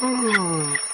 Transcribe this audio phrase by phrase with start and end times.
[0.00, 0.85] Oh.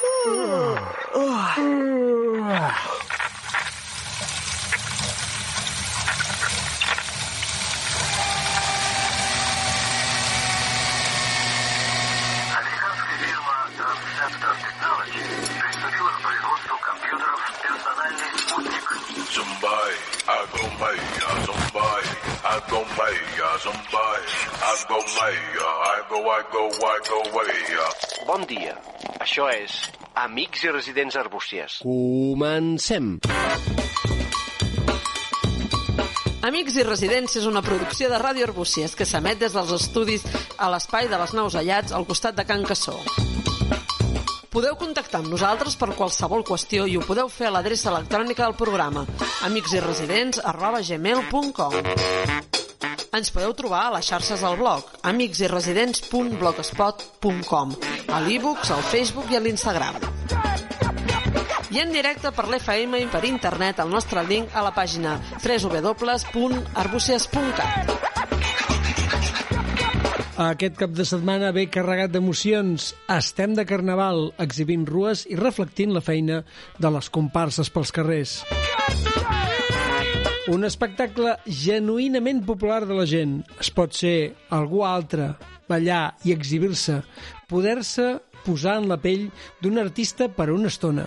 [29.33, 29.75] Això és
[30.21, 31.79] Amics i Residents Arbúcies.
[31.81, 33.07] Comencem.
[36.45, 40.69] Amics i Residents és una producció de Ràdio Arbúcies que s'emet des dels estudis a
[40.75, 42.99] l'espai de les Naus Allats al costat de Can Cassó.
[44.53, 48.59] Podeu contactar amb nosaltres per qualsevol qüestió i ho podeu fer a l'adreça electrònica del
[48.61, 49.09] programa
[49.49, 52.52] amicsirresidents arroba gmail.com
[53.13, 57.75] Ens podeu trobar a les xarxes del blog amicsirresidents.blogspot.com
[58.09, 60.01] a l'e-books, al Facebook i a l'Instagram.
[61.77, 67.93] I en directe per l'FM i per internet al nostre link a la pàgina www.arbuces.cat.
[70.49, 72.97] Aquest cap de setmana ve carregat d'emocions.
[73.13, 76.49] Estem de carnaval, exhibint rues i reflectint la feina
[76.81, 78.41] de les comparses pels carrers.
[80.51, 83.37] Un espectacle genuïnament popular de la gent.
[83.63, 85.29] Es pot ser algú altre,
[85.71, 86.99] ballar i exhibir-se,
[87.47, 88.09] poder-se
[88.43, 89.29] posar en la pell
[89.63, 91.07] d'un artista per una estona.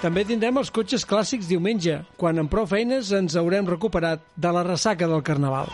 [0.00, 4.64] També tindrem els cotxes clàssics diumenge, quan amb prou feines ens haurem recuperat de la
[4.64, 5.68] ressaca del Carnaval.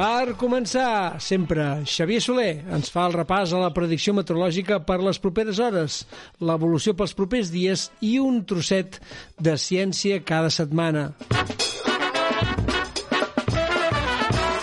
[0.00, 5.20] Per començar, sempre, Xavier Soler ens fa el repàs a la predicció meteorològica per les
[5.20, 5.98] properes hores,
[6.40, 8.96] l'evolució pels propers dies i un trosset
[9.36, 11.10] de ciència cada setmana.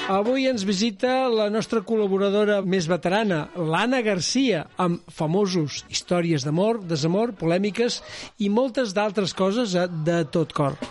[0.10, 7.38] Avui ens visita la nostra col·laboradora més veterana, l'Anna Garcia, amb famosos històries d'amor, desamor,
[7.38, 8.02] polèmiques
[8.42, 10.82] i moltes d'altres coses a de tot cor.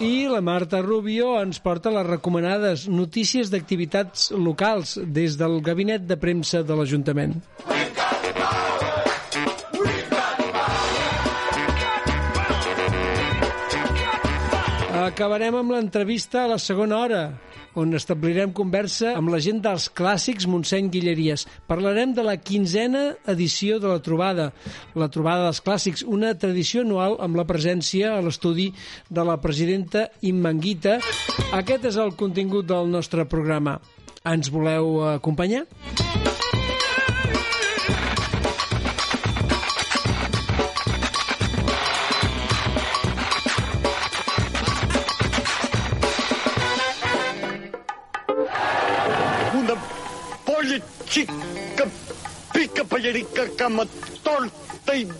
[0.00, 6.14] I la Marta Rubio ens porta les recomanades notícies d'activitats locals des del gabinet de
[6.14, 7.34] premsa de l'Ajuntament.
[15.02, 17.22] Acabarem amb l'entrevista a la segona hora,
[17.78, 21.46] on establirem conversa amb la gent dels clàssics Montseny Guilleries.
[21.70, 24.50] Parlarem de la quinzena edició de la trobada,
[24.98, 28.70] la trobada dels clàssics, una tradició anual amb la presència a l'estudi
[29.08, 30.98] de la presidenta Immanguita.
[31.54, 33.78] Aquest és el contingut del nostre programa.
[34.26, 35.64] Ens voleu acompanyar?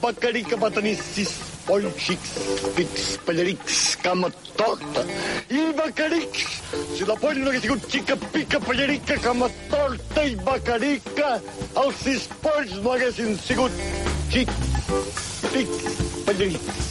[0.02, 1.30] Becarica va tenir sis
[1.68, 2.30] polls xics,
[2.76, 5.04] pics, pallerics, cama torta
[5.52, 6.46] i becarics.
[6.96, 11.34] Si la polla hagués sigut xica, pica, pallerica, cama torta i becarica,
[11.82, 13.72] els sis polls no haguessin sigut
[14.32, 14.72] xics,
[15.52, 16.86] pics, pallerics,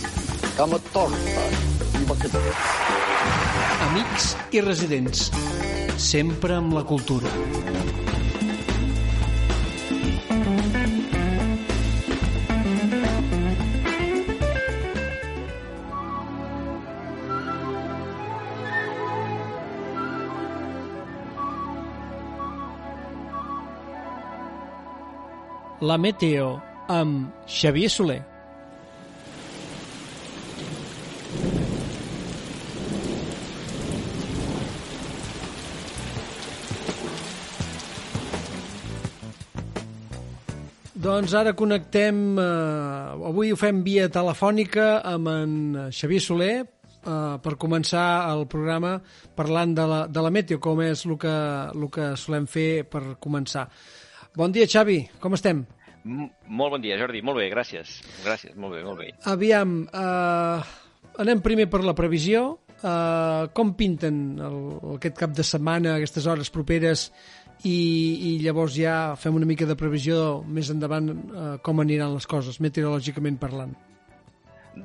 [0.59, 1.47] cama torta
[1.97, 2.53] i becarica.
[3.89, 5.31] Amics i residents,
[5.97, 7.33] sempre amb la cultura.
[25.87, 26.47] La Meteo
[26.91, 28.17] amb Xavier Soler.
[40.97, 42.43] Doncs ara connectem, eh,
[43.29, 45.55] avui ho fem via telefònica amb en
[45.87, 48.97] Xavier Soler eh, per començar el programa
[49.39, 51.37] parlant de la, de la meteo, com és el que,
[51.71, 53.69] el que solem fer per començar.
[54.35, 55.63] Bon dia, Xavi, com estem?
[56.07, 57.21] Molt bon dia, Jordi.
[57.25, 57.99] Molt bé, gràcies.
[58.25, 59.11] Gràcies, molt bé, molt bé.
[59.29, 60.63] Aviam, uh,
[61.23, 62.47] anem primer per la previsió.
[62.77, 64.57] Uh, com pinten el,
[64.99, 67.07] aquest cap de setmana, aquestes hores properes,
[67.65, 72.29] i, i llavors ja fem una mica de previsió més endavant uh, com aniran les
[72.29, 73.73] coses, meteorològicament parlant.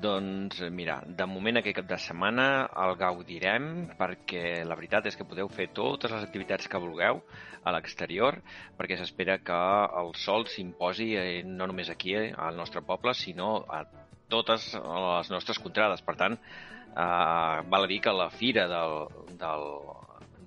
[0.01, 2.47] Doncs mira, de moment aquest cap de setmana
[2.85, 3.65] el gaudirem
[3.99, 7.21] perquè la veritat és que podeu fer totes les activitats que vulgueu
[7.63, 8.39] a l'exterior
[8.79, 9.59] perquè s'espera que
[10.01, 13.83] el sol s'imposi eh, no només aquí eh, al nostre poble sinó a
[14.33, 16.01] totes les nostres contrades.
[16.07, 18.97] Per tant, eh, val a dir que la fira del,
[19.43, 19.69] del,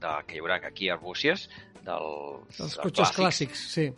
[0.01, 1.49] de, que hi haurà aquí a Arbúcies
[1.85, 3.89] dels, Els cotxes clàssics, sí.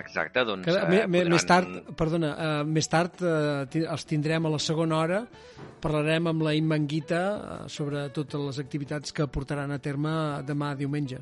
[0.00, 0.64] Exacte, doncs...
[0.66, 1.68] Que, eh, podran- Més tard,
[1.98, 3.18] perdona, uh, més tard
[3.70, 5.20] ti- els tindrem a la segona hora,
[5.82, 10.12] parlarem amb la Immanguita uh, sobre totes les activitats que portaran a terme
[10.46, 11.18] demà diumenge.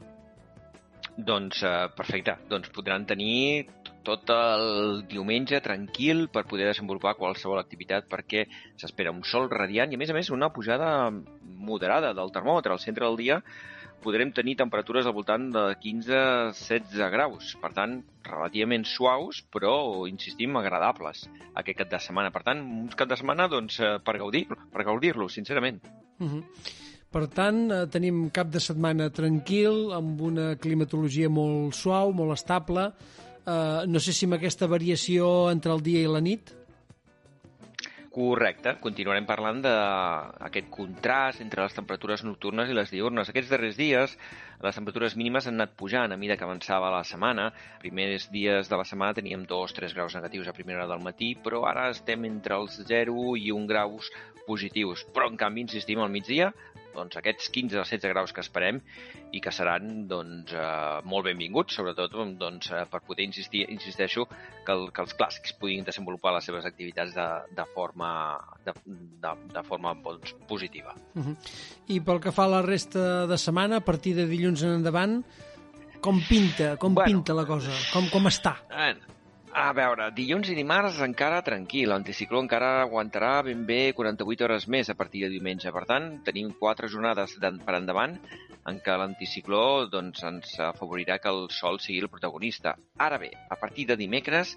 [1.20, 3.66] Doncs eh, perfecte, doncs podran tenir
[4.06, 8.46] tot el diumenge tranquil per poder desenvolupar qualsevol activitat perquè
[8.80, 12.80] s'espera un sol radiant i a més a més una pujada moderada del termòmetre al
[12.80, 13.40] centre del dia
[14.02, 19.74] podrem tenir temperatures al voltant de 15-16 graus, per tant, relativament suaus, però,
[20.10, 22.32] insistim, agradables aquest cap de setmana.
[22.34, 25.82] Per tant, un cap de setmana doncs, eh, per gaudir-lo, per gaudir-lo, sincerament.
[26.20, 26.44] Uh -huh.
[27.10, 32.92] Per tant, eh, tenim cap de setmana tranquil, amb una climatologia molt suau, molt estable.
[33.46, 36.54] Eh, no sé si amb aquesta variació entre el dia i la nit.
[38.10, 43.28] Correcte, continuarem parlant d'aquest contrast entre les temperatures nocturnes i les diurnes.
[43.30, 44.16] Aquests darrers dies
[44.64, 47.52] les temperatures mínimes han anat pujant a mida que avançava la setmana.
[47.78, 51.62] Primers dies de la setmana teníem 2-3 graus negatius a primera hora del matí, però
[51.70, 54.10] ara estem entre els 0 i 1 graus
[54.48, 55.06] positius.
[55.14, 56.50] Però, en canvi, insistim, al migdia,
[56.94, 58.80] doncs aquests 15 o 16 graus que esperem
[59.32, 64.26] i que seran doncs, eh, molt benvinguts, sobretot doncs, eh, per poder insistir, insisteixo,
[64.66, 68.10] que, el, que els clàssics puguin desenvolupar les seves activitats de, de forma,
[68.64, 70.94] de, de, de forma doncs, positiva.
[71.14, 71.36] Uh -huh.
[71.88, 75.22] I pel que fa a la resta de setmana, a partir de dilluns en endavant,
[76.00, 77.10] com pinta, com Bueno.
[77.10, 77.70] pinta la cosa?
[77.92, 78.56] Com, com està?
[78.70, 78.96] Eh,
[79.60, 84.88] A veure, dilluns i dimarts encara tranquil, l'anticicló encara aguantarà ben bé 48 hores més
[84.88, 85.68] a partir de diumenge.
[85.74, 88.14] Per tant, tenim quatre jornades per endavant
[88.70, 92.72] en què l'anticicló doncs, ens afavorirà que el sol sigui el protagonista.
[92.96, 94.54] Ara bé, a partir de dimecres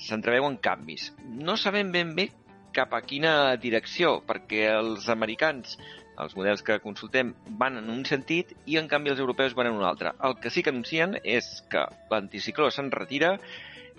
[0.00, 1.10] s'entreveuen canvis.
[1.28, 2.30] No sabem ben bé
[2.72, 5.76] cap a quina direcció, perquè els americans,
[6.24, 9.76] els models que consultem, van en un sentit i, en canvi, els europeus van en
[9.76, 10.16] un altre.
[10.24, 13.34] El que sí que anuncien és que l'anticicló se'n retira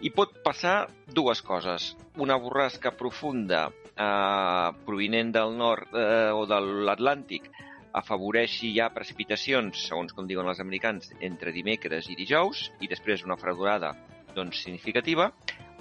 [0.01, 1.93] i pot passar dues coses.
[2.17, 7.49] Una borrasca profunda eh, provinent del nord eh, o de l'Atlàntic
[7.93, 13.37] afavoreixi ja precipitacions, segons com diuen els americans, entre dimecres i dijous, i després una
[13.37, 13.93] fredurada
[14.33, 15.29] doncs, significativa,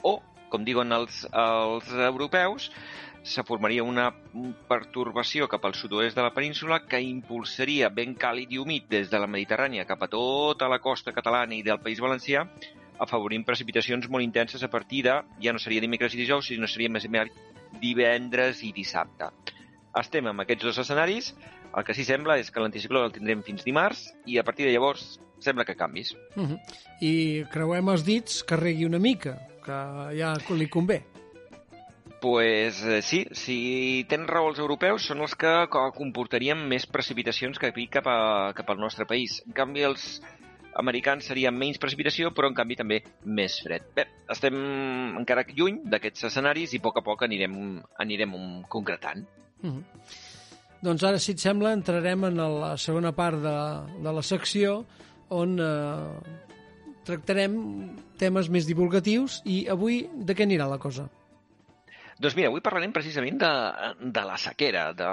[0.04, 0.18] o,
[0.52, 2.68] com diuen els, els europeus,
[3.22, 4.08] se formaria una
[4.68, 9.20] pertorbació cap al sud-oest de la península que impulsaria vent càlid i humit des de
[9.22, 12.44] la Mediterrània cap a tota la costa catalana i del País Valencià,
[12.98, 16.90] afavorint precipitacions molt intenses a partir de, ja no seria dimecres i dijous, sinó seria
[16.90, 17.32] més aviat
[17.80, 19.30] divendres i dissabte.
[19.98, 21.34] Estem amb aquests dos escenaris,
[21.76, 24.72] el que sí sembla és que l'anticicló el tindrem fins dimarts i a partir de
[24.72, 26.14] llavors sembla que canvis.
[26.36, 26.58] Uh -huh.
[27.00, 29.78] I creuem els dits que regui una mica, que
[30.18, 31.02] ja li convé.
[32.20, 37.58] Pues eh, sí, si tenen raó els europeus, són els que co- comportarien més precipitacions
[37.58, 39.42] que aquí cap, a, cap al nostre país.
[39.44, 40.22] En canvi, els
[40.80, 43.86] americans serien menys precipitació, però en canvi també més fred.
[43.96, 44.56] Bé, estem
[45.20, 47.56] encara lluny d'aquests escenaris i a poc a poc anirem,
[47.98, 48.36] anirem
[48.68, 49.26] concretant.
[49.62, 49.82] Uh -huh.
[50.82, 54.84] Doncs ara, si et sembla, entrarem en la segona part de, de la secció
[55.28, 56.40] on eh,
[57.06, 57.54] tractarem
[58.18, 61.08] temes més divulgatius i avui de què anirà la cosa?
[62.22, 63.48] Doncs mira, avui parlarem precisament de,
[64.14, 65.06] de la sequera, de,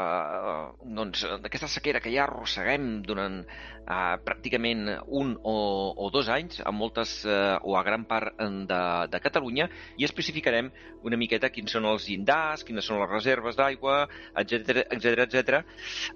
[0.94, 4.84] doncs, d'aquesta sequera que ja arrosseguem durant eh, pràcticament
[5.18, 5.56] un o,
[5.98, 9.66] o dos anys a moltes eh, o a gran part de, de Catalunya
[9.98, 10.70] i especificarem
[11.10, 14.04] una miqueta quins són els llindars, quines són les reserves d'aigua,
[14.44, 15.64] etc etc etc.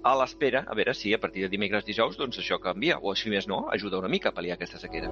[0.04, 3.34] a l'espera, a veure si a partir de dimecres dijous doncs això canvia, o si
[3.34, 5.10] més no, ajuda una mica a pal·liar aquesta sequera.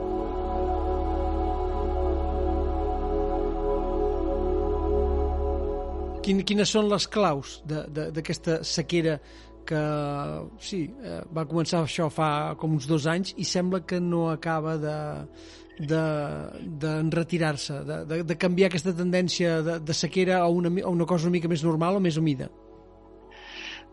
[6.21, 9.19] Quin, quines són les claus de- de- d'aquesta sequera
[9.65, 9.79] que
[10.59, 14.77] sí, eh, va començar això fa com uns dos anys i sembla que no acaba
[14.77, 14.97] de
[15.81, 21.05] d'enretirar-se, de, de, de, de canviar aquesta tendència de, de sequera a una, a una
[21.09, 22.49] cosa una mica més normal o més humida.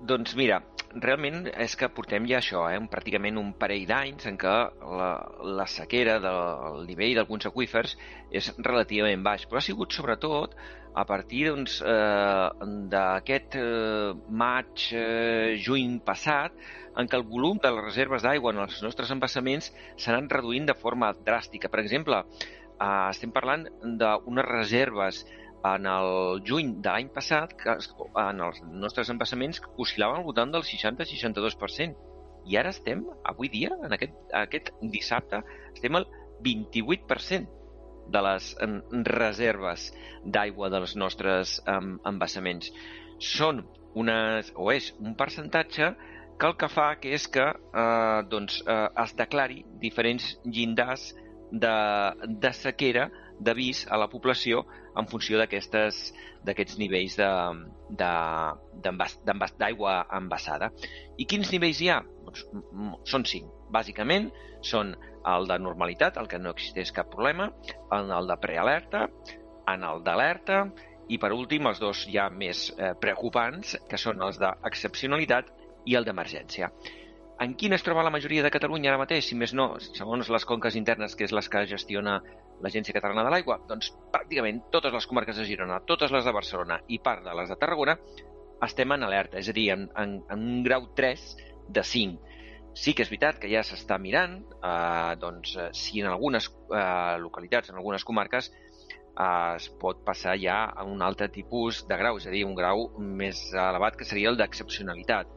[0.04, 0.60] Doncs mira,
[1.00, 4.56] realment és que portem ja això, eh, pràcticament un parell d'anys en què
[5.00, 5.10] la,
[5.58, 7.96] la sequera del nivell d'alguns aquífers
[8.30, 10.54] és relativament baix, però ha sigut sobretot
[10.98, 12.48] a partir doncs, eh,
[12.90, 14.12] d'aquest eh,
[14.42, 16.54] maig, eh, juny passat,
[16.98, 19.70] en què el volum de les reserves d'aigua en els nostres embassaments
[20.02, 21.70] s'han reduint de forma dràstica.
[21.70, 23.68] Per exemple, eh, estem parlant
[24.00, 25.22] d'unes reserves
[25.68, 27.76] en el juny de l'any passat, que
[28.24, 31.94] en els nostres embassaments oscil·laven al voltant del 60-62%.
[32.48, 36.08] I ara estem, avui dia, en aquest, aquest dissabte, estem al
[36.42, 37.57] 28%
[38.08, 38.52] de les
[39.08, 39.88] reserves
[40.24, 42.72] d'aigua dels nostres embassaments.
[43.18, 43.64] Són
[43.98, 45.92] unes, o és un percentatge
[46.38, 51.10] que el que fa que és que eh, doncs, eh, es declari diferents llindars
[51.50, 51.74] de,
[52.28, 53.08] de sequera
[53.40, 54.64] d'avís a la població
[54.98, 57.16] en funció d'aquests nivells
[59.58, 60.70] d'aigua envasada.
[61.18, 62.00] I quins nivells hi ha?
[62.26, 62.44] Doncs,
[63.08, 63.46] són cinc.
[63.72, 64.30] Bàsicament,
[64.64, 64.94] són
[65.28, 67.50] el de normalitat, el que no existeix cap problema,
[67.94, 69.06] en el de prealerta,
[69.68, 70.62] en el d'alerta
[71.08, 75.52] i, per últim, els dos ja més eh, preocupants, que són els d'excepcionalitat
[75.88, 76.70] i el d'emergència.
[77.38, 80.46] En quin es troba la majoria de Catalunya ara mateix, si més no, segons les
[80.48, 82.16] conques internes, que és les que gestiona
[82.64, 83.60] l'Agència Catalana de l'Aigua?
[83.68, 87.52] Doncs pràcticament totes les comarques de Girona, totes les de Barcelona i part de les
[87.52, 87.94] de Tarragona
[88.66, 91.26] estem en alerta, és a dir, en, en, en un grau 3
[91.78, 92.34] de 5.
[92.78, 97.16] Sí que és veritat que ja s'està mirant eh, doncs, eh, si en algunes eh,
[97.22, 102.18] localitats, en algunes comarques, eh, es pot passar ja a un altre tipus de grau,
[102.18, 105.30] és a dir, un grau més elevat que seria el d'excepcionalitat.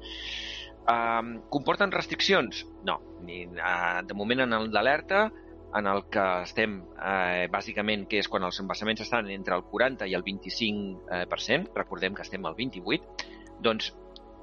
[0.88, 2.66] Eh, comporten restriccions?
[2.84, 3.00] No.
[3.22, 5.30] Ni, eh, de moment en el d'alerta
[5.74, 10.08] en el que estem, eh, bàsicament, que és quan els embassaments estan entre el 40
[10.08, 13.02] i el 25%, eh, recordem que estem al 28%,
[13.62, 13.94] doncs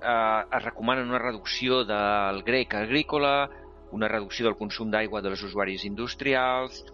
[0.03, 3.51] eh, es recomana una reducció del grec agrícola,
[3.93, 6.85] una reducció del consum d'aigua dels usuaris industrials,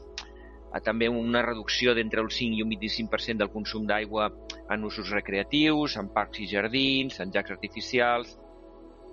[0.74, 4.32] eh, també una reducció d'entre el 5 i un 25% del consum d'aigua
[4.70, 8.38] en usos recreatius, en parcs i jardins, en llacs artificials,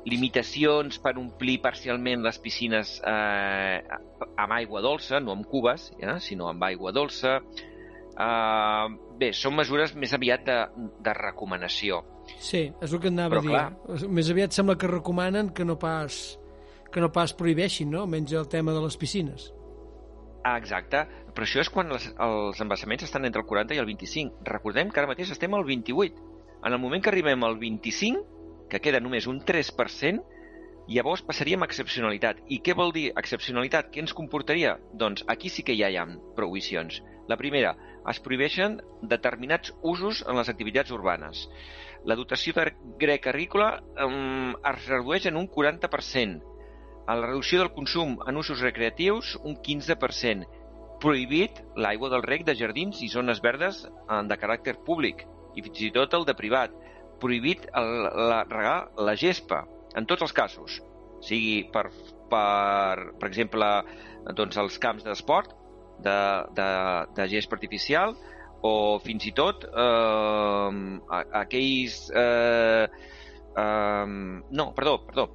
[0.08, 3.82] limitacions per omplir parcialment les piscines eh,
[4.36, 7.38] amb aigua dolça, no amb cubes, ja, sinó amb aigua dolça.
[8.12, 8.88] Eh,
[9.22, 10.60] bé, són mesures més aviat de,
[11.06, 12.02] de recomanació.
[12.38, 13.56] Sí, és el que anava Però, a dir.
[13.56, 16.22] Clar, més aviat sembla que recomanen que no pas
[16.92, 18.04] que no pas prohibeixin, no?
[18.10, 19.48] Menys el tema de les piscines.
[20.44, 21.06] Ah, exacte.
[21.32, 24.44] Però això és quan els, els embassaments estan entre el 40 i el 25.
[24.50, 26.28] Recordem que ara mateix estem al 28.
[26.66, 28.41] En el moment que arribem al 25,
[28.72, 30.24] que queda només un 3%,
[30.92, 32.42] llavors passaríem a excepcionalitat.
[32.50, 33.92] I què vol dir excepcionalitat?
[33.92, 34.78] Què ens comportaria?
[34.94, 37.02] Doncs aquí sí que ja hi ha prohibicions.
[37.30, 37.76] La primera,
[38.10, 38.80] es prohibeixen
[39.14, 41.44] determinats usos en les activitats urbanes.
[42.10, 43.76] La dotació de grec agrícola
[44.06, 46.42] um, es redueix en un 40%.
[47.08, 50.48] A la reducció del consum en usos recreatius, un 15%.
[51.02, 55.24] Prohibit l'aigua del rec de jardins i zones verdes eh, de caràcter públic
[55.58, 56.76] i fins i tot el de privat
[57.22, 57.92] prohibit el,
[58.32, 59.64] la, regar la gespa,
[59.98, 60.80] en tots els casos,
[61.26, 61.88] sigui per,
[62.32, 63.70] per, per exemple,
[64.38, 65.56] doncs els camps d'esport,
[66.02, 66.20] de,
[66.58, 66.70] de,
[67.18, 68.16] de gespa artificial,
[68.62, 68.74] o
[69.04, 72.02] fins i tot eh, aquells...
[72.14, 72.88] Eh,
[73.58, 75.30] eh, no, perdó, perdó.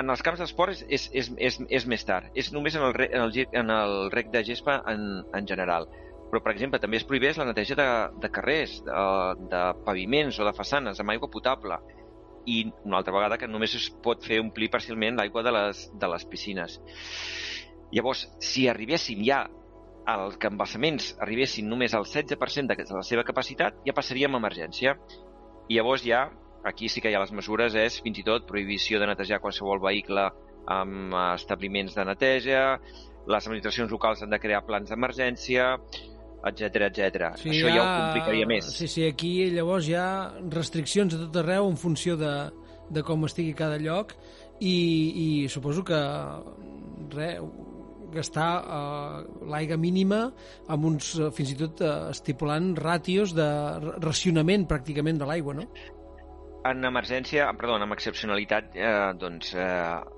[0.00, 2.30] En els camps d'esport és, és, és, és, és més tard.
[2.38, 5.02] És només en el, en el, en el rec de gespa en,
[5.36, 5.90] en general
[6.30, 7.88] però, per exemple, també es prohibeix la neteja de,
[8.22, 9.04] de carrers, de,
[9.50, 11.78] de paviments o de façanes amb aigua potable
[12.48, 16.10] i una altra vegada que només es pot fer omplir parcialment l'aigua de, les, de
[16.14, 16.78] les piscines.
[17.90, 19.44] Llavors, si arribéssim ja
[20.10, 24.96] als que embassaments arribessin només al 16% de la seva capacitat, ja passaríem a emergència.
[25.68, 26.24] I llavors ja,
[26.66, 29.82] aquí sí que hi ha les mesures, és fins i tot prohibició de netejar qualsevol
[29.82, 30.30] vehicle
[30.70, 32.64] amb establiments de neteja,
[33.30, 35.74] les administracions locals han de crear plans d'emergència,
[36.48, 37.30] etc etc.
[37.40, 38.70] Sí, Això ja, ja ho complicaria més.
[38.76, 40.08] Sí, sí, aquí llavors hi ha
[40.52, 42.34] restriccions a tot arreu en funció de,
[42.90, 44.14] de com estigui cada lloc
[44.60, 46.00] i, i suposo que
[47.14, 47.30] re,
[48.10, 50.24] gastar uh, l'aigua mínima
[50.68, 53.46] amb uns, uh, fins i tot uh, estipulant ràtios de
[54.02, 55.68] racionament pràcticament de l'aigua, no?
[56.68, 59.68] En emergència, perdó, en excepcionalitat, eh, doncs eh,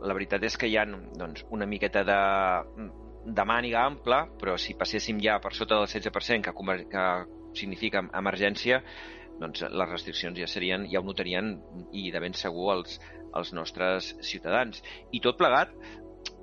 [0.02, 2.16] la veritat és que hi ha doncs, una miqueta de
[3.24, 7.06] de màniga ampla, però si passéssim ja per sota del 16%, que, que
[7.58, 8.82] significa emergència,
[9.40, 11.56] doncs les restriccions ja serien, ja ho notarien
[11.92, 13.00] i de ben segur els,
[13.34, 14.82] els nostres ciutadans.
[15.12, 15.74] I tot plegat,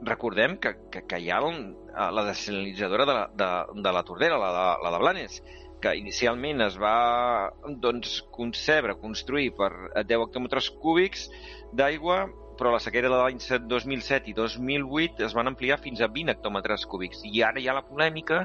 [0.06, 3.50] recordem que, que, que hi ha la desalinitzadora de de,
[3.84, 5.40] de la Tordera, la de, la de Blanes,
[5.80, 7.52] que inicialment es va
[7.84, 11.30] doncs, concebre, construir per 10 hectòmetres cúbics
[11.76, 12.26] d'aigua,
[12.60, 16.84] però la sequera de l'any 2007 i 2008 es van ampliar fins a 20 hectòmetres
[16.92, 17.22] cúbics.
[17.24, 18.42] I ara hi ha la polèmica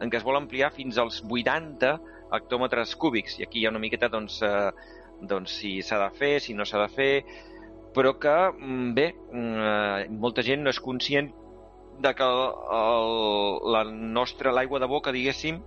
[0.00, 1.92] en què es vol ampliar fins als 80
[2.38, 3.36] hectòmetres cúbics.
[3.38, 4.70] I aquí hi ha una miqueta, doncs, eh,
[5.20, 7.12] doncs si s'ha de fer, si no s'ha de fer,
[7.94, 11.30] però que, mm, bé, mm, eh, molta gent no és conscient
[12.00, 15.60] de que el, la nostra, l'aigua de boca, diguéssim,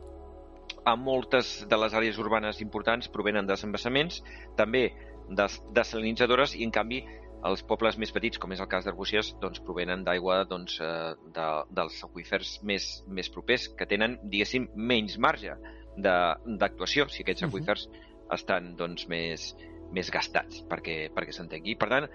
[0.86, 4.24] a moltes de les àrees urbanes importants provenen de embassaments,
[4.55, 4.93] també
[5.29, 7.05] de desalinitzadores, i en canvi
[7.50, 11.48] els pobles més petits, com és el cas d'Arbúcies, doncs, provenen d'aigua doncs, eh, de,
[11.74, 15.57] dels aqüífers més, més propers, que tenen, diguéssim, menys marge
[15.98, 18.36] d'actuació, si aquests aqüífers uh -huh.
[18.38, 19.55] estan doncs, més,
[19.91, 21.75] més gastats, perquè, perquè s'entengui.
[21.75, 22.07] Per tant,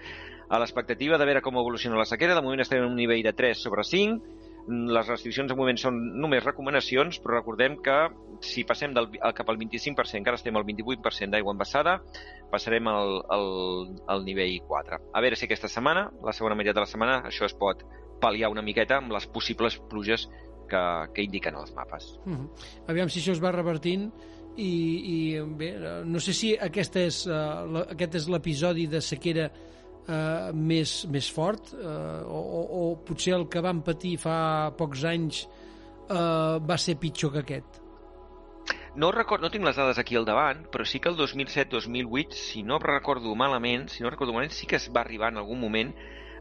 [0.49, 3.33] a l'expectativa de veure com evoluciona la sequera, de moment estem en un nivell de
[3.33, 4.36] 3 sobre 5,
[4.67, 7.97] les restriccions de moment són només recomanacions, però recordem que
[8.45, 11.99] si passem del, cap al 25%, encara estem al 28% d'aigua embassada,
[12.51, 13.47] passarem al, al,
[14.13, 15.01] al nivell 4.
[15.15, 17.85] A veure si aquesta setmana, la segona meitat de la setmana, això es pot
[18.23, 20.27] pal·liar una miqueta amb les possibles pluges
[20.71, 20.83] que,
[21.15, 22.17] que indiquen els mapes.
[22.25, 22.49] Uh -huh.
[22.89, 24.11] Aviam si això es va revertint
[24.57, 24.73] i,
[25.15, 29.51] i bé, no sé si aquesta és, uh, aquest és l'episodi de sequera
[30.09, 31.87] eh, més, més fort eh,
[32.27, 34.39] o, o, o potser el que vam patir fa
[34.77, 37.83] pocs anys eh, va ser pitjor que aquest?
[38.97, 42.63] No, record, no tinc les dades aquí al davant, però sí que el 2007-2008, si
[42.65, 45.93] no recordo malament, si no recordo malament, sí que es va arribar en algun moment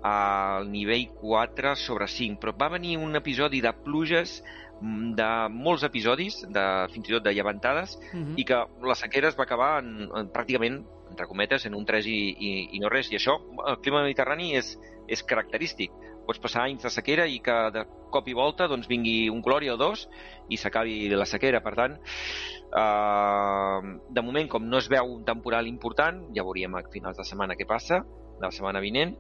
[0.08, 4.38] al nivell 4 sobre 5, però va venir un episodi de pluges
[4.80, 8.34] mm, de molts episodis, de, fins i tot de llevantades, uh -huh.
[8.38, 12.08] i que la sequera es va acabar en, en, pràcticament entre cometes, en un 3
[12.12, 13.10] i, i, i no res.
[13.12, 13.40] I això,
[13.72, 14.76] el clima mediterrani és,
[15.08, 15.96] és característic.
[16.26, 19.70] Pots passar anys de sequera i que de cop i volta doncs, vingui un clori
[19.70, 20.08] o dos
[20.50, 21.62] i s'acabi la sequera.
[21.64, 21.98] Per tant,
[22.82, 27.28] eh, de moment, com no es veu un temporal important, ja veuríem a finals de
[27.28, 28.04] setmana què passa,
[28.36, 29.16] de la setmana vinent,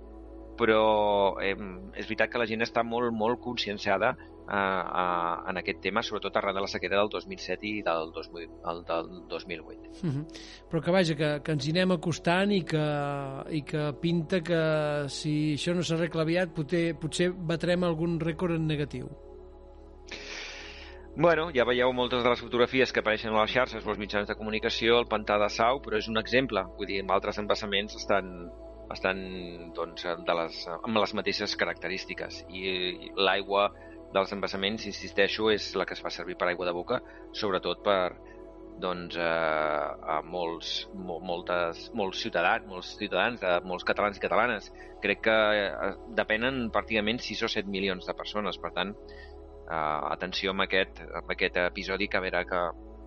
[0.57, 1.55] però eh,
[1.95, 6.37] és veritat que la gent està molt, molt conscienciada eh, eh, en aquest tema, sobretot
[6.37, 9.91] arran de la sequera del 2007 i del, 2000, el, del 2008.
[10.03, 10.25] Uh -huh.
[10.71, 12.87] Però que vaja, que, que ens hi anem acostant i que,
[13.49, 18.67] i que pinta que si això no s'arregla aviat potser, potser batrem algun rècord en
[18.67, 19.09] negatiu.
[21.17, 24.27] Bueno, ja veieu moltes de les fotografies que apareixen a les xarxes o als mitjans
[24.27, 26.65] de comunicació, el pantà de Sau, però és un exemple.
[26.75, 28.49] Vull dir, altres embassaments estan,
[28.93, 29.19] estan
[29.75, 33.69] doncs, de les, amb les mateixes característiques i l'aigua
[34.15, 37.01] dels embassaments, insisteixo, és la que es fa servir per aigua de boca,
[37.33, 38.15] sobretot per
[38.79, 39.23] doncs, eh,
[40.15, 44.71] a molts, moltes, molts ciutadans, molts ciutadans, de molts catalans i catalanes.
[45.03, 48.59] Crec que eh, depenen pràcticament 6 o 7 milions de persones.
[48.61, 52.65] Per tant, eh, atenció amb aquest, amb aquest episodi que a veure que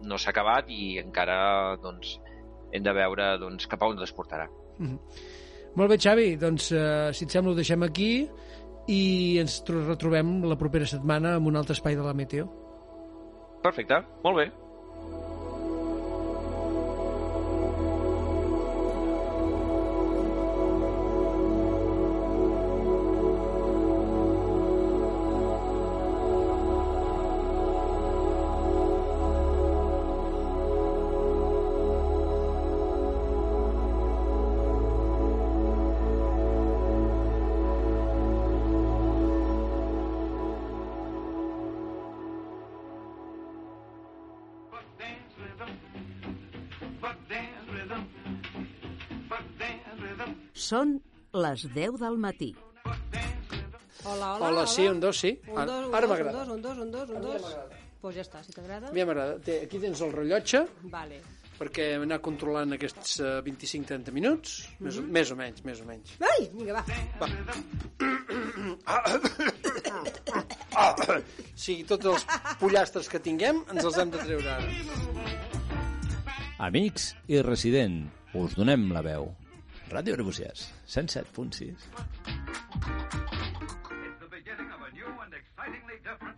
[0.09, 2.17] no s'ha acabat i encara doncs,
[2.73, 4.49] hem de veure doncs, cap a on es portarà.
[4.79, 4.99] Mm -hmm.
[5.77, 8.13] Molt bé, Xavi, doncs eh, si et sembla ho deixem aquí
[8.89, 9.03] i
[9.43, 12.49] ens retrobem la propera setmana en un altre espai de la Meteo.
[13.63, 14.49] Perfecte, molt bé.
[51.59, 52.55] Les 10 del matí.
[54.05, 55.40] Hola, hola, Hola, sí, un dos, sí.
[55.49, 56.31] Un, dos, un, Ara dos, m'agrada.
[56.31, 57.57] un dos, un dos, un dos, un dos.
[58.01, 58.88] Pues ja està, si t'agrada.
[58.88, 59.40] A mi m'agrada.
[59.64, 60.61] Aquí tens el rellotge
[60.92, 61.18] Vale.
[61.59, 65.88] perquè hem anat controlant aquests eh, 25-30 minuts, més, o, més o menys, més o
[65.88, 66.14] menys.
[66.23, 66.85] Ai, vinga, va.
[71.59, 72.23] Sí, tots els
[72.62, 74.71] pollastres que tinguem ens els hem de treure ara.
[76.71, 78.05] Amics i resident,
[78.38, 79.33] us donem la veu.
[79.90, 81.72] Ràdio Arbúcies, 107.6.
[81.72, 81.79] It's
[84.20, 86.37] the beginning of a new and excitingly different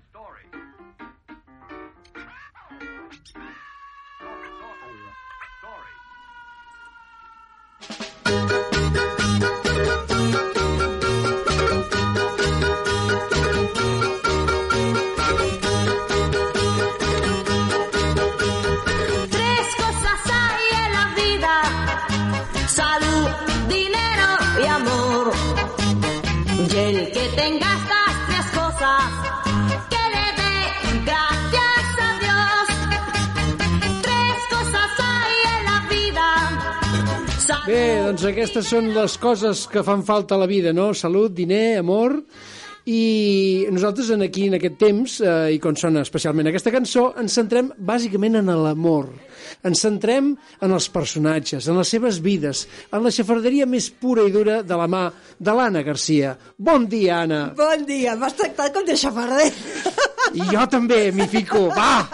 [37.66, 40.90] Bé, doncs aquestes són les coses que fan falta a la vida, no?
[40.96, 42.16] Salut, diner, amor...
[42.90, 47.36] I nosaltres en aquí, en aquest temps, eh, i quan sona especialment aquesta cançó, ens
[47.36, 49.10] centrem bàsicament en l'amor.
[49.66, 50.30] Ens centrem
[50.64, 54.78] en els personatges, en les seves vides, en la xafarderia més pura i dura de
[54.80, 55.02] la mà
[55.38, 56.36] de l'Anna Garcia.
[56.56, 57.42] Bon dia, Anna!
[57.58, 59.50] Bon dia, m'has tractat com de xafarder.
[60.36, 61.66] I jo també m'hi fico.
[61.74, 62.04] Va,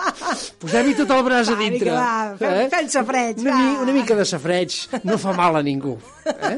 [0.63, 1.91] posem-hi tot el braç a dintre.
[1.93, 3.59] va, fem- fem safreig, una, va.
[3.61, 5.97] mi, una mica de safreig no fa mal a ningú.
[6.27, 6.55] Eh?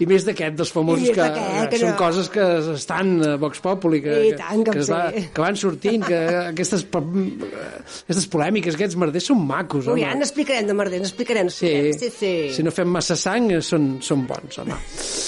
[0.00, 1.26] I més d'aquest, dels famosos que,
[1.72, 1.96] que són no.
[1.98, 2.44] coses que
[2.76, 5.00] estan a Vox Populi, que, I tant que que, va,
[5.34, 10.06] que van sortint, que aquestes, po- aquestes polèmiques, aquests merders són macos, Ui, home.
[10.06, 11.50] ja n'explicarem de merder, n'explicarem.
[11.50, 12.32] Sí, sí, sí.
[12.54, 14.78] si no fem massa sang eh, són, són bons, home.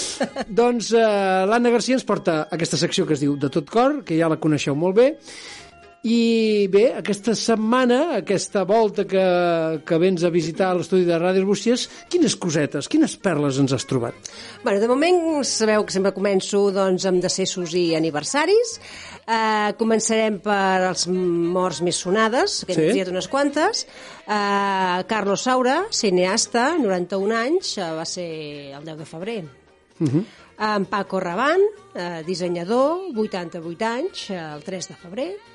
[0.63, 1.03] doncs eh,
[1.51, 4.39] l'Anna Garcia ens porta aquesta secció que es diu De tot cor, que ja la
[4.39, 5.09] coneixeu molt bé,
[6.03, 9.23] i bé, aquesta setmana, aquesta volta que,
[9.87, 14.31] que vens a visitar l'estudi de Ràdio Arbúcies, quines cosetes, quines perles ens has trobat?
[14.65, 18.73] Bueno, de moment sabeu que sempre començo doncs, amb decessos i aniversaris.
[19.23, 22.81] Uh, començarem per els morts més sonades, que Sí.
[22.83, 23.87] hem triat unes quantes.
[24.27, 29.45] Uh, Carlos Saura, cineasta, 91 anys, uh, va ser el 10 de febrer.
[30.01, 30.25] Uh -huh.
[30.59, 31.63] En Paco Rabanne,
[31.95, 35.52] uh, dissenyador, 88 anys, el 3 de febrer.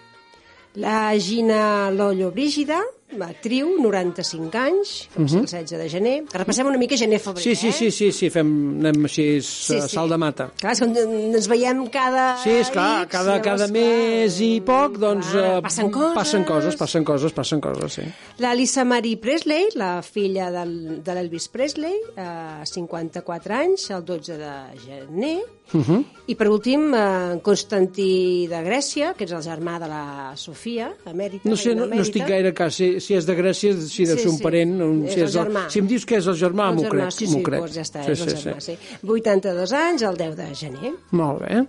[0.77, 2.79] La Gina Lollo Brígida,
[3.23, 6.15] actriu, 95 anys, que va ser el 16 de gener.
[6.33, 7.71] Repassem una mica gener-febrer, Sí, sí, eh?
[7.71, 8.49] sí, sí, sí fem,
[8.81, 9.81] anem així, sí, Sí, sí.
[9.87, 9.95] sí.
[9.95, 10.49] salt de mata.
[10.59, 12.37] Clar, és que ens veiem cada...
[12.43, 15.31] Sí, és clar, X, cada, llavors, cada clar, mes i poc, doncs...
[15.31, 16.15] clar, eh, passen coses.
[16.19, 18.07] Passen coses, passen coses, passen coses, sí.
[18.43, 24.37] La Lisa Marie Presley, la filla del, de l'Elvis Presley, eh, 54 anys, el 12
[24.37, 25.37] de gener.
[25.73, 26.03] Uh -huh.
[26.27, 31.49] I per últim, eh, Constantí de Grècia, que és el germà de la Sofia, emèrita.
[31.49, 32.73] No sé, no, no estic gaire cas.
[32.75, 34.43] Si, si és de Grècia, si deu Sí, ser un sí.
[34.43, 34.81] parent.
[34.81, 35.69] Un, És si, el és el, germà.
[35.69, 37.11] si em dius que és el germà, El m'ho crec.
[37.11, 37.59] Sí, sí, crec.
[37.61, 38.77] doncs ja està, sí, és el sí, germà, sí.
[38.77, 38.97] sí.
[39.07, 40.93] 82 anys, el 10 de gener.
[41.11, 41.65] Molt bé.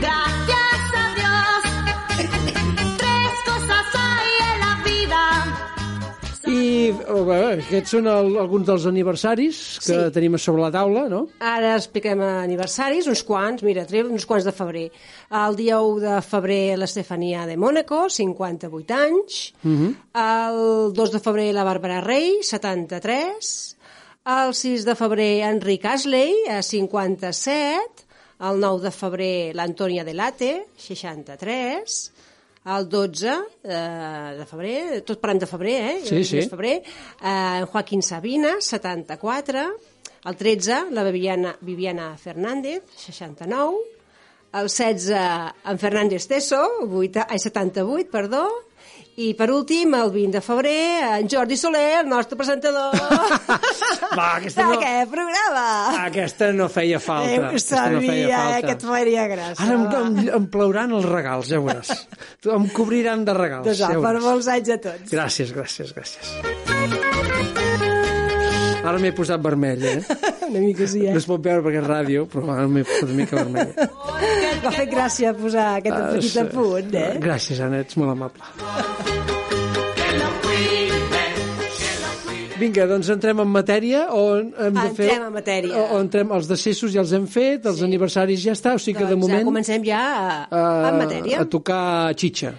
[0.00, 0.71] Gracias
[6.48, 10.10] I oh, bé, aquests són el, alguns dels aniversaris que Sí.
[10.14, 11.28] tenim a sobre la taula, no?
[11.38, 14.88] Ara expliquem aniversaris, uns quants, mira, treu uns quants de febrer.
[15.30, 19.52] El dia 1 de febrer l'Estefania de Mònaco, 58 anys.
[19.64, 19.94] Uh -huh.
[20.14, 23.76] El 2 de febrer la Bàrbara Rey, 73.
[24.24, 28.04] El 6 de febrer Enric Asley, eh, 57.
[28.40, 32.11] El 9 de febrer l'Antònia Delate, 63.
[32.64, 33.30] El 12
[33.64, 35.96] eh, de febrer, tot parlem de febrer, eh?
[36.06, 36.36] Sí, sí.
[36.44, 36.76] de febrer.
[37.18, 39.64] Eh, Joaquín Sabina, 74.
[40.24, 43.76] El 13, la Viviana, Viviana Fernández, 69.
[44.52, 45.10] El 16,
[45.64, 48.48] en Fernández Teso, 8, ai, 78, perdó.
[49.20, 52.94] I per últim, el 20 de febrer, en Jordi Soler, el nostre presentador
[54.16, 55.64] Va, aquesta no, d'aquest programa.
[56.06, 57.30] aquesta no feia falta.
[57.30, 58.66] Eh, ho aquesta no feia sabia, eh, falta.
[58.66, 59.66] que et faria gràcia.
[59.66, 60.00] Ara em, va.
[60.06, 61.92] em, em plauran els regals, ja veuràs.
[62.56, 63.68] em cobriran de regals.
[63.68, 65.12] Doncs va, ja per molts anys a tots.
[65.12, 67.61] Gràcies, gràcies, gràcies.
[68.82, 69.98] Ara m'he posat vermell, eh?
[70.48, 71.12] Una mica sí, eh?
[71.14, 73.72] No es pot veure perquè és ràdio, però ara m'he posat una mica vermell.
[74.62, 76.38] M'ha fet gràcia posar aquest Ah, petit sí.
[76.42, 77.08] apunt, eh?
[77.22, 78.44] Gràcies, Anna, ets molt amable.
[82.62, 85.08] Vinga, doncs entrem en matèria o hem de fer...
[85.08, 85.72] Entrem en matèria.
[85.80, 89.00] O, o entrem, els decessos ja els hem fet, els aniversaris ja està, o sigui
[89.00, 89.40] que de Doncs, moment...
[89.42, 91.40] ja comencem ja a, eh, en matèria.
[91.42, 91.82] A tocar
[92.22, 92.52] xitxa.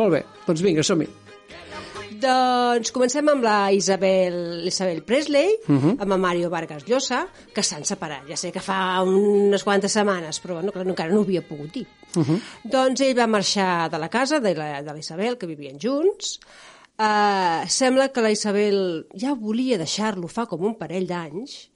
[0.00, 1.06] Molt bé, doncs vinga, som-hi.
[2.20, 5.96] Doncs comencem amb la Isabel, Isabel Presley, Mhm.
[6.00, 8.26] amb en Mario Vargas Llosa, que s'han separat.
[8.28, 11.72] Ja sé que fa unes quantes setmanes, però bueno, clar, encara no ho havia pogut
[11.72, 11.86] dir.
[12.16, 12.40] Uh -huh.
[12.64, 16.40] Doncs ell va marxar de la casa de la, de la Isabel, que vivien junts.
[16.98, 21.68] Uh, sembla que la Isabel ja volia deixar-lo fa com un parell d'anys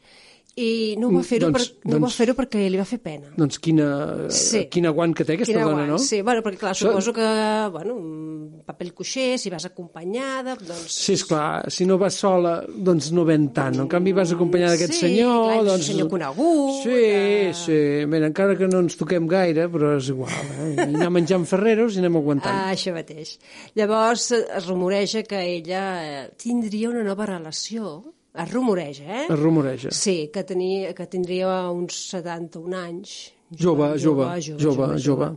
[0.56, 3.28] i no va Mm, fer-ho doncs- per, no doncs- fer perquè li va fer pena.
[3.36, 4.66] Doncs quina, Sí.
[4.68, 5.98] quin aguant que té aquesta Quina dona, guai, no?
[5.98, 10.90] Sí, bueno, perquè clar, suposo que, bueno, un paper cuixer, si vas acompanyada, doncs...
[10.92, 13.78] Sí, esclar, si no vas sola, doncs no ven tant.
[13.80, 15.46] En canvi, vas acompanyada d'aquest Sí, senyor...
[15.46, 15.86] clar, doncs...
[15.86, 17.80] senyor conegut, Sí, que- sí.
[18.10, 20.30] Bé, encara que no ens toquem gaire, però és igual.
[20.34, 20.74] Eh?
[20.90, 22.52] I anar menjant ferreros i anem aguantant.
[22.52, 23.38] Ah, això mateix.
[23.76, 25.84] Llavors eh, es rumoreja que ella
[26.24, 28.02] eh, tindria una nova relació.
[28.34, 29.26] Es rumoreja, eh?
[29.26, 29.90] Es rumoreja.
[29.90, 33.14] Sí, que, tenia, que tindria uns 71 anys.
[33.50, 35.30] Jove, jove, jove, jove.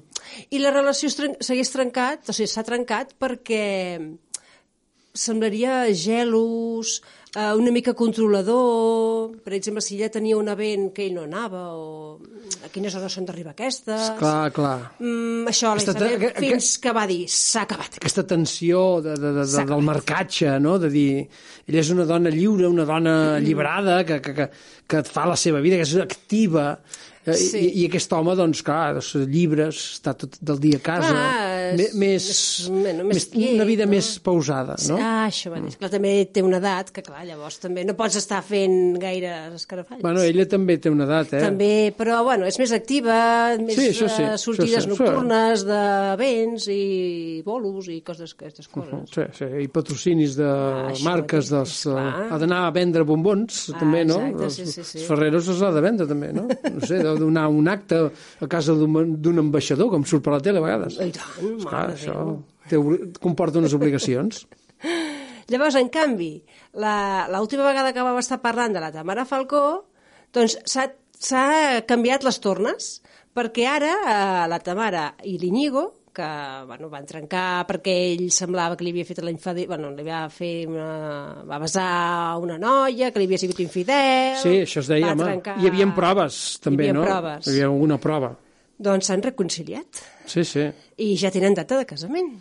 [0.53, 3.63] I la relació es tren segueix trencat, o sigui, s'ha trencat perquè
[5.13, 7.01] semblaria gelos,
[7.35, 11.61] eh, una mica controlador, per exemple, si ella tenia un event que ell no anava,
[11.77, 12.17] o
[12.65, 14.09] a quines hores són d'arribar aquestes...
[14.19, 14.75] Clar, clar.
[14.99, 17.99] Mm, això, la Isabel, fins que va dir, s'ha acabat.
[18.01, 20.79] aquesta tensió de, de, de, de, del marcatge, no?
[20.81, 21.09] de dir,
[21.69, 24.49] ella és una dona lliure, una dona alliberada, que, que, que,
[24.89, 26.71] que fa la seva vida, que és activa,
[27.23, 27.55] eh, Sí.
[27.55, 31.52] i, i aquest home, doncs, clar, doncs, llibres, està tot del dia a casa, Ah,
[31.95, 33.91] més, és- bueno, més més, quiet, una vida no?
[33.95, 34.97] més pausada, no?
[34.99, 35.75] Ah, això dir.
[35.79, 40.01] Clar, també té una edat que, clar, llavors també no pots estar fent gaire escarafalls.
[40.03, 41.41] Bueno, ella també té una edat, eh?
[41.45, 44.89] També, però bueno, és més activa, més Sí, això sí, eh, això sortides sí, això.
[44.93, 48.93] nocturnes d'events i bolos i coses, aquestes coses.
[49.13, 52.27] Sí, sí, i patrocinis de això marques, mateix, dels, eh, clar.
[52.33, 54.19] ha d'anar a vendre bombons, Ah, també, no?
[54.21, 54.97] exacte, Els, sí, sí, sí.
[54.99, 56.47] els Ferreros els ha de vendre, també, no?
[56.47, 57.99] No sé, deu donar un acte
[58.41, 60.97] a casa d'un d'un ambaixador, com surt per la tele a vegades.
[61.01, 62.17] I tant, Clar, mare de això
[62.69, 62.79] té,
[63.23, 64.45] comporta unes obligacions.
[65.51, 66.31] Llavors, en canvi,
[66.79, 69.63] la- l'última vegada que vam estar parlant de la Tamara Falcó,
[70.33, 71.47] doncs s'ha
[71.87, 72.93] canviat les tornes,
[73.35, 76.25] perquè ara eh, la Tamara i l'Iñigo, que
[76.69, 79.65] bueno, van trencar perquè ell semblava que li havia fet la infidel...
[79.71, 81.41] Bueno, li va fer una...
[81.49, 84.35] va besar una noia, que li havia sigut infidel...
[84.37, 85.25] Sí, això es deia, home.
[85.25, 87.07] trencar- Hi havia proves, també, havia no?
[87.07, 87.47] proves.
[87.49, 88.29] Hi havia alguna prova.
[88.83, 90.67] Doncs s'han reconciliat Sí, sí.
[91.03, 92.33] i ja tenen data de casament.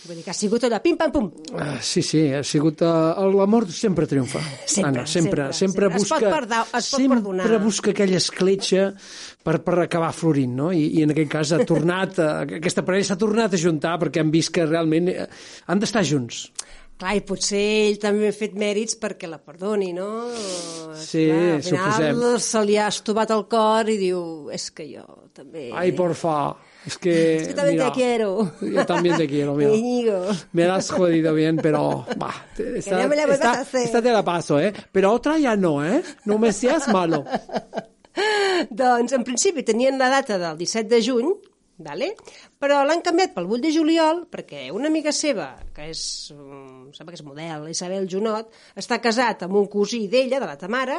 [0.00, 1.26] Vull dir que ha sigut allò, pim-pam-pum.
[1.60, 2.80] Ah, sí, sí, ha sigut...
[2.80, 4.40] Uh, L'amor sempre triomfa.
[4.64, 5.90] Sempre, Anna, sempre, sempre, sempre, sempre.
[6.00, 6.30] Es pot busca...
[6.32, 7.58] perda- es pot sempre perdonar.
[7.60, 8.86] busca aquella escletxa
[9.44, 10.70] per, per acabar florint, no?
[10.72, 12.16] I, I en aquest cas ha tornat...
[12.16, 12.30] A,
[12.62, 15.28] aquesta parella s'ha tornat a juntar perquè han vist que realment eh,
[15.68, 16.46] han d'estar junts.
[17.00, 17.60] Clar, i potser
[17.90, 20.08] ell també ha fet mèrits perquè la perdoni, no?
[20.96, 22.38] Sí, Clar, al final suposem.
[22.48, 25.04] se li ha estovat el cor i diu, és que jo
[25.40, 25.70] també...
[25.74, 26.36] Ai, porfa,
[26.86, 27.14] es que...
[27.40, 28.52] Es que también mira, te quiero.
[28.60, 29.72] Yo también te quiero, mira.
[30.52, 32.04] Me la has jodido bien, pero...
[32.20, 33.84] Va, esta, ya me la esta- a hacer.
[33.84, 34.72] esta te la paso, ¿eh?
[34.92, 36.02] Pero otra ya no, ¿eh?
[36.24, 37.24] No me seas malo.
[38.70, 41.30] Doncs, en principi, tenien la data del 17 de juny,
[41.80, 42.10] vale?
[42.60, 46.02] però l'han canviat pel 8 de juliol perquè una amiga seva, que és,
[46.34, 50.58] um, sembla que és model, Isabel Junot, està casat amb un cosí d'ella, de la
[50.60, 50.98] Tamara,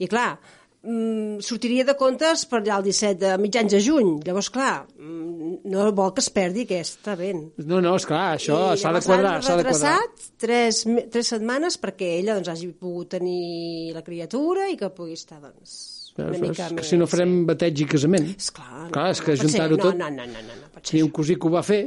[0.00, 0.38] i clar,
[0.82, 4.12] mm, sortiria de comptes per allà el 17 de mitjans de juny.
[4.26, 7.44] Llavors, clar, mm, no vol que es perdi aquesta vent.
[7.64, 9.96] No, no, és clar, això s'ha de quadrar, s'ha de quadrar.
[10.42, 15.40] tres, tres setmanes perquè ella doncs, hagi pogut tenir la criatura i que pugui estar
[15.40, 16.88] doncs, una mica és, més...
[16.88, 18.34] si no farem bateig i casament.
[18.36, 19.96] Esclar, clar, és que no juntar-ho No, tot...
[19.96, 21.82] no, no, no, no, no pot ha un cosí que ho va fer,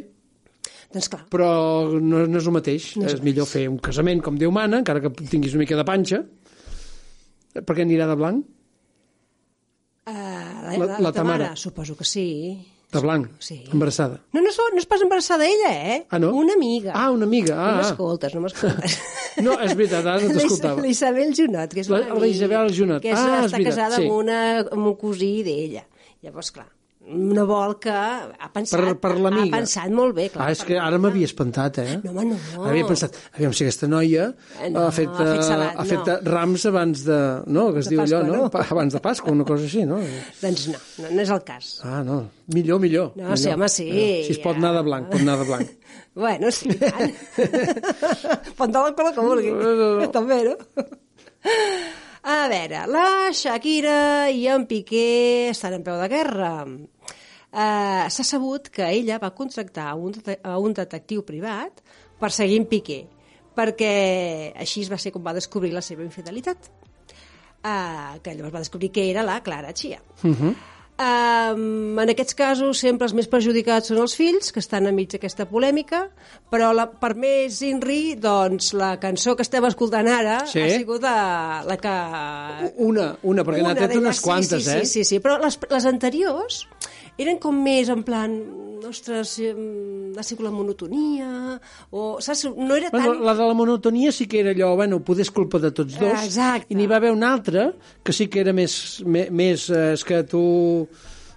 [0.95, 1.25] Doncs clar.
[1.29, 1.49] però
[1.99, 2.89] no, no és el mateix.
[2.97, 5.77] No és és millor fer un casament com Déu mana, encara que tinguis una mica
[5.77, 6.23] de panxa,
[7.55, 8.45] perquè anirà de blanc,
[10.07, 11.55] Uh, la, La- la, la Tamara, Tamara.
[11.55, 12.71] suposo que sí.
[12.91, 13.63] de blanc, Sí.
[13.73, 14.21] embarassada.
[14.31, 16.05] No, no, no és pas embarassada ella, eh?
[16.09, 16.29] Ah, no?
[16.33, 16.93] Una amiga.
[16.95, 17.55] Ah, una amiga.
[17.55, 17.77] No Ah, ah.
[17.81, 18.99] m'escoltes, no m'escoltes.
[19.43, 20.79] No, és veritat, ara no La t'escoltava.
[20.81, 23.01] La Isabel Junot, que és La- una la amiga, Isabel Junot.
[23.01, 24.03] Que és, Ah, és està veritat, casada sí.
[24.05, 25.83] amb, una, amb un cosí d'ella.
[26.21, 26.67] Llavors, clar,
[27.07, 27.91] no vol que...
[27.93, 29.11] Ha pensat, Per, per.
[29.19, 30.47] Ha pensat molt bé, clar.
[30.47, 31.97] Ah, és que ara m'havia espantat, eh?
[32.03, 32.37] No, home, no.
[32.63, 35.75] Ara havia pensat, aviam si aquesta noia Eh, no, ha fet, ha fet eh, salat,
[35.77, 36.15] ha fet no.
[36.33, 37.19] rams abans de...
[37.45, 38.41] No, que es De diu allò, Pasqua, no?
[38.47, 38.49] no?
[38.55, 39.99] Pa- Abans de Pasqua, una cosa així, no?
[40.41, 41.69] Doncs no, no, no és el cas.
[41.85, 42.19] Ah, no.
[42.55, 43.11] Millor, millor.
[43.15, 43.37] No, millor.
[43.43, 43.87] sí, home, sí,
[44.25, 44.63] Si es pot ja.
[44.63, 45.75] anar de blanc, pot anar de blanc.
[46.15, 47.11] Bueno, sí, tant.
[48.55, 49.49] Pot anar color que vulgui.
[49.51, 50.05] No, no, no.
[50.15, 50.53] També, no?
[52.25, 53.97] A veure, la Shakira
[54.33, 56.53] i en Piqué estan en peu de guerra.
[57.55, 60.11] Uh, S'ha sabut que ella va contractar un,
[60.43, 61.79] a un detectiu privat
[62.19, 63.05] per seguir en Piqué,
[63.55, 66.67] perquè així va ser com va descobrir la seva infidelitat.
[67.65, 70.01] Uh, que llavors va descobrir que era la Clara Chia.
[70.21, 70.55] Uh -huh.
[70.95, 75.43] Um, en aquests casos sempre els més perjudicats són els fills, que estan enmig d'aquesta
[75.49, 76.05] polèmica,
[76.49, 80.61] però la, per més Inri, doncs la cançó que estem escoltant ara Sí.
[80.61, 81.95] ha sigut la, la que...
[82.77, 84.85] Una, una, perquè n'ha tret unes quantes, sí, eh?
[84.85, 86.61] Sí, sí, sí, però les, les anteriors
[87.21, 88.33] eren com més en plan,
[88.85, 91.29] ostres, ha sigut la monotonia,
[91.91, 92.45] o, saps?
[92.53, 93.23] No era Bueno, tan...
[93.25, 96.25] la de la monotonia sí que era allò, bueno, poder és culpa de tots dos.
[96.27, 96.69] Exacte.
[96.69, 97.71] I n'hi va haver una altra
[98.03, 99.01] que sí que era més...
[99.05, 100.43] més eh, és que tu...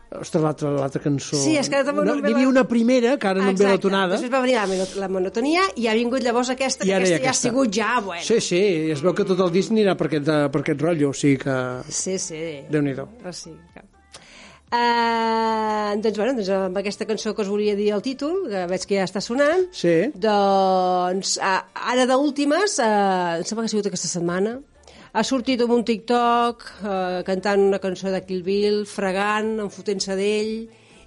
[0.09, 1.37] Ostres, l'altra l'altra cançó...
[1.37, 3.83] Sí, és que ve N'hi havia una primera, que ara no em ve la Exacte.
[3.91, 4.15] tonada.
[4.17, 7.01] Després va venir la, la monotonia i ha vingut llavors aquesta, I que hi ha
[7.03, 7.49] aquesta ja ha aquesta.
[7.51, 8.25] sigut ja, bueno.
[8.25, 8.63] Sí, sí,
[8.95, 11.37] es veu que tot el disc anirà per aquest, eh, per aquest rotllo, o sigui
[11.45, 11.59] que...
[11.93, 12.41] Sí, sí.
[12.73, 13.05] Déu-n'hi-do.
[13.21, 13.85] Ah, sí, que...
[14.69, 18.85] Uh, doncs, bueno, doncs amb aquesta cançó que us volia dir el títol, que veig
[18.89, 19.95] que ja està sonant, Sí.
[20.15, 24.59] doncs uh, ara d'últimes, uh, em sembla que ha sigut aquesta setmana,
[25.13, 30.53] ha sortit amb un TikTok uh, cantant una cançó de Kill Bill, fregant, enfotent-se d'ell,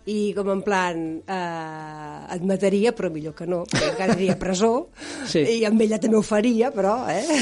[0.09, 4.39] i com en plan eh, et mataria, però millor que no, perquè encara aniria a
[4.41, 4.71] presó,
[5.31, 5.43] Sí.
[5.59, 7.41] i amb ella també ho faria, però, eh?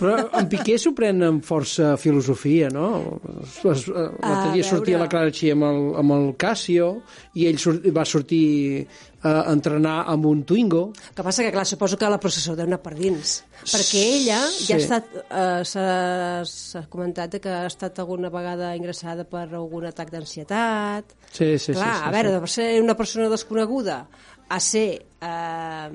[0.00, 3.20] Però en Piqué s'ho pren amb força filosofia, no?
[3.44, 7.02] Es- L'altre A dia sortia la Clara Chia amb el, amb el Casio
[7.36, 7.60] i ell
[7.92, 8.86] va sortir
[9.22, 10.92] a entrenar amb un Twingo.
[11.14, 13.42] Que passa que, clar, suposo que la processó deu anar per dins.
[13.66, 14.84] Perquè ella ja ha Sí.
[14.86, 15.04] estat...
[15.28, 21.14] Eh, S'ha comentat que ha estat alguna vegada ingressada per algun atac d'ansietat.
[21.30, 22.40] Sí, sí, clar, sí, sí, a veure, sí.
[22.40, 24.06] de ser una persona desconeguda
[24.50, 25.90] a ser eh,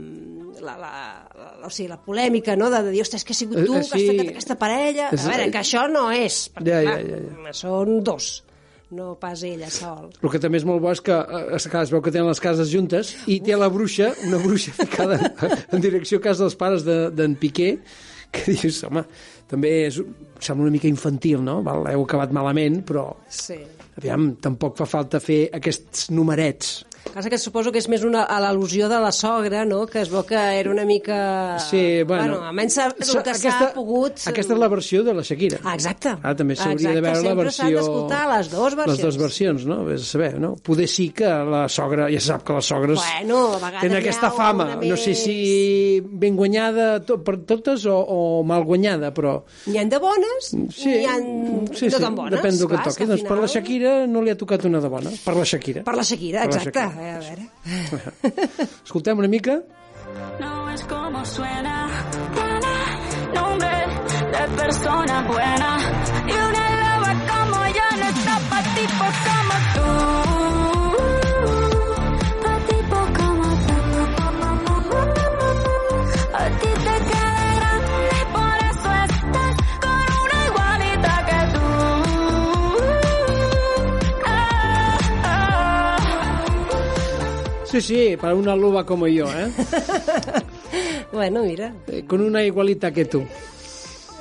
[0.61, 0.91] la, la,
[1.35, 3.73] la, o sigui, la polèmica, no?, de, de dir, ostres, que has sigut Eh, tu
[3.73, 4.07] eh, que has sí.
[4.13, 5.09] ficat aquesta parella...
[5.11, 8.29] A veure, que això no és, perquè, Ja, ja, clar, ja, són dos,
[8.91, 10.12] no pas ella sol.
[10.21, 12.39] El que també és molt bo és que eh, clar, es veu que tenen les
[12.43, 15.17] cases juntes i té la bruixa, una bruixa ficada
[15.71, 17.80] en direcció a casa dels pares de- d'en Piqué,
[18.36, 19.06] que dius, home,
[19.48, 20.02] també és,
[20.43, 21.62] sembla una mica infantil, no?
[21.63, 23.58] Val, heu acabat malament, però Sí.
[23.98, 26.84] aviam, tampoc fa falta fer aquests numerets.
[27.13, 30.10] Passa que suposo que és més una, a l'al·lusió de la sogra, no?, que es
[30.12, 31.58] veu que era una mica...
[31.63, 32.24] Sí, bueno.
[32.39, 34.20] bueno almenys el que s'ha pogut...
[34.28, 35.60] Aquesta és la versió de la Shakira.
[35.63, 36.15] Ah, exacte.
[36.22, 37.63] Ah, també s'hauria de Exacte, veure la sempre versió...
[37.63, 38.98] s'han d'escoltar les dues versions.
[38.98, 39.78] Les dues versions, no?
[39.88, 40.50] Vés a saber, no?
[40.65, 42.10] Poder sí que la sogra...
[42.12, 44.68] Ja sap que les sogres Bueno, a vegades tenen aquesta fama.
[44.76, 45.38] una No sé més- si
[46.26, 49.38] ben guanyada to, per totes o, o mal guanyada, però...
[49.70, 51.26] N'hi han de bones, Sí, n'hi han
[51.72, 52.36] sí, no sí, tan bones.
[52.41, 53.08] depèn del que clar, toqui.
[53.13, 55.13] Doncs per la final- Shakira no li ha tocat una de bona.
[55.24, 55.86] Per la Shakira.
[55.88, 56.86] Per la Shakira, Per la exacte.
[56.95, 57.01] Shakira.
[57.01, 57.49] A veure.
[58.86, 59.62] Escoltem una mica.
[60.39, 61.88] No es como suena,
[63.34, 63.88] nombre
[64.31, 65.77] de persona buena.
[87.75, 89.51] Sí, sí, para una loba como yo, ¿eh?
[91.11, 91.73] Bueno, mira.
[91.88, 93.21] Eh, Con una igualita que tu.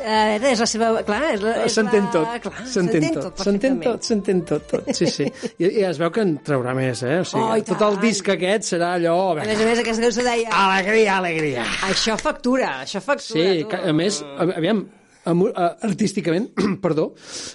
[0.04, 0.88] A veure, és la seva...
[1.06, 1.52] Clar, és la...
[1.72, 2.26] S'entén tot,
[2.68, 5.24] s'entén tot, s'entén tot, s'entén tot, tot, sí, sí.
[5.62, 7.22] I, I es veu que en traurà més, eh?
[7.22, 8.02] O sigui, Oh, tot el tant.
[8.02, 9.14] disc aquest serà allò...
[9.32, 10.50] A més a més, aquesta cançó deia...
[10.60, 11.64] Alegria, alegria.
[11.88, 13.46] Això factura, això factura.
[13.46, 13.70] Sí, tu.
[13.72, 14.84] que, a més, aviam,
[15.32, 16.50] amb, uh, artísticament,
[16.84, 17.08] perdó,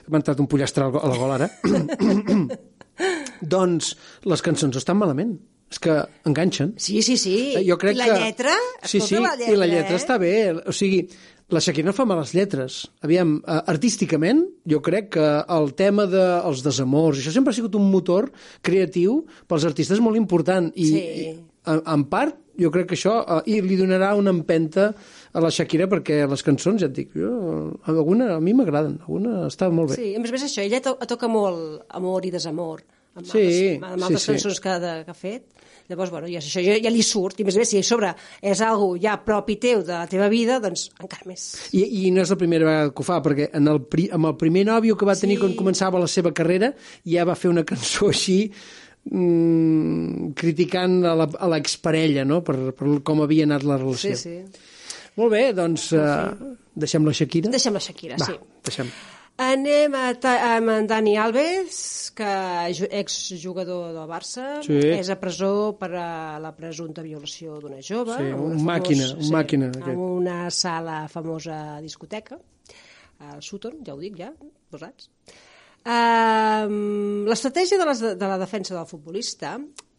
[0.09, 1.51] m'ha entrat un pollastre a la gola ara,
[3.53, 3.93] doncs
[4.25, 5.37] les cançons estan malament.
[5.69, 6.73] És que enganxen.
[6.81, 7.35] Sí, sí, sí.
[7.59, 8.19] Eh, Jo crec I la que...
[8.23, 8.55] lletra?
[8.83, 9.99] Sí, Escolta sí, la lletra, i la lletra eh?
[10.01, 10.33] està bé.
[10.65, 11.03] O sigui,
[11.53, 12.79] la Shakira no fa males lletres.
[13.05, 17.77] Aviam, eh, artísticament, jo crec que el tema dels de, desamors, això sempre ha sigut
[17.77, 18.31] un motor
[18.65, 20.71] creatiu pels artistes molt important.
[20.75, 20.99] I, Sí.
[20.99, 21.29] i
[21.69, 24.89] en, en part, jo crec que això eh, i li donarà una empenta
[25.31, 29.45] a la Shakira perquè les cançons, ja et dic, jo, alguna, a mi m'agraden, alguna
[29.47, 29.99] està molt bé.
[30.01, 32.81] Sí, a més a més això, ella to toca molt amor i desamor
[33.19, 34.31] amb Sí, altres, amb sí, altres sí.
[34.33, 35.45] cançons que, ha- que ha fet.
[35.89, 38.11] Llavors, bueno, ja, això ja, ja li surt, i més més, si a sobre
[38.45, 41.47] és algo ja propi teu de la teva vida, doncs encara més.
[41.73, 44.29] I, I no és la primera vegada que ho fa, perquè en el, pri, amb
[44.29, 45.41] el primer nòvio que va tenir Sí.
[45.47, 46.73] quan començava la seva carrera
[47.09, 48.51] ja va fer una cançó així
[49.09, 54.15] mm, criticant a la- a l'exparella, no?, per, per com havia anat la relació.
[54.15, 54.65] Sí, sí.
[55.19, 56.29] Molt bé, doncs uh,
[56.79, 57.49] deixem la Shakira.
[57.51, 58.37] Deixem la Shakira, Va, sí.
[58.69, 58.91] deixem.
[59.39, 60.09] Anem a
[60.57, 62.27] amb en Dani Alves, que
[62.99, 64.75] exjugador del Barça, Sí.
[64.99, 68.17] és a presó per a la presumpta violació d'una jove.
[68.17, 69.87] Sí, un famós- màquina, un màquina, aquest.
[69.87, 72.37] En una sala famosa discoteca,
[73.19, 74.33] al Sutton, ja ho dic, ja,
[74.69, 75.09] posats.
[75.85, 79.53] Um, L'estratègia de, les, de la defensa del futbolista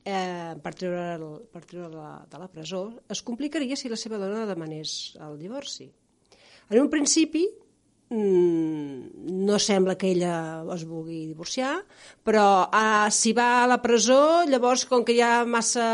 [0.05, 4.45] eh, per treure per treure de, de la presó es complicaria si la seva dona
[4.45, 5.91] demanés el divorci.
[6.69, 7.47] En un principi,
[8.11, 11.77] no sembla que ella es vulgui divorciar,
[12.27, 15.87] però eh, si va a la presó, llavors, com que hi ha massa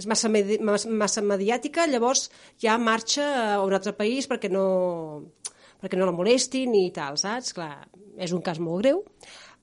[0.00, 2.30] és massa, medi massa, massa mediàtica, llavors
[2.62, 4.64] ja marxa a un altre país perquè no,
[5.82, 7.52] perquè no la molestin i tal, saps?
[7.56, 7.74] Clar,
[8.16, 9.04] és un cas molt greu,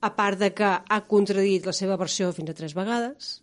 [0.05, 3.37] a part de que ha contradit la seva versió fins a tres vegades,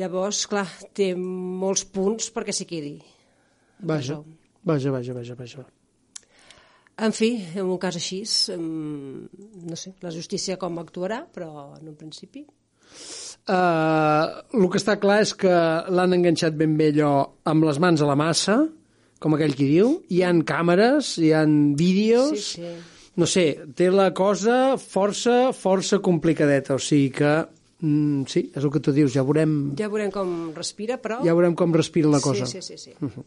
[0.00, 2.96] llavors, clar, té molts punts perquè s'hi quedi.
[3.84, 4.22] Vaja,
[4.64, 5.83] vaja, vaja, vaja, vaja.
[6.96, 8.20] En fi, en un cas així,
[8.54, 12.44] no sé, la justícia com actuarà, però en un principi...
[13.44, 15.52] Uh, el que està clar és que
[15.92, 17.10] l'han enganxat ben bé allò
[17.50, 18.62] amb les mans a la massa,
[19.20, 22.34] com aquell qui diu, hi han càmeres, hi han vídeos...
[22.54, 22.74] Sí, sí.
[23.14, 23.44] No sé,
[23.78, 27.34] té la cosa força, força complicadeta, o sigui que,
[27.78, 31.20] mm, sí, és el que tu dius, ja veurem, Ja veurem com respira, però...
[31.22, 32.48] ja veurem com respira la cosa.
[32.50, 32.96] Sí, sí, sí.
[32.98, 33.22] sí.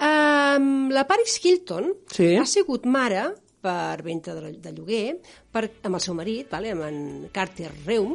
[0.00, 2.34] Um, la Paris Hilton Sí.
[2.40, 3.26] ha sigut mare
[3.60, 5.18] per venda de, de lloguer
[5.52, 7.00] per, amb el seu marit, vale, amb en
[7.34, 8.14] Carter Reum,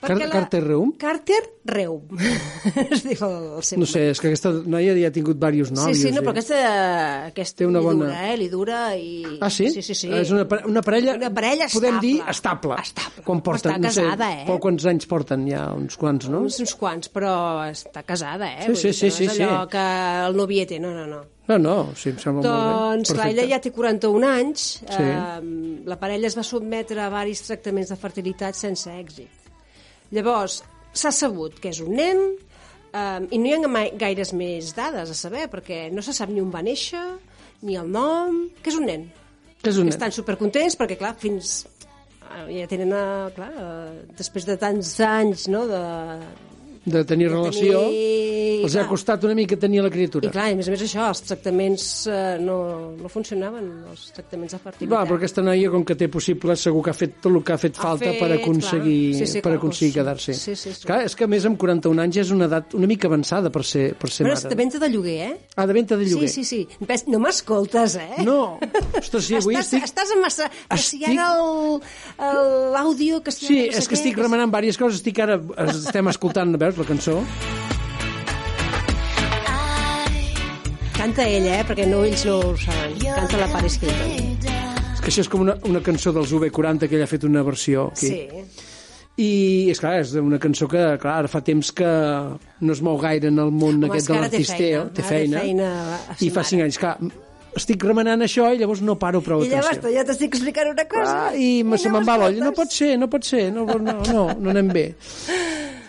[0.00, 0.92] Car la- Carter Reum?
[0.96, 2.02] Carter Reum.
[2.92, 5.74] es diu el, seu No sé, és que aquesta noia ja ha tingut diversos Sí,
[5.80, 6.02] nòvios.
[6.02, 6.60] sí, no, i- però aquesta,
[7.32, 8.36] aquesta Té una li bona- dura, eh?
[8.38, 9.38] Li dura i...
[9.40, 9.70] Ah, sí?
[9.74, 10.10] Sí, sí, sí.
[10.14, 12.76] És una, una parella, Una parella podem dir, estable.
[12.78, 12.82] estable.
[12.82, 13.24] estable.
[13.26, 14.44] Quan porten, Està no sé, casada, eh?
[14.46, 15.64] per quants anys porten ja?
[15.74, 16.44] Uns quants, no?
[16.46, 17.34] Uns, uns quants, però
[17.66, 18.62] està casada, eh?
[18.62, 19.42] Sí, Vull sí, dir sí, que sí, No és sí.
[19.48, 19.84] allò que
[20.28, 21.24] el noviete, no, no, no.
[21.48, 23.12] No, no, sí, em sembla molt bé.
[23.16, 24.64] Doncs ella ja té 41 anys.
[24.84, 25.00] Sí.
[25.00, 29.37] Eh, la parella es va sotmetre a varis tractaments de fertilitat sense èxit.
[30.14, 30.62] Llavors,
[30.96, 32.20] s'ha sabut que és un nen
[32.92, 36.30] eh, i no hi ha mai- gaires més dades a saber, perquè no se sap
[36.32, 37.02] ni on va néixer,
[37.62, 39.08] ni el nom, que és un nen.
[39.62, 39.94] Que és un nen.
[39.96, 41.66] Estan supercontents perquè, clar, fins...
[42.28, 45.82] eh, Ja tenen, eh, clar, eh, després de tants anys, no?, de,
[46.88, 48.88] De tenir relació, tenir- els ha clar.
[48.90, 50.26] costat una mica tenir la criatura.
[50.26, 52.56] I clar, a més a més això, els tractaments eh, no,
[52.98, 54.90] no funcionaven, els tractaments de fertilitat.
[54.96, 57.52] Va, però aquesta noia, com que té possible, segur que ha fet tot el que
[57.54, 59.20] ha fet Ha falta fet, per aconseguir, clar.
[59.20, 60.34] Sí, sí, per aconseguir quedar-se.
[60.34, 60.86] sí, sí, sí.
[60.88, 63.50] Clar, és que a més amb 41 anys ja és una edat una mica avançada
[63.54, 64.54] per ser, per ser Però és mare.
[64.54, 65.36] de venda de lloguer, eh?
[65.56, 66.28] Ah, de venda de lloguer.
[66.28, 67.06] Sí, sí, sí.
[67.06, 68.24] No m'escoltes, eh?
[68.26, 68.58] No.
[68.98, 69.84] Ostres, sí, avui estàs, estic...
[69.92, 70.50] estàs massa...
[70.68, 71.80] Però si estic- el-
[72.26, 74.98] el- l'àudio que si Sí, no sé és que què, estic remenant diverses coses.
[75.00, 75.38] Estic ara...
[75.68, 77.18] Estem escoltant, veus, la cançó.
[80.98, 81.64] Canta ella, eh?
[81.68, 82.96] Perquè no, ells no ho saben.
[83.04, 84.16] Canta la Paris Hilton.
[84.96, 87.44] És que això és com una, una cançó dels UB40 que ella ha fet una
[87.46, 88.08] versió aquí.
[88.10, 88.66] Sí.
[89.18, 89.28] I,
[89.72, 93.30] és clar, és una cançó que, clar, ara fa temps que no es mou gaire
[93.32, 95.40] en el món Home, aquest que de ara té feina, Té feina.
[95.42, 95.70] feina
[96.22, 96.44] I fa.
[96.46, 96.78] 5 anys.
[96.82, 96.92] Clar,
[97.58, 99.94] estic remenant això i llavors no paro prou I llavors atenció.
[99.96, 101.16] ja t'estic explicant una cosa.
[101.30, 102.44] Ah, I me, se me'n va l'olla.
[102.44, 103.48] No pot ser, no pot ser.
[103.54, 104.84] No, no, no, no anem bé.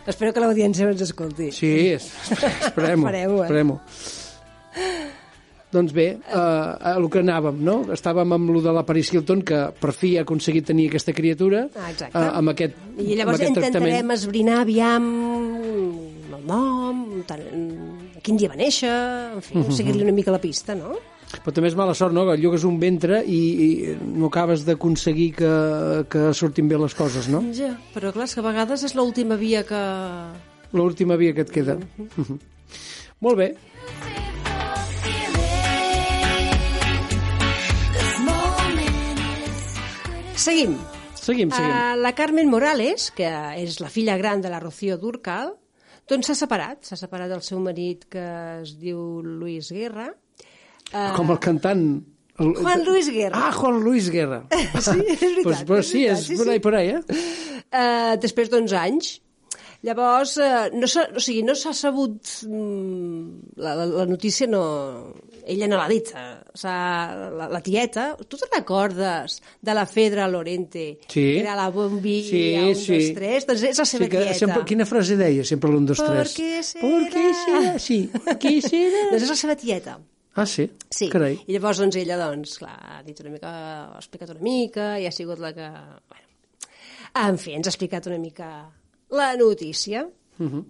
[0.10, 1.51] Espero que l'audiència ens escolti.
[1.53, 3.05] Sí, es- esperem-ho.
[3.07, 3.45] Esperem-ho, eh?
[3.45, 3.80] Esperem-ho.
[5.70, 6.38] Doncs bé, uh,
[6.82, 7.76] a el que anàvem, no?
[7.93, 11.68] Estàvem amb lo de la Paris Hilton, que per fi ha aconseguit tenir aquesta criatura
[11.78, 12.18] Ah, exacte.
[12.18, 14.12] uh, amb aquest, I llavors amb aquest intentarem tractament.
[14.18, 15.05] esbrinar aviam
[16.39, 17.45] el nom, tant,
[18.26, 18.89] quin dia va néixer,
[19.36, 19.72] en fi, Mhm.
[19.78, 20.95] seguir-li una mica la pista, no?
[21.30, 23.68] Però també és mala sort, no?, que llogues un ventre i, i
[24.02, 25.52] no acabes d'aconseguir que,
[26.10, 27.44] que surtin bé les coses, no?
[27.56, 29.82] Ja, però clar, és que a vegades és l'última via que...
[30.74, 31.78] L'última via que et queda.
[31.98, 32.40] Mhm.
[33.26, 33.54] Molt bé.
[40.40, 40.78] Seguim.
[41.20, 41.74] Seguim, seguim.
[41.74, 43.28] Uh, la Carmen Morales, que
[43.60, 45.52] és la filla gran de la Rocío Durcal,
[46.10, 46.88] doncs s'ha separat.
[46.88, 48.24] S'ha separat del seu marit, que
[48.64, 50.08] es diu Luis Guerra.
[50.94, 51.84] Uh, Com el cantant...
[52.40, 53.36] El, Juan Luis Guerra.
[53.36, 54.44] Ah, Juan Luis Guerra.
[54.80, 55.44] Sí, és veritat.
[55.44, 57.24] pues, pues és sí, veritat, és por ahí, por ahí, eh?
[57.70, 59.10] Uh, després d'11 anys.
[59.84, 62.20] Llavors, uh, no o sigui, no s'ha sabut...
[62.48, 64.64] mm, la, la, la notícia no...
[65.50, 66.10] Ella no l'ha dit.
[66.16, 66.74] eh, O sigui,
[67.40, 68.10] la, la tieta...
[68.28, 71.00] Tu te'n recordes de la Fedra Lorente?
[71.08, 71.14] Sí.
[71.14, 72.98] Que Era la bombilla, Sí, un, sí.
[73.00, 73.48] dos, tres...
[73.52, 74.38] Doncs és la seva Sí que tieta.
[74.44, 75.44] sempre, quina frase deia?
[75.48, 76.36] Sempre l'un, dos, ¿Por tres.
[76.40, 76.84] qué será?
[76.88, 77.80] ¿Por qué será?
[77.80, 79.06] Sí, ¿por qué será?
[79.12, 79.98] doncs és la seva tieta.
[80.36, 80.70] Ah, sí?
[80.94, 81.40] Sí, Carai.
[81.48, 83.54] i llavors doncs ella doncs, clar, ha dit una mica,
[83.96, 85.70] ha explicat una mica i ha sigut la que...
[86.12, 86.28] Bueno,
[87.26, 88.50] en fi, ens ha explicat una mica
[89.10, 90.06] la notícia.
[90.40, 90.64] Uh -huh.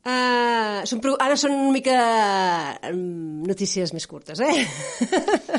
[0.00, 1.96] Uh, són, ara són una mica
[2.88, 4.64] um, notícies més curtes, eh?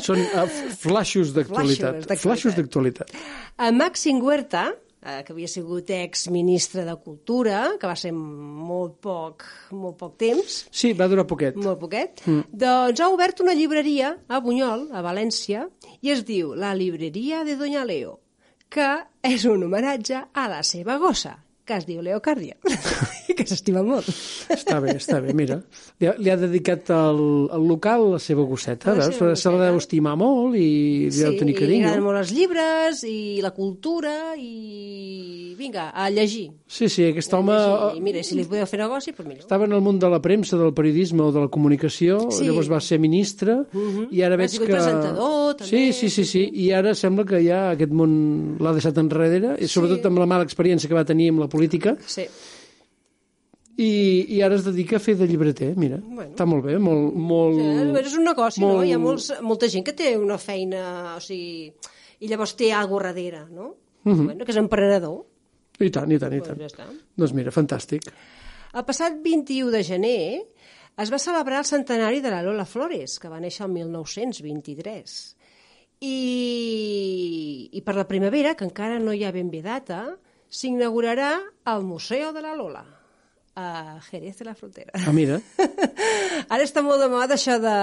[0.02, 0.48] Són uh,
[0.80, 2.00] flaixos d'actualitat.
[2.00, 2.18] d'actualitat.
[2.18, 3.12] Flaixos d'actualitat.
[3.58, 4.64] A Màxim Huerta,
[5.02, 10.66] eh, que havia sigut ex-ministre de Cultura, que va ser molt poc, molt poc temps,
[10.70, 11.56] Sí, va durar poquet.
[11.56, 12.44] molt poquet, Mm.
[12.52, 15.68] doncs ha obert una llibreria a Bunyol, a València,
[16.00, 18.20] i es diu La Libreria de Doña Leo,
[18.68, 22.56] que és un homenatge a la seva gossa, que es diu Leocàrdia,
[23.38, 24.06] que s'estima molt.
[24.52, 25.60] Està bé, està bé, mira.
[26.00, 27.20] Li ha, li ha dedicat al,
[27.52, 29.16] al local la seva gosseta, La veus?
[29.18, 32.04] seva Se la deu estimar molt i li deu tenir i li agraden carinyo.
[32.06, 36.50] molt els llibres i la cultura i vinga, a llegir.
[36.66, 37.54] Sí, sí, aquest home
[37.96, 39.44] I mira, si li podeu fer negoci, doncs millor.
[39.44, 42.46] estava en el món de la premsa, del periodisme o de la comunicació, Sí.
[42.48, 43.60] llavors va ser ministre
[44.10, 44.72] i ara Ha veig sigut que...
[44.74, 45.68] presentador, també.
[45.70, 49.68] Sí, sí, sí, sí, i ara sembla que ja aquest món l'ha deixat enrere, i
[49.68, 52.26] sobretot amb la mala experiència que va tenir amb la política, Sí.
[53.80, 53.90] I,
[54.36, 55.98] i ara es dedica a fer de llibreter, mira.
[56.02, 56.30] Bueno.
[56.34, 57.14] Està molt bé, molt...
[57.16, 57.56] molt...
[57.56, 58.84] Sí, és un negoci, molt- no?
[58.84, 61.72] Hi ha molts, molta gent que té una feina, o sigui,
[62.20, 63.74] i llavors té alguna darrere, no?
[64.04, 64.24] Mhm.
[64.26, 65.20] bueno, que és emprenedor.
[65.80, 66.58] I tant, i tant, i tant.
[66.60, 66.86] ja està.
[67.16, 68.10] Doncs mira, fantàstic.
[68.72, 70.42] El passat 21 de gener
[71.02, 75.16] es va celebrar el centenari de la Lola Flores, que va néixer el 1923.
[76.02, 80.04] I, I per la primavera, que encara no hi ha ben bé data,
[80.52, 81.36] s'inaugurarà
[81.72, 82.84] el Museu de la Lola.
[83.54, 84.92] A Jerez de la Frontera.
[84.94, 85.40] Ah, mira.
[86.52, 87.74] Ara està molt de moda això de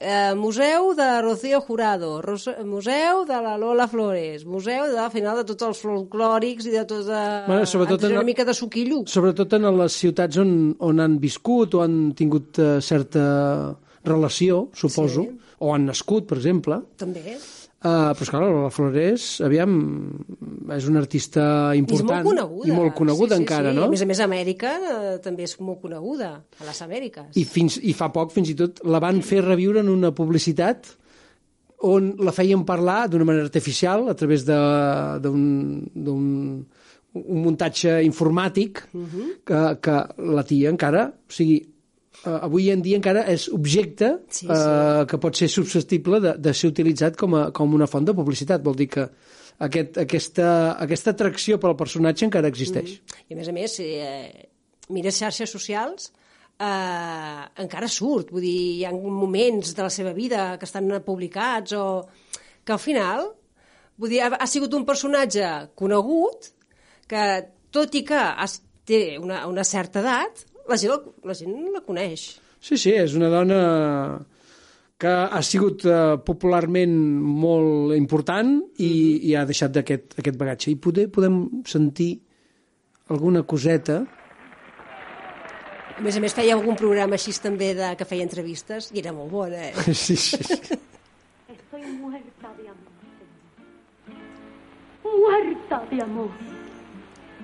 [0.00, 5.40] eh, museu de Rocío Jurado, Ros museu de la Lola Flores, museu de, al final,
[5.40, 7.22] de tots els folclòrics i de tot de...
[7.48, 9.02] Bueno, sobretot en- una mica de suquillo.
[9.10, 15.26] Sobretot en les ciutats on, on han viscut o han tingut eh, certa relació, suposo,
[15.26, 15.38] Sí.
[15.60, 16.78] o han nascut, per exemple.
[16.96, 17.34] També.
[17.80, 19.70] Uh, però, esclar, la Flores, aviam,
[20.76, 22.10] és una artista I és important.
[22.26, 22.68] molt coneguda.
[22.68, 23.76] I molt coneguda sí, sí, encara, sí.
[23.78, 23.84] no?
[23.86, 26.28] A més a més, Amèrica eh, també és molt coneguda,
[26.60, 27.30] a les Amèriques.
[27.40, 30.90] I, fins, I fa poc, fins i tot, la van fer reviure en una publicitat
[31.88, 36.66] on la feien parlar d'una manera artificial a través de- d'un
[37.12, 39.40] un muntatge informàtic Mhm.
[39.44, 39.96] que, que
[40.30, 41.69] la tia encara, o sigui,
[42.24, 45.06] eh, avui en dia encara és objecte Sí, eh, sí.
[45.10, 48.62] que pot ser susceptible de, de ser utilitzat com, a, com una font de publicitat.
[48.64, 49.08] Vol dir que
[49.66, 50.48] aquest, aquesta,
[50.80, 52.98] aquesta atracció pel personatge encara existeix.
[53.28, 54.48] I a més a més, si eh,
[54.90, 56.12] mires xarxes socials,
[56.56, 58.32] eh, encara surt.
[58.32, 61.84] Vull dir, hi ha moments de la seva vida que estan publicats o
[62.64, 63.30] que al final
[64.00, 65.46] vull dir, ha, ha sigut un personatge
[65.78, 66.50] conegut
[67.10, 67.24] que,
[67.74, 72.30] tot i que has, té una, una certa edat, la gent, la gent la coneix.
[72.60, 73.60] Sí, sí, és una dona
[75.00, 76.92] que ha sigut eh, popularment
[77.24, 78.90] molt important i,
[79.30, 80.68] i ha deixat d'aquest aquest bagatge.
[80.74, 82.10] I poder, podem sentir
[83.08, 84.02] alguna coseta.
[85.96, 89.16] A més a més, feia algun programa així també de, que feia entrevistes i era
[89.16, 89.94] molt bona, eh?
[90.04, 90.36] Sí, sí.
[91.48, 92.92] Estoy muerta de amor.
[95.08, 96.30] Muerta de amor.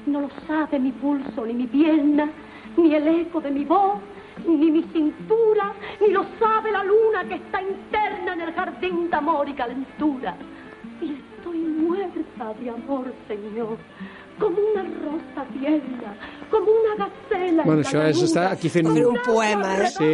[0.07, 2.29] No lo sabe mi pulso, ni mi pierna,
[2.77, 3.99] ni el eco de mi voz,
[4.47, 9.17] ni mi cintura, ni lo sabe la luna que está interna en el jardín de
[9.17, 10.37] amor y calentura.
[11.01, 13.77] Y estoy muerta de amor, Señor,
[14.39, 16.15] como una rosa tierna,
[16.51, 17.63] como una gacela.
[17.65, 19.91] Bueno, això és estar aquí fent Fer un poema, eh?
[19.97, 20.13] Sí,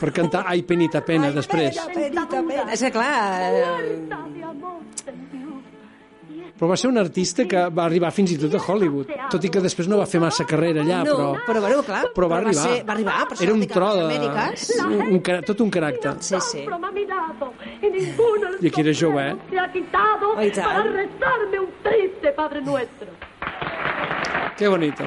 [0.00, 1.76] per cantar Ai, penita pena, després.
[1.92, 2.64] Penita, pena.
[2.72, 3.52] És que clar...
[3.52, 5.39] Eh,
[6.60, 9.48] Però va ser un artista que va arribar fins i tot a Hollywood, tot i
[9.48, 11.28] que després no va fer massa carrera allà, no, però...
[11.46, 12.64] però bueno, clar, Però va arribar.
[12.66, 14.02] ser, va arribar per Era un tro de...
[14.04, 14.66] Amèriques.
[14.84, 16.12] Un, un, tot un caràcter.
[16.20, 16.66] Sí, sí.
[18.60, 19.36] I aquí era jove, eh?
[20.60, 23.08] para rezarme un triste Padre Nuestro.
[24.58, 25.02] Que bonito.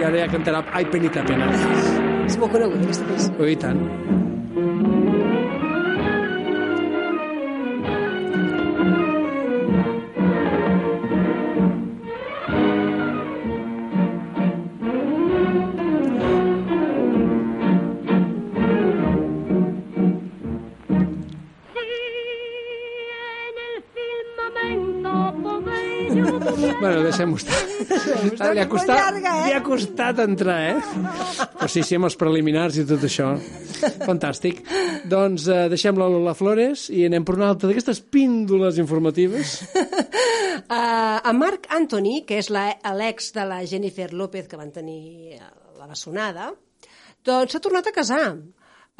[0.00, 1.52] I ara ja cantarà Ai, penita pena.
[2.24, 3.34] És molt conegut, aquesta peça.
[3.36, 3.84] Oh, i tant.
[27.10, 27.58] Deixem-ho estar.
[28.30, 29.46] Està li, ha costat, llarga, eh?
[29.50, 30.76] li ha costat entrar, eh?
[31.58, 33.32] Però sí, sí, amb els preliminars i tot això.
[34.06, 34.62] Fantàstic.
[35.10, 39.58] Doncs eh, deixem la Lola Flores i anem per una altra d'aquestes píndoles informatives.
[40.70, 45.34] Uh, en Marc Anthony, que és la- l'ex de la Jennifer López que van tenir
[45.38, 45.40] eh,
[45.80, 46.50] la bessonada,
[47.26, 48.24] doncs s'ha tornat a casar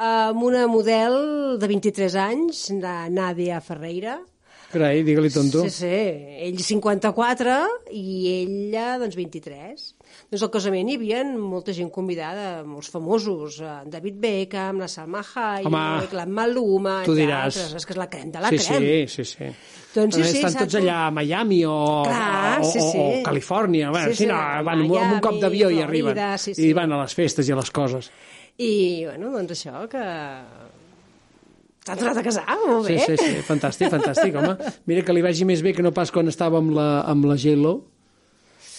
[0.01, 4.17] amb una model de 23 anys, la Nàdia Ferreira.
[4.71, 5.65] Carai, digue-li tonto.
[5.67, 5.87] Sí, sí,
[6.47, 7.55] ell 54
[7.91, 8.05] i
[8.41, 9.87] ella, doncs, 23.
[10.31, 15.21] Doncs al casament hi havia molta gent convidada, molts famosos, eh, David Beckham, la Salma
[15.27, 17.51] Hayek, la Maluma, tu diràs.
[17.51, 17.75] altres.
[17.81, 18.87] És que és la crem de la sí, crem.
[18.87, 19.51] sí, sí, sí.
[19.93, 22.99] Doncs sí, sí, estan tots allà a Miami o, Clar, o, sí, o, sí.
[22.99, 23.89] o Califòrnia.
[23.91, 26.37] Bueno, Sí, sí, sí, no, van amb un Miami, cop d'avió i Florida, arriben.
[26.39, 26.69] sí, sí.
[26.69, 28.11] I van a les festes i a les coses.
[28.61, 29.99] I, bueno, doncs això, que
[31.85, 33.05] s'ha tornat a casar, molt Sí, bé.
[33.07, 34.55] sí, sí, fantàstic, fantàstic, home.
[34.85, 37.35] Mira que li vagi més bé que no pas quan estava amb la, amb la
[37.41, 37.73] J-Lo.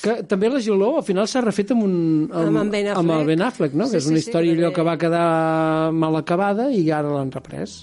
[0.03, 1.95] Que també la J-Lo al final s'ha refet amb, un,
[2.33, 3.27] amb, Amb en Ben amb el Affleck.
[3.27, 3.87] Ben Affleck, no?
[3.87, 6.89] Sí, que és sí, una sí, història allò perquè- que va quedar mal acabada i
[6.91, 7.83] ara l'han reprès.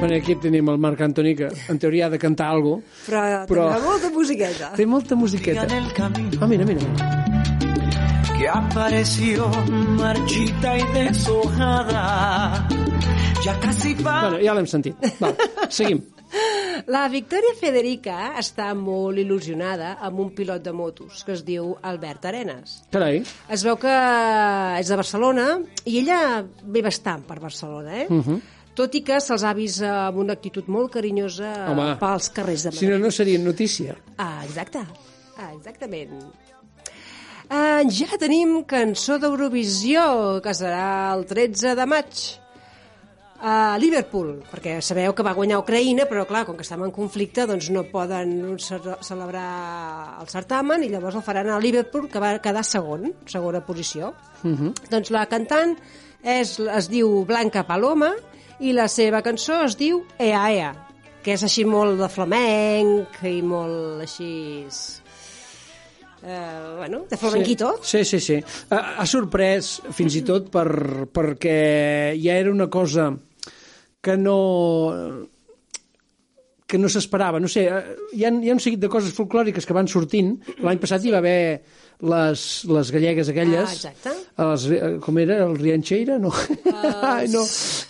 [0.00, 3.46] Bueno, aquí tenim el Marc Antoni, que en teoria ha de cantar alguna cosa, Però,
[3.46, 4.72] Però- té molta musiqueta.
[4.76, 5.66] Té molta musiqueta.
[6.40, 6.80] Ah, mira, mira.
[6.80, 7.19] que
[8.52, 9.48] apareció
[9.98, 12.68] marchita y deshojada.
[13.44, 14.28] Ya casi va.
[14.28, 14.96] Bueno, ja l'hem sentit.
[15.20, 15.32] Va,
[15.72, 16.02] seguim.
[16.94, 22.28] La Victòria Federica està molt il·lusionada amb un pilot de motos que es diu Albert
[22.30, 22.76] Arenas.
[22.94, 23.22] Carai.
[23.50, 23.94] Es veu que
[24.78, 25.48] és de Barcelona
[25.84, 28.06] i ella ve bastant per Barcelona, eh?
[28.08, 28.40] Uh -huh.
[28.74, 32.70] Tot i que se'ls ha vist amb una actitud molt carinyosa Home, pels carrers de
[32.72, 32.90] Si Madrid.
[32.90, 33.96] no, no seria notícia.
[34.16, 34.78] Ah, exacte.
[35.36, 36.10] Ah, exactament.
[37.50, 42.20] Ah, ja tenim cançó d'Eurovisió, que serà el 13 de maig.
[43.42, 47.46] a Liverpool, perquè sabeu que va guanyar Ucraïna, però clar, com que estem en conflicte,
[47.48, 52.34] doncs no poden ce- celebrar el certamen i llavors el faran a Liverpool, que va
[52.38, 54.12] quedar segon, segona posició.
[54.44, 54.74] Uh -huh.
[54.90, 55.72] Doncs la cantant
[56.22, 58.12] és, es diu Blanca Paloma
[58.60, 60.74] i la seva cançó es diu Ea Ea,
[61.22, 64.68] que és així molt de flamenc i molt així...
[66.22, 67.78] Eh, bueno, de flamenquito.
[67.82, 68.40] Sí, sí, sí.
[68.40, 68.64] sí.
[68.70, 70.68] Ha, ha sorprès, fins i tot, per,
[71.12, 73.10] perquè ja era una cosa
[74.00, 74.38] que no
[76.70, 77.40] que no s'esperava.
[77.42, 80.36] No sé, eh, hi ha, hi ha un seguit de coses folclòriques que van sortint.
[80.62, 81.40] L'any passat hi va haver
[82.06, 83.64] les, les gallegues aquelles.
[83.66, 84.12] Ah, exacte.
[84.38, 85.40] Les, eh, com era?
[85.48, 86.20] El Riancheira?
[86.22, 86.30] No.
[87.10, 87.42] Ai, no,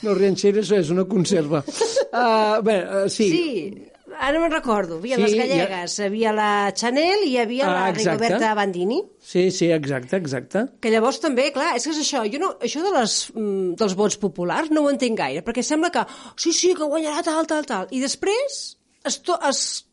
[0.06, 1.60] no, és- és una conserva.
[2.08, 3.28] Uh, bé, uh, sí.
[3.28, 4.98] Sí, ara me'n recordo.
[5.04, 7.72] Hi havia Sí, les hi ha- gallegues, hi havia la Chanel i hi havia Ah,
[7.74, 8.10] la exacte.
[8.10, 9.02] Rigoberta Bandini.
[9.20, 10.64] Sí, sí, exacte, exacte.
[10.80, 13.94] Que llavors també, clar, és que és això, jo no, això de les, mm, dels
[13.94, 16.04] vots populars no ho entenc gaire, perquè sembla que,
[16.36, 19.86] sí, sí, que guanyarà tal, tal, tal, i després es, to, es,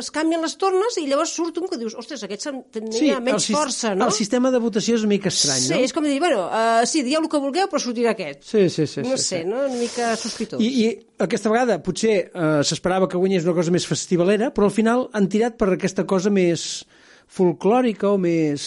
[0.00, 3.46] es canvien les tornes i llavors surt un que dius, ostres, aquest tenia el menys
[3.54, 4.08] força, no?
[4.08, 5.80] El sistema de votació és una mica estrany, sí, no?
[5.86, 8.42] és com dir, bueno, uh, sí, dieu el que vulgueu, però sortirà aquest.
[8.48, 9.04] Sí, sí, sí.
[9.06, 9.48] no sí, sé, sí.
[9.48, 9.62] no?
[9.68, 10.62] Una mica sospitós.
[10.62, 14.74] I, I aquesta vegada potser eh, s'esperava que guanyés una cosa més festivalera, però al
[14.74, 16.82] final han tirat per aquesta cosa més
[17.30, 18.64] folclòrica o més...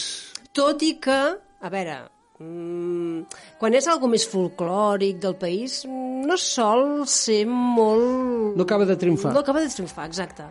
[0.56, 1.98] Tot i que, a veure,
[2.40, 8.56] mm, quan és algo més folclòric del país, mm, no sol ser molt...
[8.56, 9.36] No acaba de triomfar.
[9.36, 10.48] No acaba de triomfar, exacte.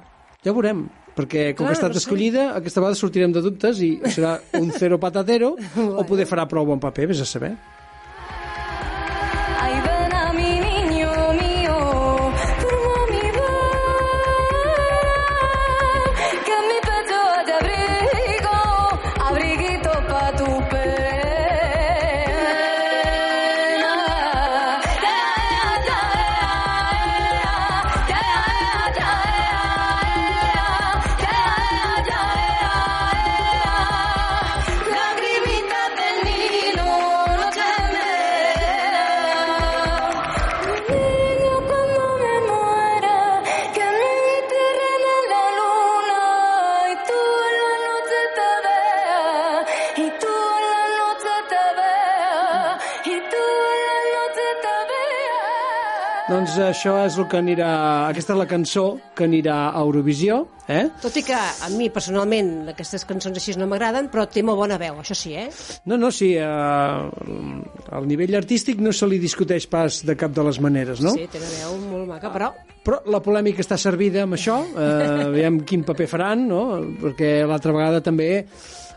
[0.47, 0.85] Ja ho veurem,
[1.17, 4.71] perquè com Clar, que ha estat escollida, aquesta vegada sortirem de dubtes i serà un
[4.79, 7.57] cero patatero o poder farà prou bon paper, vés a saber.
[56.57, 57.67] Doncs això és el que anirà...
[58.09, 58.85] Aquesta és la cançó
[59.17, 60.39] que anirà a Eurovisió,
[60.73, 60.87] eh?
[61.03, 64.79] Tot i que a mi, personalment, aquestes cançons així no m'agraden, però té molt bona
[64.81, 65.51] veu, això sí, eh?
[65.85, 66.47] No, no, sí, eh,
[67.93, 71.13] al nivell artístic no se li discuteix pas de cap de les maneres, no?
[71.13, 72.51] Sí, té una veu molt maca, però...
[72.87, 76.65] Però la polèmica està servida amb això, eh, veiem quin paper faran, no?
[77.05, 78.31] Perquè l'altra vegada també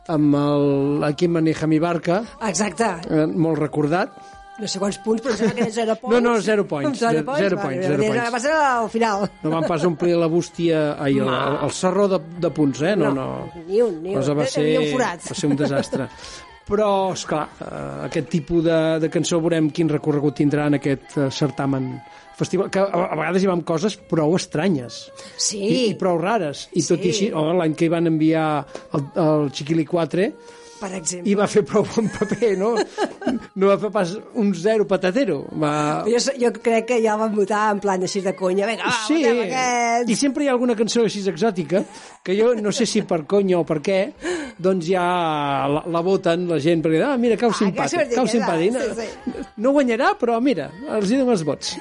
[0.09, 2.93] amb el- l'equip Manejami Barca, Exacte.
[3.09, 4.15] eh, molt recordat,
[4.59, 6.15] No sé quants punts, però em sembla que eren zero points.
[6.15, 8.33] No, no, zero points, Zero zero- points, zero vale, points, zero points.
[8.33, 9.25] Va ser al final.
[9.43, 12.95] no van pas omplir la bústia, ai, el, el, el serró de, de punts, eh?
[12.99, 13.27] No, no.
[13.67, 14.21] Ni un, ni un.
[14.37, 15.25] Va ser, un forat.
[15.31, 16.09] va ser un desastre.
[16.69, 21.29] Però, esclar, eh, aquest tipus de, de cançó veurem quin recorregut tindrà en aquest eh,
[21.33, 21.95] certamen
[22.37, 24.99] festival, que a, vegades hi va amb coses prou estranyes
[25.41, 25.57] Sí.
[25.65, 26.67] i, i prou rares.
[26.77, 27.07] I tot Sí.
[27.07, 28.45] i així, oh, l'any que hi van enviar
[28.93, 30.29] el, el Chiquili 4
[30.79, 31.27] Per exemple.
[31.27, 32.69] i va fer prou bon paper, no?
[33.59, 35.41] No va fer pas un zero patatero.
[35.59, 35.71] Va...
[36.07, 38.67] Jo, jo crec que ja van votar en plan així de conya.
[38.69, 39.19] Vinga, va, Sí,
[40.13, 41.83] i sempre hi ha alguna cançó així exòtica
[42.23, 43.99] que jo no sé si per conya o per què
[44.59, 45.03] doncs ja
[45.71, 48.79] la, la voten la gent perquè, ah, mira, cau que simpàtic, cau simpàtic.
[48.99, 51.75] sí, No, no guanyarà, però mira, els hi dono els vots.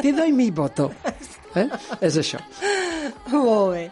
[0.00, 0.90] Te doy mi voto.
[1.58, 1.66] Eh?
[2.00, 2.40] És això.
[3.32, 3.82] Molt bé.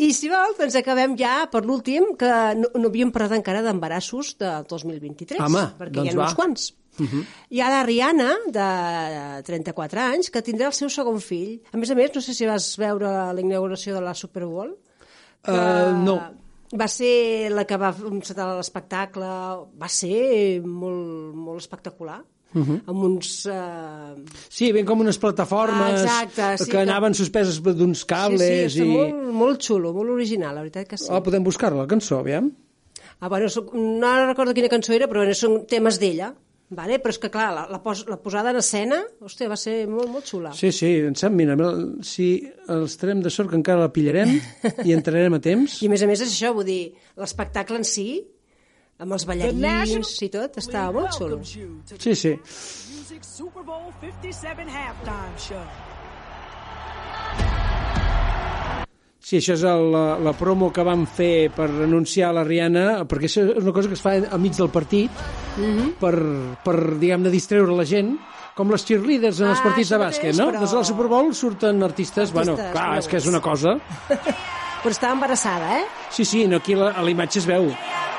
[0.00, 4.36] I si vols, doncs acabem ja per l'últim, que no, no havíem parlat encara d'embarassos
[4.40, 5.42] del 2023.
[5.44, 6.28] Home, perquè doncs hi ha va.
[6.30, 6.70] uns quants.
[6.98, 7.24] Uh -huh.
[7.50, 11.60] Hi ha la Rihanna, de 34 anys, que tindrà el seu segon fill.
[11.72, 14.76] A més a més, no sé si vas veure la inauguració de la Super Bowl.
[15.42, 16.20] que Uh, no.
[16.72, 19.26] Va ser la que va encetar l'espectacle.
[19.80, 22.22] Va ser molt, molt espectacular.
[22.54, 22.80] Uh -huh.
[22.86, 23.46] amb uns...
[23.46, 24.14] Eh...
[24.48, 28.82] Sí, ben com unes plataformes Ah, exacte, sí, que anaven suspeses d'uns cables sí, sí,
[28.84, 28.88] i...
[28.88, 31.08] molt, molt xulo, molt original, la veritat que sí.
[31.10, 32.52] Oh, podem buscar-la, la cançó, aviam.
[33.20, 36.34] Ah, bueno, soc- no recordo quina cançó era, però bueno, són temes d'ella.
[36.72, 36.96] Vale?
[37.04, 40.08] Però és que, clar, la, la, pos, la posada en escena, hòstia, va ser molt,
[40.08, 40.54] molt xula.
[40.56, 44.38] Sí, sí, em sembla, mira, si els trem de sort que encara la pillarem
[44.88, 45.82] i entrarem a temps.
[45.82, 48.06] I a més a més és això, vull dir, l'espectacle en si,
[49.02, 51.40] amb els ballarins i tot, estava molt xulo.
[51.44, 52.36] Sí, sí.
[53.22, 55.64] Super Bowl 57 halftime show.
[59.22, 63.28] Sí, això és el, la, la promo que vam fer per anunciar la Rihanna, perquè
[63.30, 65.10] això és una cosa que es fa al mig del partit
[65.56, 65.92] Mhm.
[66.00, 66.14] per,
[66.64, 68.14] per diguem-ne, distreure la gent,
[68.56, 70.46] com les cheerleaders en els Ah, partits de bàsquet, mateix, no?
[70.50, 73.78] però- Doncs al Super Bowl surten artistes, bueno, Artistes clar, és que és una cosa...
[74.82, 75.84] Però està embarassada, eh?
[76.10, 77.68] Sí, sí, no, aquí la, a la imatge es veu.
[77.68, 78.11] Better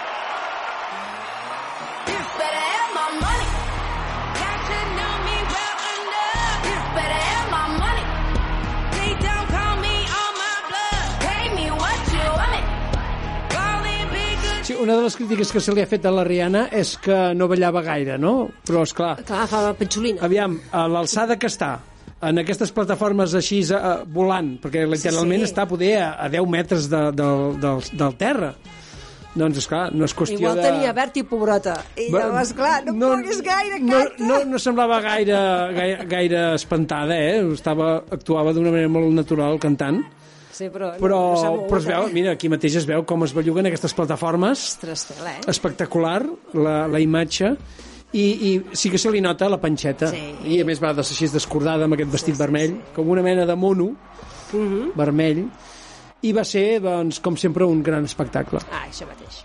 [14.83, 17.47] una de les crítiques que se li ha fet a la Rihanna és que no
[17.51, 18.49] ballava gaire, no?
[18.67, 20.21] Però, és clar, Clar, fa petxolina.
[20.27, 21.77] aviam, a l'alçada que està,
[22.23, 25.49] en aquestes plataformes així uh, volant, perquè literalment sí.
[25.51, 27.27] està poder a, a 10 metres de, de,
[27.63, 28.53] del, del terra.
[29.33, 30.65] Doncs, esclar, no és qüestió Igual de...
[30.67, 31.73] tenia verd i pobrota.
[31.97, 34.27] I Va- llavors, clar, no, no puguis gaire, no, canta.
[34.29, 35.39] no, no semblava gaire,
[35.73, 37.39] gaire, gaire espantada, eh?
[37.55, 40.03] Estava, actuava d'una manera molt natural cantant.
[40.53, 42.13] Sí, però, Però, no, no però es veu, eh?
[42.13, 44.61] mira, aquí mateix es veu com es belluguen aquestes plataformes.
[44.75, 45.41] Ostres, tela, eh?
[45.49, 46.19] Espectacular,
[46.53, 47.55] la, la imatge.
[48.13, 50.11] I, I sí que se li nota la panxeta.
[50.13, 50.21] Sí.
[50.53, 53.55] I a més va de així descordada amb aquest vestit vermell, com una mena de
[53.57, 53.89] mono
[54.53, 54.91] Mhm.
[54.95, 55.47] vermell.
[56.21, 58.59] I va ser, doncs, com sempre, un gran espectacle.
[58.71, 59.41] Ah, això mateix.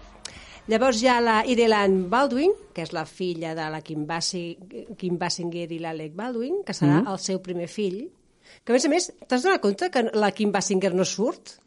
[0.68, 4.58] Llavors ha la Ireland Baldwin, que és la filla de la Kim, Bassi,
[4.98, 7.08] Kim Basinger i l'Alec Baldwin, que serà Mhm.
[7.08, 8.10] el seu primer fill.
[8.64, 11.58] Que, a més a més, t'has donat compte que la Kim Basinger no surt?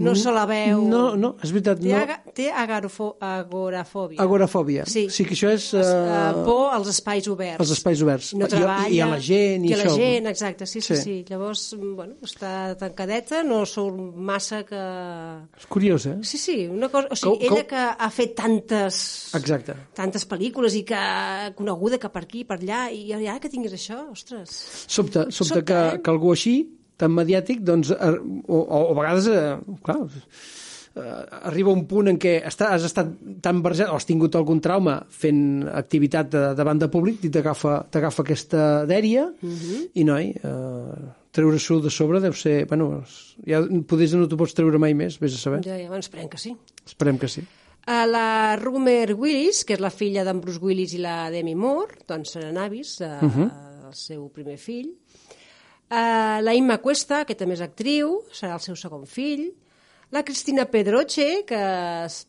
[0.00, 0.80] No se la veu...
[0.88, 1.98] No, no, és veritat, Té, no.
[2.00, 4.20] aga, té agorafo, agorafòbia.
[4.24, 4.84] Agorafòbia.
[4.88, 5.06] Sí.
[5.12, 5.70] sí que això és...
[5.76, 7.60] Uh, Uh, por als espais oberts.
[7.60, 8.32] als espais oberts.
[8.38, 8.88] No I- treballa.
[8.88, 9.96] I, a la gent, i, I a la això.
[9.98, 11.02] gent, exacte, sí, sí, Sí.
[11.02, 11.16] sí.
[11.28, 14.80] Llavors, mm, bueno, està tancadeta, no surt massa que...
[15.58, 16.16] És curiós, eh?
[16.22, 17.08] Sí, sí, una cosa...
[17.10, 19.00] O sigui, Com- ella que ha fet tantes
[19.36, 19.74] Exacte.
[19.94, 21.00] tantes pel·lícules i que
[21.58, 24.54] coneguda que per aquí, per allà, i ara que tinguis això, ostres...
[24.86, 26.00] Sobte, sobte, Sobte, que, eh?
[26.02, 26.56] que algú així,
[27.00, 30.02] tan mediàtic, doncs, eh, o, o, o a vegades, eh, clar,
[30.96, 33.12] eh, arriba un punt en què està, has estat
[33.44, 37.86] tan barrejat o has tingut algun trauma fent activitat de, davant de públic i t'agafa
[38.24, 39.88] aquesta dèria Mhm.
[39.94, 43.04] i noi, eh, treure-s'ho de sobre deu ser, bueno,
[43.46, 45.60] ja potser no t'ho pots treure mai més, vés a saber.
[45.64, 46.56] Ja, ja, bueno, esperem que sí.
[46.84, 47.44] Esperem que sí.
[47.86, 52.02] A la Rumer Willis, que és la filla d'en Bruce Willis i la Demi Moore,
[52.06, 53.46] doncs seran avis, eh, Mhm.
[53.88, 54.90] el seu primer fill.
[55.90, 59.48] Uh, la Imma Cuesta, que també és actriu, serà el seu segon fill.
[60.14, 61.62] La Cristina Pedroche, que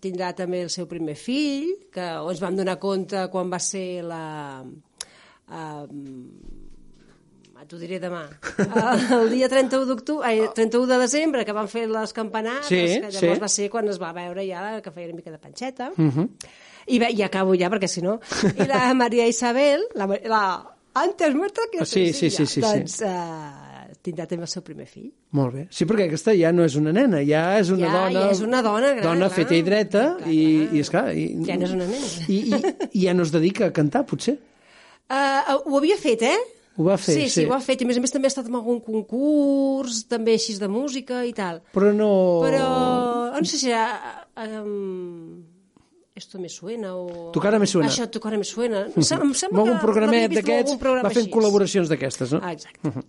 [0.01, 4.25] tindrà també el seu primer fill, que ens vam donar compte quan va ser la...
[5.51, 5.87] Uh,
[7.71, 8.25] t'ho diré demà.
[9.15, 13.07] El dia 31 d'octubre, ai, 31 de desembre, que van fer les campanades, Sí, que
[13.13, 13.43] llavors sí.
[13.45, 15.91] va ser quan es va veure ja que feia una mica de panxeta.
[15.95, 16.27] Mhm.
[16.91, 18.17] I, bé, i acabo ja, perquè si no...
[18.51, 20.43] I la Maria Isabel, la, la
[20.93, 22.61] antes muerta que Ah, sí, sí, sí, sí, sí.
[22.61, 25.11] doncs eh, tindrà també el seu primer fill.
[25.37, 25.65] Molt bé.
[25.71, 28.11] Sí, perquè aquesta ja no és una nena, ja és una Ja, dona...
[28.25, 29.35] ja és una dona gran, Dona clar.
[29.35, 30.39] feta i dreta, i,
[30.71, 31.11] i, esclar...
[31.15, 32.09] I, Ja no és una nena.
[32.27, 32.63] I, i,
[33.01, 34.37] I ja no es dedica a cantar, potser.
[35.11, 36.39] Uh, ho havia fet, eh?
[36.79, 37.41] Ho va fer, sí, sí.
[37.41, 37.81] sí, ho ha fet.
[37.83, 41.25] I a més a més també ha estat en algun concurs, també així de música
[41.27, 41.59] i tal.
[41.75, 42.11] Però no...
[42.45, 42.67] Però
[43.35, 43.73] no sé si.
[44.39, 45.43] Um,
[46.15, 47.31] esto me suena o...
[47.31, 47.87] Tu cara me suena.
[47.89, 48.85] Això, tu cara me suena.
[48.87, 49.03] Em em
[49.33, 51.33] sembla que algun programet d'aquests programa va fent així.
[51.33, 52.41] col·laboracions d'aquestes, no?
[52.43, 52.83] Ah, exacte.
[52.87, 53.03] Mhm.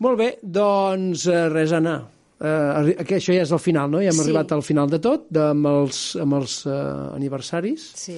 [0.00, 2.00] Molt bé, doncs eh, res, Anna.
[2.42, 4.00] Uh, que això ja és el final, no?
[4.02, 4.24] Ja hem Sí.
[4.24, 7.84] arribat al final de tot, de, amb els, amb els uh, aniversaris.
[7.94, 8.16] Sí.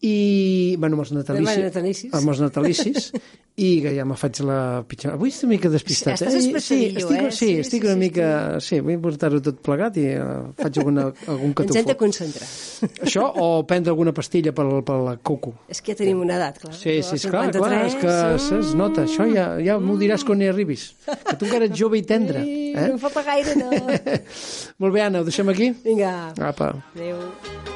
[0.00, 1.48] I, bueno, amb els natalicis.
[1.48, 2.12] Amb els natalicis.
[2.14, 3.12] Amb els natalicis.
[3.58, 5.16] I que ja me faig la pitjor...
[5.16, 6.42] Avui estic una mica despistat, Sí, estàs eh?
[6.44, 7.30] espessadillo, estic, eh?
[7.34, 8.28] Sí, Sí, estic sí, una sí, mica...
[8.62, 12.46] Sí, vull portar-ho tot plegat i uh, faig alguna, algun Ens hem de concentrar.
[13.08, 15.56] Això o prendre alguna pastilla per, per la coco.
[15.66, 16.76] És que ja tenim una edat, clar.
[16.78, 18.14] Sí, sí, esclar, clar, 53, és que
[18.46, 19.02] se- es nota.
[19.10, 20.92] Això ja, ja m'ho diràs quan hi arribis.
[21.10, 22.44] Que tu encara ets jove i tendre.
[22.46, 22.86] Sí, Eh?
[22.86, 23.72] no em falta gaire, no.
[24.84, 25.72] Molt bé, Anna, ho deixem aquí?
[25.82, 26.14] Vinga.
[26.52, 26.70] Apa.
[26.94, 27.67] Adéu.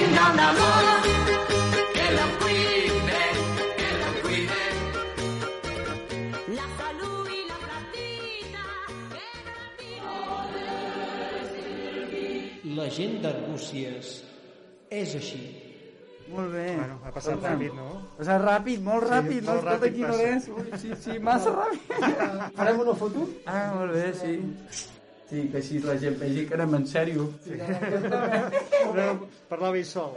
[0.00, 1.14] Que
[1.94, 3.22] que lo cuide,
[3.78, 4.62] que lo cuide.
[6.56, 8.64] La salud y la platita,
[12.76, 14.12] La gent d'Arbúcies
[14.90, 15.42] és així.
[16.30, 16.76] Molt bé.
[16.78, 17.88] Bueno, ha passat ràpid, no?
[18.14, 19.40] Ha passat ràpid, molt Sí, ràpid.
[19.42, 20.02] no molt ràpid aquí.
[20.06, 20.48] Lorenç.
[20.48, 21.80] Ui, Sí, sí, massa ràpid.
[22.56, 23.28] Farem una foto?
[23.46, 24.36] Ah, molt bé, sí.
[25.30, 27.28] Sí, que així la gent vegi que anem en sèrio.
[27.44, 27.54] Sí.
[28.96, 29.04] No,
[29.46, 30.16] parlava ell sol.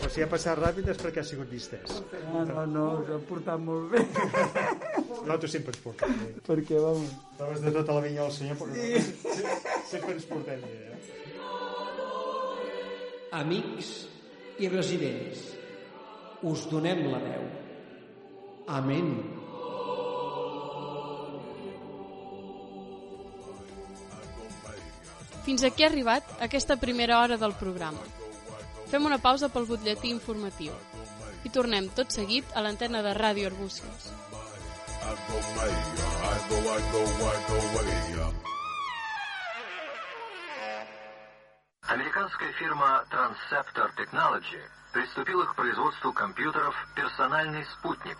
[0.00, 1.98] Però si ha passat ràpid és perquè ha sigut distès.
[2.32, 4.00] No, no, no, us ha portat molt bé.
[5.20, 6.28] Nosaltres sempre ens portem bé.
[6.46, 7.10] Perquè, vamos...
[7.34, 8.80] Estaves de tota la vinya del senyor, però sí.
[9.90, 10.96] sempre ens portem bé, eh?
[13.42, 13.90] Amics
[14.64, 15.44] i residents,
[16.48, 17.44] us donem la veu.
[18.80, 19.39] Amén.
[25.45, 28.01] Fins aquí ha arribat aquesta primera hora del programa.
[28.89, 30.73] Fem una pausa pel butlletí informatiu
[31.45, 34.09] i tornem tot seguit a l'antena de Ràdio Arbúcies.
[35.05, 38.05] I go way, I go, I go, I go way.
[41.87, 44.61] Американская фирма Transceptor Technology
[44.91, 48.17] приступила к производству компьютеров «Персональный спутник».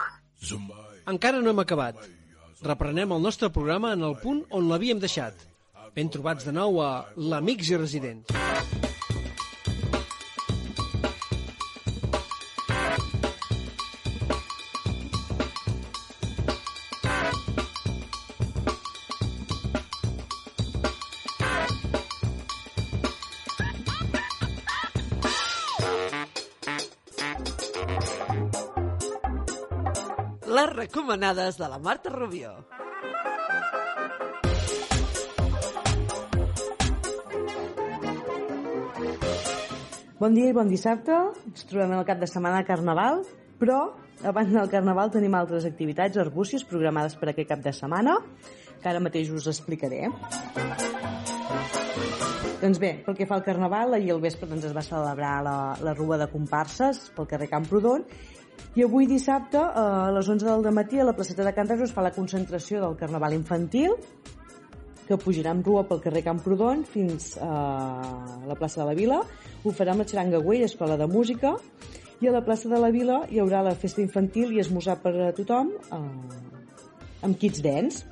[1.08, 1.95] Encara no hem acabat.
[2.62, 5.34] Reprenem el nostre programa en el punt on l'havíem deixat.
[5.95, 8.36] Ben trobats de nou a l'Amics i Residents.
[30.51, 32.55] Les recomanades de la Marta Rubió.
[40.21, 41.14] Bon dia i bon dissabte.
[41.49, 43.23] Ens trobem el cap de setmana de Carnaval,
[43.57, 43.79] però
[44.29, 48.18] abans del Carnaval tenim altres activitats arbúcies programades per aquest cap de setmana,
[48.83, 50.11] que ara mateix us explicaré.
[52.61, 55.57] Doncs bé, pel que fa al Carnaval, ahir al vespre doncs, es va celebrar la,
[55.81, 58.05] la rua de comparses pel carrer Camprodon
[58.77, 61.97] i avui dissabte a les 11 del matí a la placeta de Can Reus es
[61.97, 63.97] fa la concentració del Carnaval infantil
[65.11, 67.51] que pujarà amb rua pel carrer Camprodon fins a
[68.47, 69.19] la plaça de la Vila.
[69.65, 71.57] Ho farà amb la xaranga Güell, Escola de Música,
[72.23, 75.15] i a la plaça de la Vila hi haurà la festa infantil i esmorzar per
[75.27, 76.01] a tothom eh,
[77.27, 78.07] amb kits dance.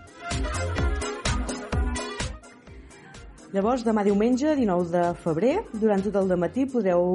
[3.55, 7.07] Llavors, demà diumenge, 19 de febrer, durant tot el matí podreu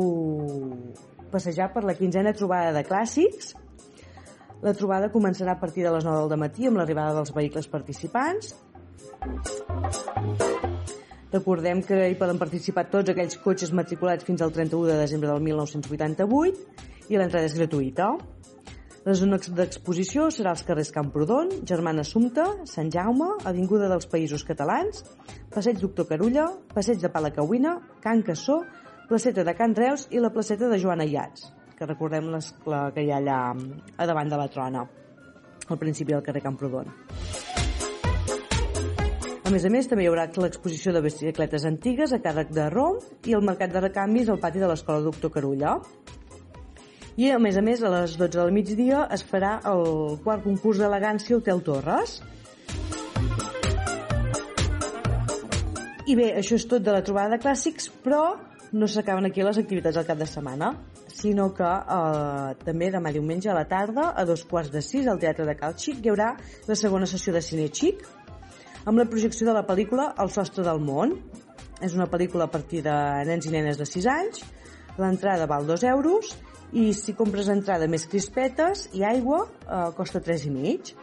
[1.34, 3.52] passejar per la quinzena trobada de clàssics.
[4.64, 8.56] La trobada començarà a partir de les 9 del matí amb l'arribada dels vehicles participants.
[11.34, 15.42] Recordem que hi poden participar tots aquells cotxes matriculats fins al 31 de desembre del
[15.42, 18.12] 1988 i l'entrada és gratuïta.
[19.04, 25.02] La zona d'exposició serà als carrers Camprodon, Germana Assumpta, Sant Jaume, Avinguda dels Països Catalans,
[25.52, 28.62] Passeig Doctor Carulla, Passeig de Palacauina, Can Cassó,
[29.10, 33.02] Placeta de Can Reus i la Placeta de Joana Iats, que recordem les, la que
[33.02, 33.40] hi ha allà
[33.98, 34.86] a davant de la trona,
[35.66, 36.94] al principi del carrer Camprodon.
[39.54, 42.96] Més a més, també hi haurà l'exposició de bicicletes antigues a càrrec de ROM
[43.30, 45.76] i el mercat de recanvis al pati de l'Escola Doctor Carulla.
[47.22, 50.82] I, a més a més, a les 12 del migdia es farà el quart concurs
[50.82, 52.16] d'elegància Hotel Torres.
[56.10, 58.24] I bé, això és tot de la trobada de clàssics, però
[58.74, 60.72] no s'acaben aquí les activitats del cap de setmana,
[61.14, 65.22] sinó que eh, també demà diumenge a la tarda, a dos quarts de sis, al
[65.22, 66.34] Teatre de Cal Xic, hi haurà
[66.66, 68.02] la segona sessió de Cine Xic,
[68.86, 71.18] amb la projecció de la pel·lícula El sostre del món.
[71.84, 72.96] És una pel·lícula a partir de
[73.28, 74.44] nens i nenes de 6 anys,
[75.00, 76.32] l'entrada val 2 euros,
[76.74, 80.94] i si compres entrada més crispetes i aigua, eh, costa 3 i mig.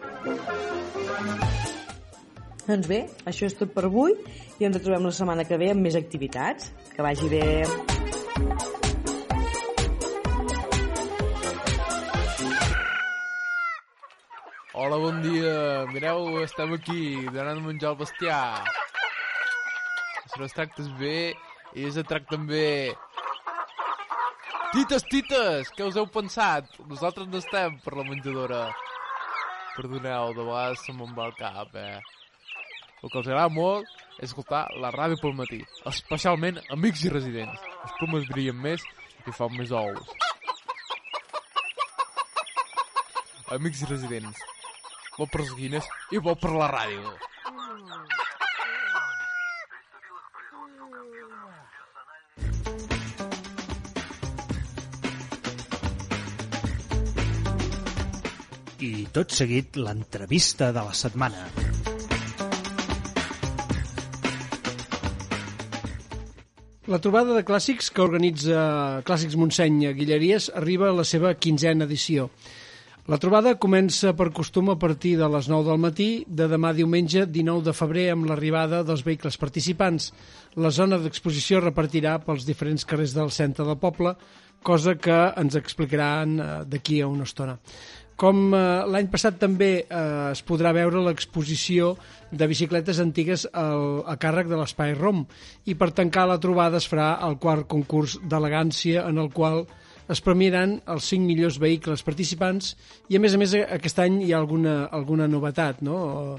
[2.66, 4.14] Doncs bé, això és tot per avui
[4.59, 6.72] i ens trobem la setmana que ve amb més activitats.
[6.95, 8.69] Que vagi bé.
[14.81, 15.85] Hola, bon dia.
[15.93, 18.64] Mireu, estem aquí, donant menjar al bestiar.
[20.24, 21.35] Si no es tractes bé,
[21.76, 22.95] ells et tracten bé.
[24.72, 26.70] Tites, tites, què us heu pensat?
[26.89, 28.61] Nosaltres no estem per la menjadora.
[29.74, 31.99] Perdoneu, de vegades se me'n va el cap, eh?
[33.03, 33.85] El que els agrada molt
[34.16, 35.59] és escoltar la ràdio pel matí,
[35.93, 37.68] especialment amics i residents.
[37.83, 38.89] Els plomes brillen més
[39.26, 40.16] i fan més ous.
[43.59, 44.41] Amics i residents,
[45.20, 45.84] bo per les guines
[46.16, 47.12] i bo per la ràdio.
[58.80, 61.44] I tot seguit l'entrevista de la setmana.
[66.90, 68.62] La trobada de clàssics que organitza
[69.06, 72.30] Clàssics Montseny a Guilleries arriba a la seva quinzena edició.
[73.11, 76.04] La trobada comença per costum a partir de les 9 del matí
[76.40, 80.12] de demà diumenge 19 de febrer amb l'arribada dels vehicles participants.
[80.54, 84.14] La zona d'exposició repartirà pels diferents carrers del centre del poble,
[84.62, 87.58] cosa que ens explicaran eh, d'aquí a una estona.
[88.14, 88.62] Com eh,
[88.94, 91.96] l'any passat també eh, es podrà veure l'exposició
[92.30, 95.26] de bicicletes antigues al, a càrrec de l'Espai ROM
[95.66, 99.64] i per tancar la trobada es farà el quart concurs d'elegància en el qual
[100.11, 102.74] es premiaran els 5 millors vehicles participants
[103.08, 106.38] i a més a més aquest any hi ha alguna, alguna novetat, no?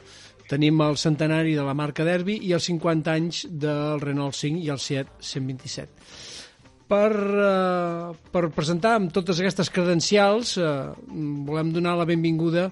[0.52, 4.72] Tenim el centenari de la marca Derby i els 50 anys del Renault 5 i
[4.74, 6.08] el Seat 127.
[6.92, 10.72] Per, eh, per presentar amb totes aquestes credencials eh,
[11.48, 12.68] volem donar la benvinguda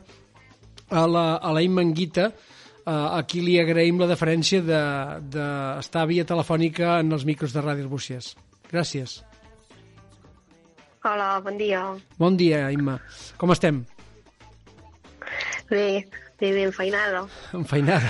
[0.89, 6.03] a la, a la Imma Anguita, eh, a qui li agraïm la deferència d'estar de,
[6.03, 8.33] de via telefònica en els micros de Ràdio Arbúcies.
[8.67, 9.21] Gràcies.
[11.03, 11.81] Hola, bon dia.
[12.19, 12.97] Bon dia, Imma.
[13.39, 13.83] Com estem?
[15.69, 16.03] Bé,
[16.39, 17.25] bé, bé, enfeinada.
[17.55, 18.09] Enfeinada.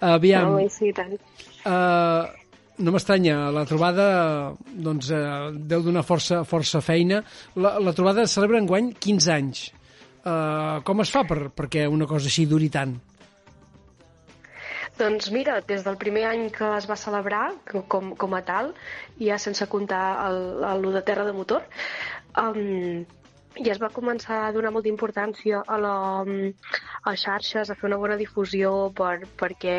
[0.00, 1.14] Aviam, No, sí, tant.
[1.64, 2.28] uh,
[2.78, 4.06] no m'estranya, la trobada
[4.68, 7.22] doncs, uh, deu donar força, força feina.
[7.56, 9.64] La, la trobada celebra enguany 15 anys.
[10.26, 12.94] Uh, com es fa per, perquè una cosa així duri tant?
[14.96, 17.44] Doncs mira, des del primer any que es va celebrar
[17.94, 18.72] com, com a tal,
[19.20, 20.38] ja sense comptar el,
[20.70, 21.66] el, de terra de motor,
[22.40, 23.04] um,
[23.56, 25.96] i es va començar a donar molta importància a, la,
[27.10, 29.76] a xarxes, a fer una bona difusió per, perquè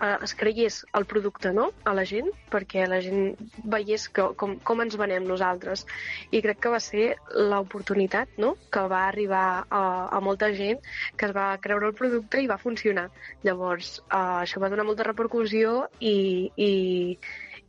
[0.00, 1.70] eh, es creiés el producte no?
[1.84, 5.86] a la gent, perquè la gent veiés que, com, com ens venem nosaltres.
[6.30, 8.54] I crec que va ser l'oportunitat no?
[8.72, 9.82] que va arribar a,
[10.12, 10.80] a molta gent
[11.16, 13.08] que es va creure el producte i va funcionar.
[13.46, 16.70] Llavors, eh, això va donar molta repercussió i, i,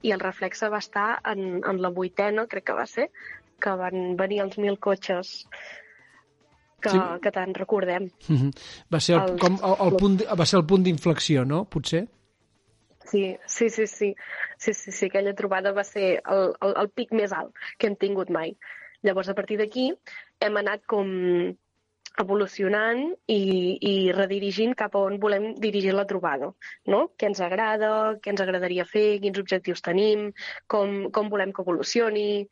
[0.04, 3.10] i el reflexe va estar en, en la vuitena, crec que va ser,
[3.60, 5.48] que van venir els mil cotxes
[6.82, 7.00] que, Sí.
[7.24, 8.04] que tant recordem.
[8.30, 8.52] Mhm.
[8.94, 11.64] Va ser el, Els- com, el, el punt, va ser el punt d'inflexió, no?
[11.66, 12.04] Potser?
[13.12, 14.16] Sí, sí, sí, sí.
[14.58, 17.96] Sí, sí, sí, aquella trobada va ser el, el, el pic més alt que hem
[17.96, 18.56] tingut mai.
[19.06, 19.92] Llavors, a partir d'aquí,
[20.44, 21.10] hem anat com
[22.18, 23.42] evolucionant i,
[23.78, 26.50] i redirigint cap a on volem dirigir la trobada,
[26.90, 27.02] no?
[27.18, 27.92] Què ens agrada,
[28.24, 30.32] què ens agradaria fer, quins objectius tenim,
[30.74, 32.48] com, com volem que evolucioni,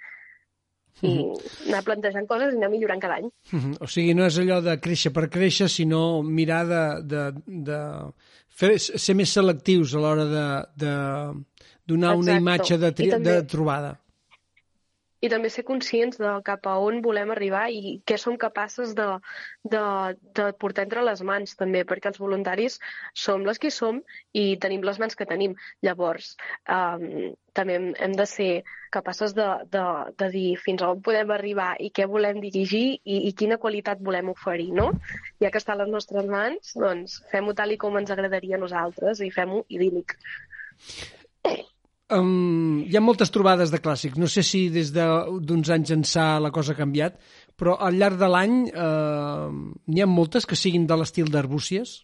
[1.03, 1.15] i
[1.67, 3.27] anar plantejant coses i anar millorant cada any.
[3.51, 3.73] Mhm.
[3.83, 7.23] O sigui, no és allò de créixer per créixer, sinó mirar de, de,
[7.67, 7.79] de
[8.55, 10.45] fer, ser més selectius a l'hora de,
[10.85, 10.93] de
[11.85, 12.41] donar una Exacte.
[12.41, 13.93] imatge de, tri, també- de trobada.
[15.26, 19.07] I també ser conscients de cap a on volem arribar i què som capaces de,
[19.76, 19.84] de,
[20.38, 22.78] de portar entre les mans també, perquè els voluntaris
[23.26, 24.01] som les que som
[24.34, 25.55] i tenim les mans que tenim.
[25.86, 26.36] Llavors,
[26.69, 28.49] um, també hem, hem de ser
[28.93, 29.84] capaces de, de,
[30.19, 34.32] de dir fins on podem arribar i què volem dirigir i, i quina qualitat volem
[34.36, 34.91] oferir, no?
[35.43, 38.63] Ja que està a les nostres mans, doncs fem-ho tal i com ens agradaria a
[38.65, 40.19] nosaltres i fem-ho idíl·lic.
[42.13, 44.19] Um, hi ha moltes trobades de clàssics.
[44.21, 47.17] No sé si des de- d'uns anys ençà la cosa ha canviat,
[47.57, 49.49] però al llarg de l'any uh,
[49.87, 52.03] n'hi ha moltes que siguin de l'estil d'Arbúcies.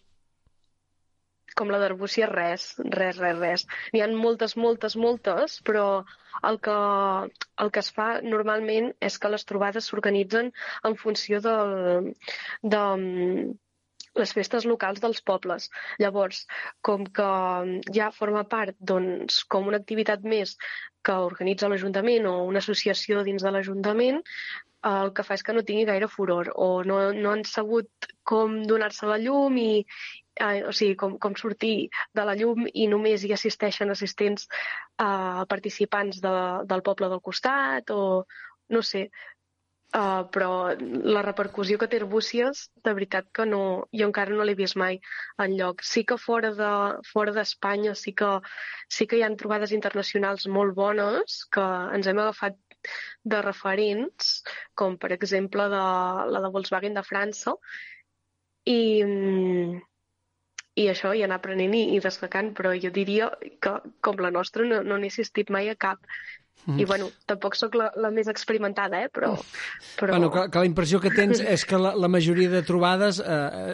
[1.54, 3.66] com la d'Arbúcia, res, res, res, res.
[3.92, 6.02] N'hi ha moltes, moltes, moltes, però
[6.48, 6.76] el que,
[7.64, 10.48] el que es fa normalment és que les trobades s'organitzen
[10.88, 12.14] en funció del,
[12.62, 12.82] de
[14.20, 15.68] les festes locals dels pobles.
[16.02, 16.44] Llavors,
[16.84, 17.28] com que
[17.96, 20.56] ja forma part doncs, com una activitat més
[21.02, 24.20] que organitza l'Ajuntament o una associació dins de l'Ajuntament,
[24.90, 28.56] el que fa és que no tingui gaire furor o no, no han sabut com
[28.66, 29.84] donar-se la llum i,
[30.40, 31.88] eh, o sigui, com, com sortir
[32.18, 36.34] de la llum i només hi assisteixen assistents eh, participants de,
[36.66, 38.02] del poble del costat o
[38.72, 39.08] no sé,
[39.92, 43.60] Uh, però la repercussió que té Arbúcies, de veritat que no,
[43.92, 44.96] jo encara no l'he vist mai
[45.44, 45.84] en lloc.
[45.84, 46.70] Sí que fora de
[47.10, 48.30] fora d'Espanya sí que
[48.88, 51.66] sí que hi han trobades internacionals molt bones que
[51.98, 52.56] ens hem agafat
[53.34, 54.32] de referents,
[54.74, 55.84] com per exemple de,
[56.34, 57.54] la de Volkswagen de França,
[58.64, 58.80] i,
[60.74, 63.30] i això, i anar aprenent i, i destacant, però jo diria
[63.62, 66.00] que com la nostra no, no n'he assistit mai a cap.
[66.64, 66.78] Mhm.
[66.78, 69.08] I bueno, tampoc sóc la, la més experimentada, eh?
[69.10, 69.32] però...
[69.98, 70.12] però...
[70.14, 73.24] Bueno, que, que la impressió que tens és que la, la majoria de trobades eh,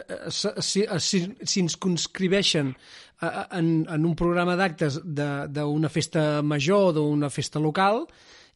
[0.08, 6.88] eh, s- si- si- s'inscriveixen eh, en, en un programa d'actes de- d'una festa major
[6.88, 8.06] o d'una festa local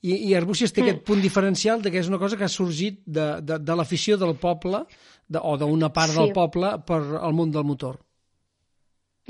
[0.00, 0.88] i, i Arbúcies té Mm.
[0.88, 4.16] aquest punt diferencial de que és una cosa que ha sorgit de, de, de l'afició
[4.16, 4.80] del poble
[5.28, 6.18] de, o d'una part Sí.
[6.18, 8.00] del poble per al món del motor.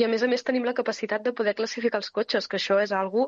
[0.00, 2.78] I a més a més tenim la capacitat de poder classificar els cotxes, que això
[2.80, 3.26] és algo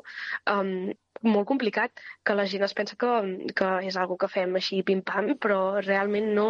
[0.49, 0.89] um,
[1.25, 1.91] molt complicat,
[2.25, 3.11] que la gent es pensa que,
[3.57, 6.45] que és algo que fem així pim-pam, però realment no.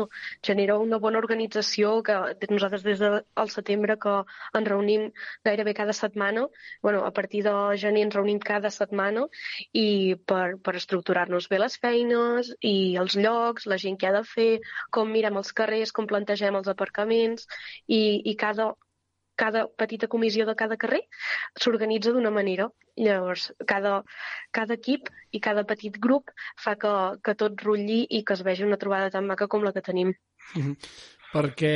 [0.46, 2.18] Genera una bona organització que
[2.52, 4.16] nosaltres des del setembre que
[4.60, 5.10] ens reunim
[5.48, 6.48] gairebé cada setmana,
[6.82, 9.26] bueno, a partir de gener ens reunim cada setmana
[9.74, 14.24] i per, per estructurar-nos bé les feines i els llocs, la gent que ha de
[14.36, 14.50] fer,
[14.92, 17.48] com mirem els carrers, com plantegem els aparcaments
[17.88, 18.02] i,
[18.32, 18.74] i cada
[19.36, 21.04] cada petita comissió de cada carrer
[21.60, 22.70] s'organitza d'una manera.
[22.96, 23.98] Llavors, cada,
[24.56, 26.32] cada equip i cada petit grup
[26.62, 29.76] fa que, que tot rutlli i que es vegi una trobada tan maca com la
[29.76, 30.16] que tenim.
[30.56, 30.78] Mhm.
[31.36, 31.72] Perquè,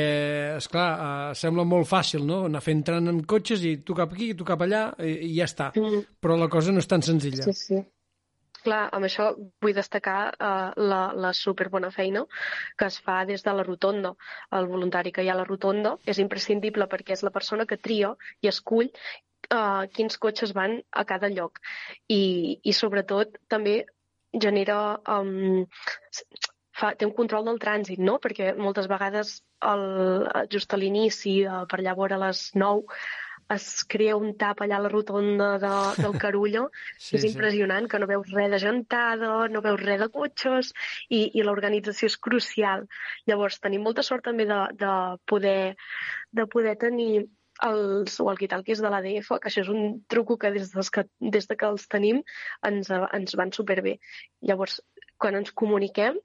[0.56, 4.14] és clar, uh, sembla molt fàcil, no?, anar fent tren en cotxes i tu cap
[4.14, 5.66] aquí, tu cap allà, i, i ja està.
[5.76, 6.06] Mm.
[6.22, 7.44] Però la cosa no és tan senzilla.
[7.44, 7.82] Sí, sí.
[8.64, 9.30] Clar, amb això
[9.64, 12.24] vull destacar uh, la, la superbona feina
[12.78, 14.14] que es fa des de la rotonda.
[14.58, 17.80] El voluntari que hi ha a la rotonda és imprescindible perquè és la persona que
[17.88, 21.62] tria i escull uh, quins cotxes van a cada lloc.
[22.08, 23.80] I, i sobretot també
[24.46, 24.80] genera...
[25.08, 25.64] Um,
[26.80, 28.18] fa, té un control del trànsit, no?
[28.22, 29.40] Perquè moltes vegades
[29.70, 29.82] el,
[30.52, 33.00] just a l'inici, uh, per allà vora les 9,
[33.54, 35.72] es crea un tap allà a la rotonda de,
[36.02, 37.32] del Carullo, Sí, és sí.
[37.32, 40.72] impressionant, que no veus res de gentada, no veus res de cotxes,
[41.08, 42.86] i, i l'organització és crucial.
[43.30, 44.94] Llavors, tenim molta sort també de, de,
[45.30, 45.74] poder,
[46.36, 47.26] de poder tenir
[47.66, 51.56] els walkie-talkies de l'ADF, que això és un truco que des, dels que des de
[51.60, 52.22] que els tenim
[52.66, 53.98] ens, ens van superbé.
[54.46, 54.78] Llavors,
[55.20, 56.16] quan ens comuniquem,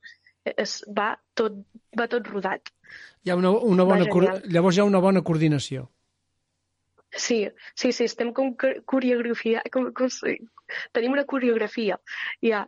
[0.46, 1.58] es, va, tot,
[1.98, 2.72] va tot rodat.
[3.26, 4.08] Hi ha una, una bona.
[4.46, 5.90] Llavors hi ha una bona coordinació.
[7.16, 10.10] Sí, sí, sí, estem com co- coreografia, com, com,
[10.92, 11.98] tenim una coreografia
[12.44, 12.64] ja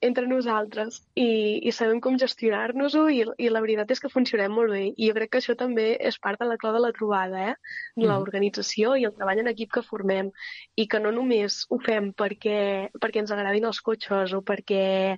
[0.00, 4.72] entre nosaltres i, i sabem com gestionar-nos-ho i, i la veritat és que funcionem molt
[4.72, 7.50] bé i jo crec que això també és part de la clau de la trobada,
[7.50, 7.54] eh?
[7.96, 8.06] Mhm.
[8.08, 10.30] l'organització i el treball en equip que formem
[10.76, 15.16] i que no només ho fem perquè, perquè ens agradin els cotxes o perquè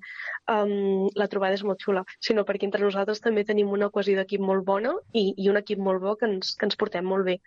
[0.50, 4.40] um, la trobada és molt xula, sinó perquè entre nosaltres també tenim una cohesió d'equip
[4.42, 7.38] molt bona i, i un equip molt bo que ens, que ens portem molt bé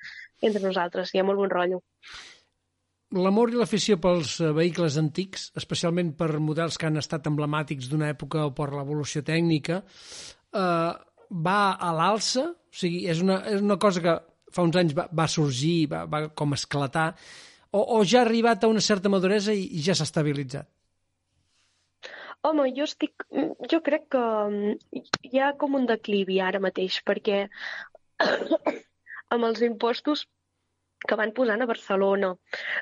[0.42, 1.84] entre nosaltres, hi ha molt bon rotllo.
[3.20, 8.12] L'amor i l'afició pels eh, vehicles antics, especialment per models que han estat emblemàtics d'una
[8.14, 9.82] època o per l'evolució tècnica,
[10.54, 10.92] eh,
[11.50, 12.46] va a l'alça?
[12.54, 14.16] O sigui, és una, és una cosa que
[14.54, 17.12] fa uns anys va, va sorgir, va, va com esclatar,
[17.72, 20.70] o, o ja ha arribat a una certa maduresa i, i ja s'ha estabilitzat?
[22.48, 23.26] Home, jo estic...
[23.72, 27.48] Jo crec que mm, hi ha com un declivi ara mateix, perquè
[29.34, 30.24] amb els impostos
[31.08, 32.34] que van posant a Barcelona,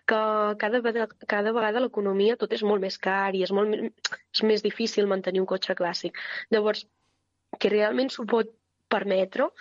[0.09, 0.20] que
[0.61, 3.76] cada, cada vegada l'economia tot és molt més car i és, molt,
[4.34, 6.18] és més difícil mantenir un cotxe clàssic.
[6.53, 6.88] Llavors,
[7.59, 8.49] qui realment s'ho pot
[8.89, 9.51] permetre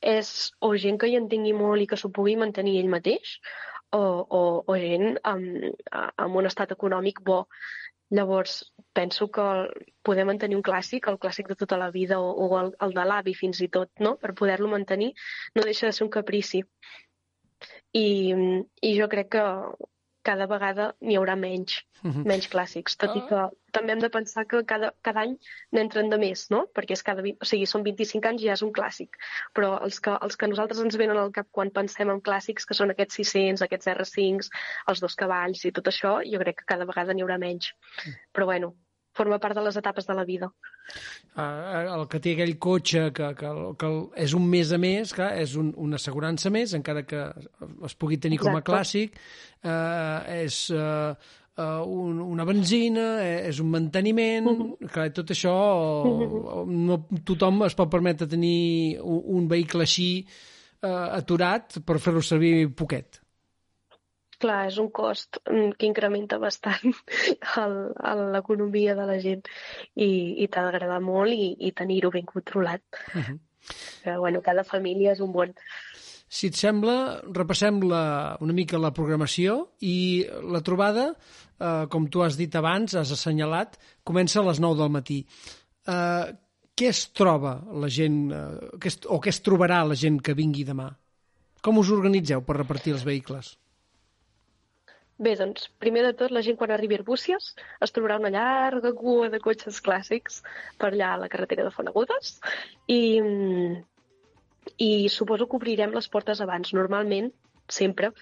[0.00, 0.30] és
[0.64, 3.36] o gent que hi en tingui molt i que s'ho pugui mantenir ell mateix,
[3.92, 7.44] o, o, o gent amb, amb un estat econòmic bo.
[8.10, 9.44] Llavors, penso que
[10.02, 13.04] poder mantenir un clàssic, el clàssic de tota la vida, o, o el, el de
[13.06, 14.16] l'avi fins i tot, no?
[14.18, 15.12] per poder-lo mantenir,
[15.54, 16.64] no deixa de ser un caprici.
[17.92, 18.06] I,
[18.82, 19.44] i jo crec que
[20.22, 22.24] cada vegada n'hi haurà menys, Mhm.
[22.28, 23.40] menys clàssics, tot i que
[23.72, 25.38] també hem de pensar que cada, cada any
[25.72, 26.66] n'entren de més, no?
[26.74, 29.16] Perquè és cada, o sigui, són 25 anys i ja és un clàssic.
[29.54, 32.74] Però els que, els que nosaltres ens venen al cap quan pensem en clàssics, que
[32.74, 34.50] són aquests 600, aquests R5,
[34.88, 37.72] els dos cavalls i tot això, jo crec que cada vegada n'hi haurà menys.
[38.32, 38.74] Però bueno,
[39.20, 40.50] forma part de les etapes de la vida.
[41.36, 43.50] Eh, el que té aquell cotxe que, que,
[43.80, 43.90] que
[44.24, 47.26] és un mes a més, clar, és un, una assegurança més, encara que
[47.86, 48.72] es pugui tenir com a Exacte.
[48.72, 49.20] clàssic,
[49.62, 51.12] eh, és eh,
[51.60, 54.48] un, una benzina, és un manteniment,
[54.92, 55.54] clar, tot això
[56.66, 62.70] no tothom es pot permetre tenir un, un vehicle així eh, aturat per fer-lo servir
[62.76, 63.19] poquet.
[64.40, 66.94] Clar, és un cost mm, que incrementa bastant
[68.34, 69.44] l'economia de la gent
[69.94, 70.10] i,
[70.40, 72.82] i t'ha d'agradar molt i, i tenir-ho ben controlat.
[73.14, 73.38] Uh -huh.
[74.04, 75.52] Però, bueno, cada família és un bon.
[76.30, 81.08] Si et sembla, repassem la, una mica la programació i la trobada,
[81.58, 85.26] eh, com tu has dit abans, has assenyalat, comença a les 9 del matí.
[85.86, 86.26] Eh,
[86.76, 90.34] què es troba la gent, eh, què es, o què es trobarà la gent que
[90.38, 90.88] vingui demà?
[91.60, 93.58] Com us organitzeu per repartir els vehicles?
[95.20, 97.50] Bé, doncs, primer de tot, la gent quan arribi a Arbúcies
[97.84, 100.38] es trobarà una llarga cua de cotxes clàssics
[100.80, 102.38] per allà a la carretera de Fonagudes
[102.94, 103.00] i,
[104.86, 106.72] i suposo que obrirem les portes abans.
[106.78, 107.28] Normalment,
[107.68, 108.12] sempre,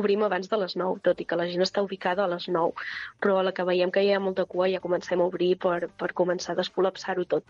[0.00, 2.72] obrim abans de les 9, tot i que la gent està ubicada a les 9.
[3.20, 5.90] Però a la que veiem que hi ha molta cua ja comencem a obrir per,
[6.00, 7.44] per començar a descol·lapsar-ho tot.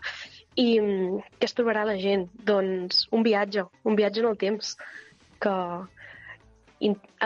[0.59, 2.27] I mm, què es trobarà la gent?
[2.51, 4.75] Doncs un viatge, un viatge en el temps,
[5.39, 5.55] que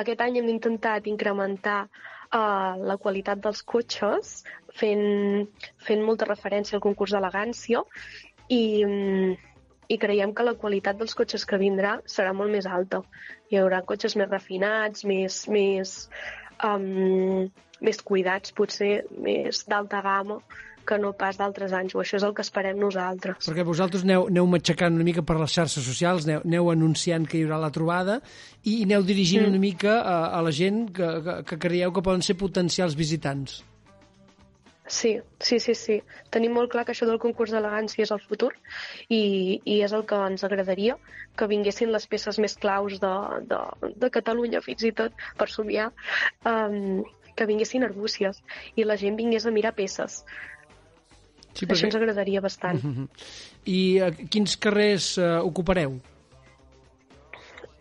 [0.01, 4.41] aquest any hem intentat incrementar uh, la qualitat dels cotxes,
[4.81, 5.47] fent,
[5.87, 7.83] fent molta referència al concurs d'elegància,
[8.47, 9.33] i, mm,
[9.91, 13.01] i creiem que la qualitat dels cotxes que vindrà serà molt més alta.
[13.51, 15.95] Hi haurà cotxes més refinats, més, més,
[16.63, 17.49] um,
[17.81, 18.93] més cuidats, potser
[19.27, 20.39] més d'alta gamma,
[20.87, 23.39] que no pas d'altres anys, o això és el que esperem nosaltres.
[23.47, 27.39] Perquè vosaltres aneu, aneu matxacant una mica per les xarxes socials, aneu, aneu anunciant que
[27.39, 28.19] hi haurà la trobada
[28.63, 29.55] i aneu dirigint Mm.
[29.55, 33.61] una mica a, a la gent que, que, que creieu que poden ser potencials visitants.
[34.91, 35.95] Sí, sí, sí, sí.
[36.33, 38.49] Tenim molt clar que això del concurs d'elegància és el futur
[39.07, 40.97] i, i és el que ens agradaria,
[41.39, 43.13] que vinguessin les peces més claus de,
[43.47, 43.61] de,
[44.03, 45.91] de Catalunya, fins i tot, per somiar,
[46.43, 47.05] um,
[47.37, 48.41] que vinguessin arbúcies
[48.75, 50.25] i la gent vingués a mirar peces.
[51.53, 52.79] Sí, Això ens agradaria bastant.
[52.83, 53.07] Mhm.
[53.77, 55.99] I a quins carrers eh, ocupareu?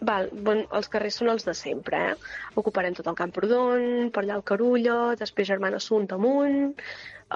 [0.00, 2.14] Val, bon, els carrers són els de sempre, eh?
[2.60, 6.70] Ocuparem tot el Camprodon, per allà el Carulla, després Germana Sunt amunt,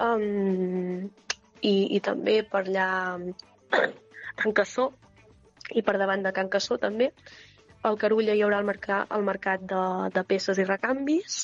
[0.01, 1.03] um,
[1.61, 2.87] i, i també per allà
[4.41, 4.89] Can Cassó,
[5.77, 7.11] i per davant de Can Cassó també.
[7.85, 9.85] Al Carulla hi haurà el, mercat, el mercat de,
[10.17, 11.43] de peces i recanvis,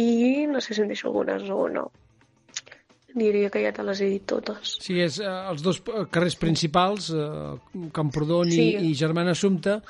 [0.00, 1.84] i no sé si em deixo alguna zona.
[3.18, 4.76] Diria que ja te les he dit totes.
[4.84, 8.70] Sí, és eh, els dos eh, carrers principals, eh, Camprodon Sí.
[8.76, 9.80] i, i Germana Assumpta,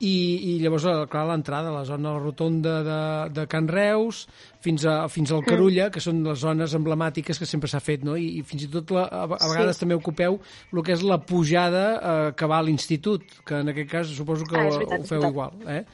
[0.00, 0.12] i,
[0.54, 3.00] i llavors, eh, clar, l'entrada, la zona de la rotonda de,
[3.36, 4.22] de Can Reus,
[4.64, 8.16] fins, a, fins al Carulla, que són les zones emblemàtiques que sempre s'ha fet, no?
[8.16, 9.50] I, i fins i tot la, a, a Sí.
[9.52, 10.40] vegades també ocupeu
[10.72, 14.48] el que és la pujada eh, que va a l'institut, que en aquest cas suposo
[14.48, 15.30] que Ah, veritat, ho feu veritat.
[15.36, 15.84] igual, eh?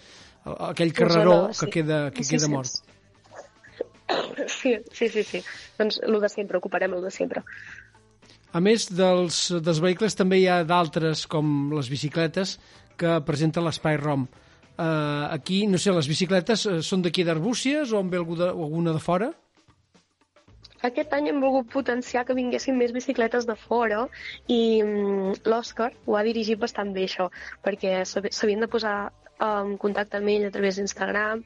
[0.71, 1.71] Aquell carreró que sí.
[1.75, 2.53] queda, que Sí, queda sí.
[2.53, 2.86] mort.
[4.47, 5.41] Sí, sí, sí, sí.
[5.79, 7.43] Doncs el de sempre, ocuparem el de sempre.
[8.57, 12.57] A més dels, dels vehicles, també hi ha d'altres, com les bicicletes,
[12.97, 14.29] que presenten l'espai ROM.
[14.77, 18.49] Uh, aquí, no sé, les bicicletes eh, són d'aquí d'Arbúcies o en ve algú de,
[18.53, 19.31] alguna de fora?
[20.85, 24.03] Aquest any hem volgut potenciar que vinguessin més bicicletes de fora
[24.53, 27.31] i mm, l'Òscar ho ha dirigit bastant bé, això,
[27.65, 28.97] perquè s'hav- s'havien de posar
[29.43, 31.43] en contacte amb ell a través d'Instagram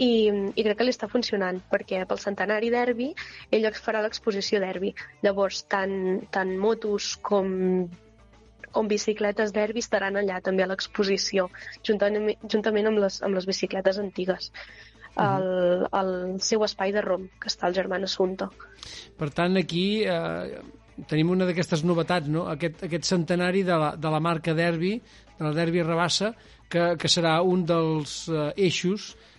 [0.00, 0.12] i,
[0.56, 3.10] i crec que li està funcionant, perquè pel centenari derbi
[3.52, 4.94] ell farà l'exposició derbi.
[5.24, 7.88] Llavors, tant, tant motos com
[8.70, 11.48] com bicicletes derbi estaran allà també a l'exposició,
[11.86, 14.52] juntament, juntament amb, les, amb les bicicletes antigues.
[15.20, 18.46] El, el seu espai de Rom, que està al Germán Assunta.
[19.18, 20.60] Per tant, aquí eh,
[21.10, 22.46] tenim una d'aquestes novetats, no?
[22.52, 24.94] aquest, aquest centenari de la, de la marca Derbi,
[25.34, 26.30] de la Derbi Rabassa,
[26.70, 29.29] que, que serà un dels eh, eixos eh,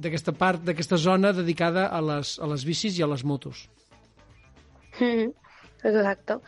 [0.00, 3.66] d'aquesta part, d'aquesta zona dedicada a les, a les bicis i a les motos.
[5.86, 6.38] Exacte.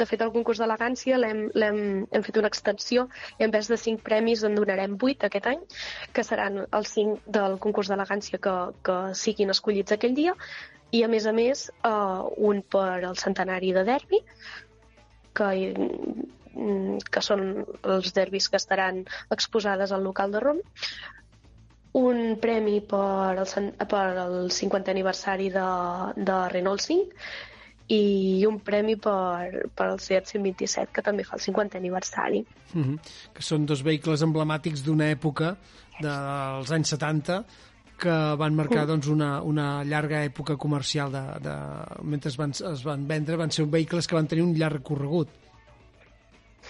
[0.00, 3.04] De fet, el concurs d'elegància l'hem l'hem- hem fet una extensió
[3.38, 5.60] i en vez de 5 premis en donarem 8 aquest any,
[6.12, 10.34] que seran els 5 del concurs d'elegància que, que siguin escollits aquell dia
[10.90, 12.20] i, a més a més, eh,
[12.50, 14.18] un per al centenari de derbi,
[15.38, 15.50] que,
[16.54, 20.60] que són els derbis que estaran exposades al local de Rom,
[21.92, 25.68] un premi per el, per el 50 aniversari de,
[26.16, 27.24] de Renault 5
[27.90, 32.44] i un premi per, per el Seat 127, que també fa el 50 aniversari.
[32.72, 33.00] Mhm.
[33.34, 35.56] que són dos vehicles emblemàtics d'una època
[36.00, 37.42] dels anys 70
[38.00, 38.88] que van marcar Mm.
[38.88, 41.56] doncs, una, una llarga època comercial de, de,
[42.02, 45.28] mentre es van, es van vendre van ser vehicles que van tenir un llarg recorregut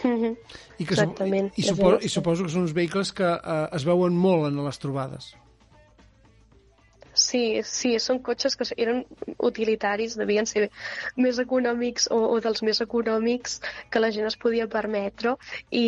[0.04, 0.36] Mhm.
[0.78, 1.52] i, que, Exactament.
[1.56, 4.80] i, supo, i suposo que són uns vehicles que eh, es veuen molt en les
[4.82, 5.34] trobades
[7.20, 9.02] Sí, sí, són cotxes que eren
[9.48, 10.68] utilitaris, devien ser
[11.20, 13.58] més econòmics o, o dels més econòmics
[13.92, 15.34] que la gent es podia permetre
[15.68, 15.84] i,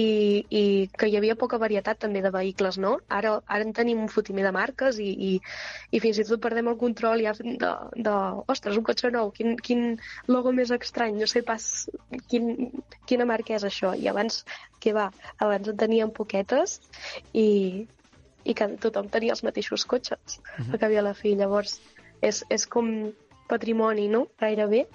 [0.60, 0.62] i
[0.98, 2.98] que hi havia poca varietat també de vehicles, no?
[3.20, 5.32] Ara, ara en tenim un fotimer de marques i, i,
[5.96, 7.72] i fins i tot perdem el control ja de,
[8.08, 8.16] de
[8.52, 9.96] ostres, un cotxe nou, quin, quin
[10.28, 11.70] logo més estrany, no sé pas
[12.28, 12.52] quin,
[13.08, 13.96] quina marca és això.
[13.96, 14.42] I abans,
[14.84, 15.08] què va?
[15.40, 16.78] Abans en teníem poquetes
[17.32, 17.48] i,
[18.44, 20.72] i que tothom tenia els mateixos cotxes, Mhm.
[20.72, 21.34] al cap i a la fi.
[21.36, 21.80] Llavors,
[22.20, 23.12] és, és com
[23.48, 24.28] patrimoni, no?
[24.40, 24.86] Gairebé.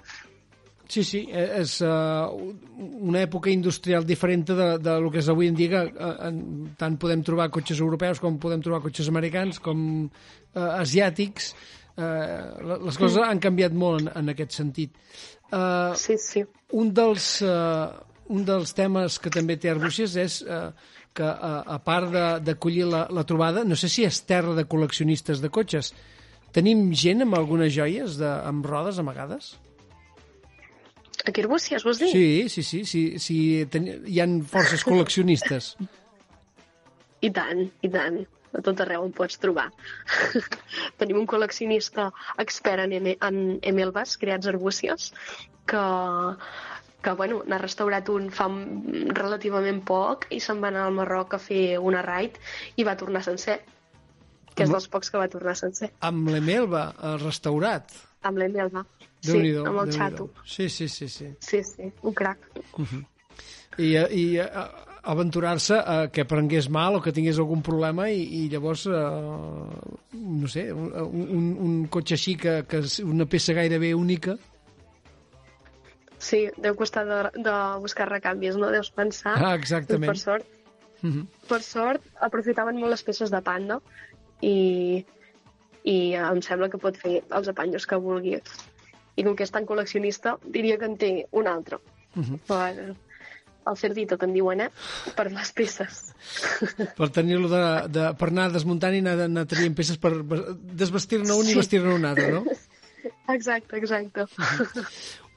[0.88, 2.32] Sí, sí, eh, és uh,
[2.80, 6.38] una època industrial diferent de, de lo que és avui en dia, que uh, en,
[6.80, 11.52] tant podem trobar cotxes europeus com podem trobar cotxes americans, com uh, asiàtics.
[11.98, 14.96] Uh, les coses han canviat molt en, en aquest sentit.
[15.52, 16.46] Uh, sí, sí.
[16.72, 17.92] Un dels, uh,
[18.32, 20.70] un dels temes que també té Arbúcies és uh,
[21.18, 24.64] que, uh, a part de- d'acollir la, la trobada, no sé si és terra de
[24.70, 25.92] col·leccionistes de cotxes,
[26.54, 29.56] tenim gent amb algunes joies de, amb rodes amagades?
[31.26, 32.08] A Arbúcies, vols dir?
[32.14, 33.38] Sí, sí, sí, sí, sí
[33.68, 33.88] ten...
[34.06, 35.74] hi han forces col·leccionistes.
[37.26, 38.20] I tant, i tant.
[38.54, 39.66] a tot arreu on pots trobar.
[41.00, 42.06] Tenim un col·leccionista
[42.40, 43.40] expert en, em- en
[43.72, 45.10] emelves, creats arbúcies,
[45.68, 45.82] que,
[47.02, 48.48] que bueno, n'ha restaurat un fa
[49.14, 52.38] relativament poc i se'n va anar al Marroc a fer una raid
[52.76, 53.60] i va tornar sencer,
[54.54, 57.92] que és dels pocs que va tornar sencer, Amb l'Emelva, eh, restaurat.
[58.22, 58.82] amb l'emelva.
[59.22, 60.28] Sí, amb el xato.
[60.44, 61.28] Sí, sí, sí, sí.
[61.38, 62.38] Sí, sí, un crac.
[62.76, 63.04] Uh -huh.
[63.78, 64.48] I, eh, i eh,
[65.04, 68.92] aventurar-se a que prengués mal o que tingués algun problema i, i llavors, eh,
[70.12, 74.36] no sé, un, un, un cotxe així que, que és una peça gairebé única,
[76.18, 78.70] Sí, deu costar de, de buscar recanvis, no?
[78.74, 79.36] Deus pensar.
[79.38, 80.04] Ah, exactament.
[80.04, 80.46] I per sort,
[81.02, 81.26] uh -huh.
[81.48, 83.80] per sort, aprofitaven molt les peces de panda
[84.40, 85.04] i,
[85.84, 88.40] i em sembla que pot fer els apanys que vulgui.
[89.16, 91.78] I com que és tan col·leccionista, diria que en té un altre.
[92.16, 92.38] uh -huh.
[92.46, 92.96] Per
[93.68, 94.70] el cerdito, que en diuen, eh?
[95.14, 96.14] Per les peces.
[96.96, 100.12] per tenir-lo de, de, per anar desmuntant i anar, anar traient peces per
[100.82, 101.54] desvestir-ne un i Sí.
[101.54, 102.44] vestir-ne un altre, no?
[103.28, 104.24] Exacte, exacte.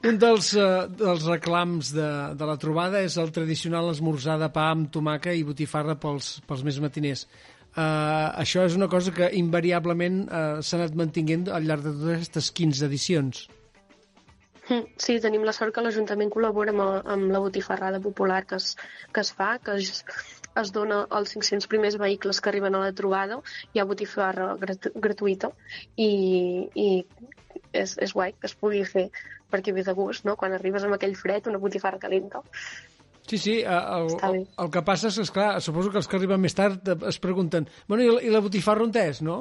[0.02, 4.72] Un dels, uh, dels reclams de, de la trobada és el tradicional esmorzar de pa
[4.74, 7.28] amb tomaca i botifarra pels, pels més matiners.
[7.72, 12.16] Uh, això és una cosa que invariablement uh, s'ha anat mantinguent al llarg de totes
[12.18, 13.44] aquestes 15 edicions.
[14.72, 16.84] Sí, tenim la sort que l'Ajuntament col·labora amb,
[17.14, 18.74] amb la botifarrada popular que es,
[19.14, 20.02] que es fa, que es,
[20.62, 23.38] es dona als 500 primers vehicles que arriben a la trobada,
[23.74, 25.52] hi ha botifarra gratu gratuïta
[25.96, 26.10] i,
[26.74, 26.90] i
[27.72, 29.10] és, és guai que es pugui fer
[29.52, 30.38] perquè ve de gust, no?
[30.40, 32.42] Quan arribes amb aquell fred, una botifarra calenta.
[33.28, 36.42] Sí, sí, el, el, el que passa és que, esclar, suposo que els que arriben
[36.42, 39.38] més tard eh, es pregunten bueno, i la, i la botifarra on és, no?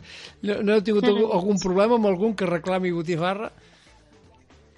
[0.46, 3.48] no, no heu tingut algun, algun problema amb algun que reclami botifarra?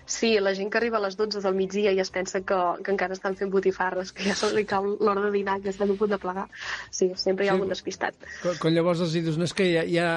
[0.06, 2.93] Sí, la gent que arriba a les 12 del migdia i es pensa que, que
[2.93, 5.97] encara estan fent botifarres, que ja se li cau l'hora de dinar, que estan a
[5.98, 6.44] punt de plegar.
[6.93, 7.56] Sí, sempre hi ha Sí.
[7.56, 8.15] algun despistat.
[8.43, 10.09] Quan, quan llavors els dius, no és que ja, ja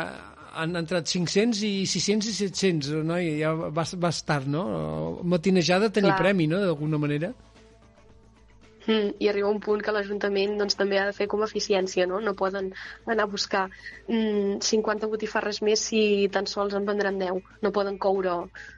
[0.57, 3.17] han entrat 500 i 600 i 700, no?
[3.21, 4.63] I ja vas, vas tard, no?
[5.23, 6.21] Matinejada tenir Clar.
[6.23, 7.33] premi, no?, d'alguna manera.
[8.87, 12.07] Mm, I arriba un punt que l'Ajuntament doncs, també ha de fer com a eficiència,
[12.07, 12.21] no?
[12.23, 12.71] No poden
[13.05, 13.65] anar a buscar
[14.07, 16.01] mm, 50 botifarres més si
[16.31, 17.41] tan sols en vendran 10.
[17.65, 18.37] No poden coure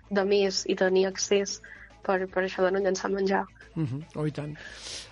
[0.10, 1.60] de més i tenir accés
[2.06, 3.46] per, per això de no llançar menjar.
[3.76, 4.02] Uh -huh.
[4.16, 4.58] Oh, i tant.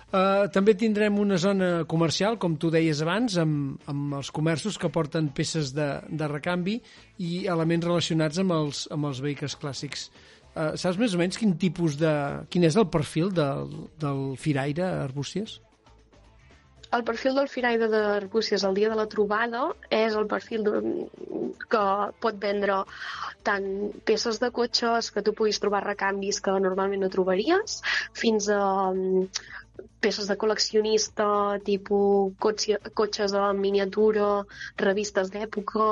[0.08, 4.88] Uh, també tindrem una zona comercial, com tu deies abans, amb, amb els comerços que
[4.88, 6.78] porten peces de, de recanvi
[7.20, 10.08] i elements relacionats amb els, amb els vehicles clàssics.
[10.54, 12.12] Uh, saps més o menys quin tipus de...
[12.48, 13.68] quin és el perfil del,
[14.00, 15.58] del firaire Arbúcies?
[16.96, 20.78] El perfil del Firaire d'Arbúcies el dia de la trobada és el perfil de,
[21.68, 21.82] que
[22.24, 22.78] pot vendre
[23.44, 23.66] tant
[24.08, 27.82] peces de cotxes que tu puguis trobar recanvis que normalment no trobaries,
[28.16, 28.62] fins a
[30.00, 31.28] peces de col·leccionista,
[31.66, 34.28] tipus cotxe, cotxes en miniatura,
[34.80, 35.88] revistes d'època,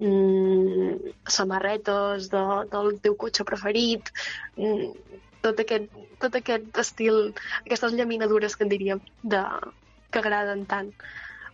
[0.00, 4.12] mm, samarretes de, del teu cotxe preferit,
[4.56, 4.90] mm,
[5.42, 5.88] tot aquest,
[6.18, 7.32] tot aquest estil,
[7.64, 9.42] aquestes llaminadures que en diríem de,
[10.10, 10.92] que agraden tant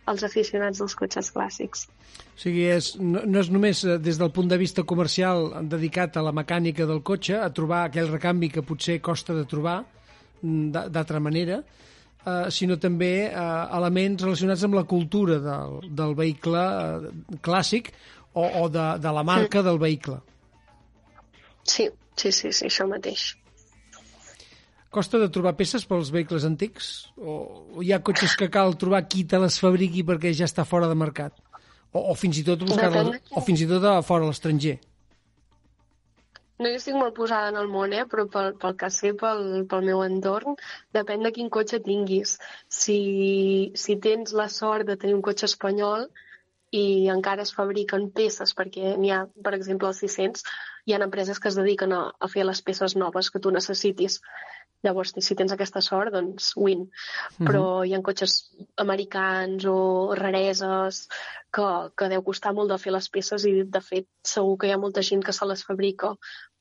[0.05, 1.87] als aficionats dels cotxes clàssics.
[2.35, 6.17] O sigui, és, no, no és només eh, des del punt de vista comercial dedicat
[6.17, 9.83] a la mecànica del cotxe, a trobar aquell recanvi que potser costa de trobar
[10.41, 11.61] d'altra manera,
[12.25, 13.45] eh, sinó també eh,
[13.77, 17.91] elements relacionats amb la cultura del, del vehicle eh, clàssic
[18.33, 20.19] o, o de, de la marca del vehicle.
[21.65, 23.33] Sí, sí, sí, sí, això mateix.
[24.95, 26.91] Costa de trobar peces pels vehicles antics?
[27.19, 27.33] O,
[27.75, 30.87] o hi ha cotxes que cal trobar qui te les fabriqui perquè ja està fora
[30.87, 31.35] de mercat?
[31.91, 34.31] O, o fins i tot buscar Depèn de o fins i tot a fora a
[34.31, 34.77] l'estranger?
[36.63, 38.05] No hi estic molt posada en el món, eh?
[38.11, 39.41] però pel, pel que sé, pel,
[39.71, 40.55] pel meu entorn,
[40.95, 42.37] depèn de quin cotxe tinguis.
[42.71, 42.99] Si,
[43.75, 46.07] si tens la sort de tenir un cotxe espanyol
[46.75, 50.47] i encara es fabriquen peces, perquè n'hi ha, per exemple, els 600,
[50.87, 54.21] hi ha empreses que es dediquen a, a fer les peces noves que tu necessitis.
[54.85, 56.83] Llavors, si tens aquesta sort, doncs win.
[57.39, 58.35] Però hi ha cotxes
[58.83, 59.77] americans o
[60.19, 61.07] rareses
[61.55, 64.73] que, que deu costar molt de fer les peces i, de fet, segur que hi
[64.75, 66.11] ha molta gent que se les fabrica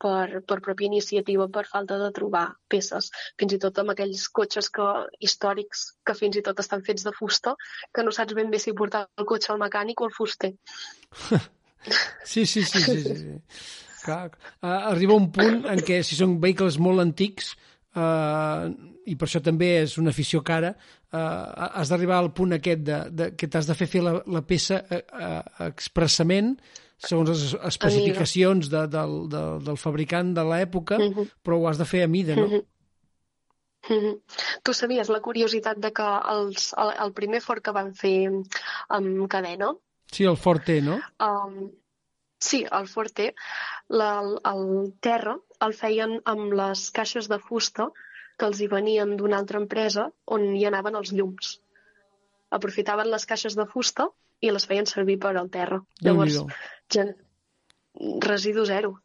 [0.04, 3.10] per, per pròpia iniciativa, per falta de trobar peces.
[3.40, 4.86] Fins i tot amb aquells cotxes que,
[5.28, 7.56] històrics que fins i tot estan fets de fusta,
[7.92, 10.54] que no saps ben bé si portar el cotxe al mecànic o al fuster.
[12.24, 12.80] Sí, sí, sí.
[12.80, 13.14] sí, sí.
[13.14, 13.32] sí.
[14.06, 14.30] Clar,
[14.62, 17.50] uh, arriba un punt en què si són vehicles molt antics
[17.96, 18.68] uh,
[19.06, 20.74] i per això també és una afició cara,
[21.12, 24.42] uh, has d'arribar al punt aquest de, de, que t'has de fer fer la, la
[24.42, 26.54] peça uh, uh, expressament
[27.04, 31.26] segons les especificacions de, del, de, del fabricant de l'època, Mhm.
[31.44, 32.46] però ho has de fer a mida, no?
[32.48, 32.62] Mhm.
[33.90, 34.14] Mhm.
[34.64, 38.30] Tu sabies la curiositat de que els, el, el primer fort que van fer
[38.88, 39.74] amb cadena,
[40.10, 41.00] Sí, el Forte, no?
[41.20, 41.70] um,
[42.38, 43.34] sí, el forte,
[43.88, 47.88] la, el, el terra el feien amb les caixes de fusta
[48.38, 51.58] que els hi venien d'una altra empresa on hi anaven els llums.
[52.54, 54.08] Aprofitaven les caixes de fusta
[54.44, 55.80] i les feien servir per al terra.
[56.02, 56.40] Llavors,
[56.92, 57.14] gen...
[58.26, 58.96] residu zero.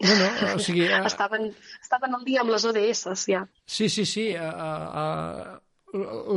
[0.00, 0.86] No, no, o sigui...
[0.92, 1.50] eh, Estaven,
[1.82, 3.44] estaven al dia amb les ODS, ja.
[3.64, 4.26] Sí, sí, sí.
[4.36, 5.04] A, a,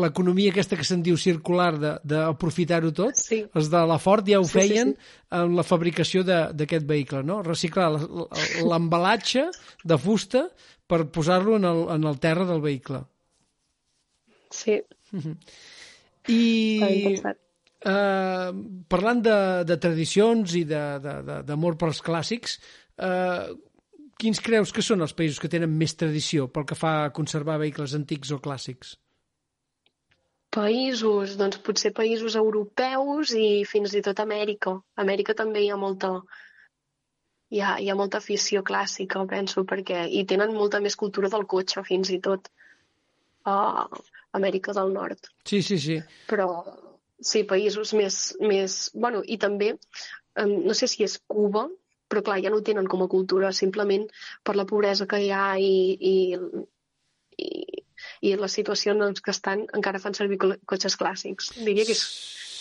[0.02, 3.41] L'economia aquesta que se'n diu circular de- d'aprofitar-ho tot, sí.
[3.56, 4.95] els de la Ford ja ho Sí, sí, feien
[5.36, 7.41] amb la fabricació d'aquest vehicle, no?
[7.45, 7.90] Reciclar
[8.64, 9.48] l'embalatge
[9.84, 10.45] de fusta
[10.90, 13.03] per posar-lo en, el, en el terra del vehicle.
[14.49, 14.80] Sí.
[16.30, 16.41] I
[16.81, 17.38] Ben pensat.
[17.86, 18.52] eh,
[18.90, 19.38] parlant de,
[19.69, 22.57] de tradicions i d'amor pels clàssics,
[22.98, 23.49] eh,
[24.19, 27.57] quins creus que són els països que tenen més tradició pel que fa a conservar
[27.61, 28.98] vehicles antics o clàssics?
[30.55, 34.73] Països, doncs potser països europeus i fins i tot Amèrica.
[34.97, 36.15] A Amèrica també hi ha molta
[37.49, 41.45] hi ha, hi ha molta afició clàssica, penso, perquè hi tenen molta més cultura del
[41.49, 42.49] cotxe, fins i tot
[43.49, 43.88] a
[44.38, 45.31] Amèrica del Nord.
[45.49, 45.99] Sí, sí, sí.
[46.30, 46.49] Però
[47.19, 48.19] sí, països més...
[48.41, 49.73] més bueno, i també,
[50.38, 51.67] no sé si és Cuba,
[52.09, 54.05] però clar, ja no ho tenen com a cultura, simplement
[54.45, 55.73] per la pobresa que hi ha i,
[56.11, 56.15] i,
[58.21, 60.37] i la situació en què estan encara fan servir
[60.67, 61.53] cotxes clàssics.
[61.63, 62.03] Diria que és...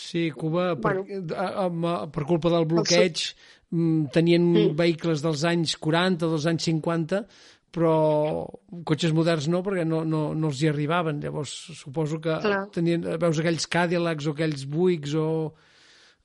[0.08, 1.34] Sí, Cuba, per, Bueno.
[1.36, 3.34] a- amb- per culpa del bloqueig,
[3.70, 4.76] mm, tenien Mm.
[4.78, 7.26] vehicles dels anys 40, dels anys 50,
[7.70, 8.46] però
[8.88, 11.20] cotxes moderns no, perquè no, no, no els hi arribaven.
[11.20, 12.70] Llavors, suposo que Clar.
[12.72, 15.26] tenien, veus aquells Cadillacs o aquells Buicks o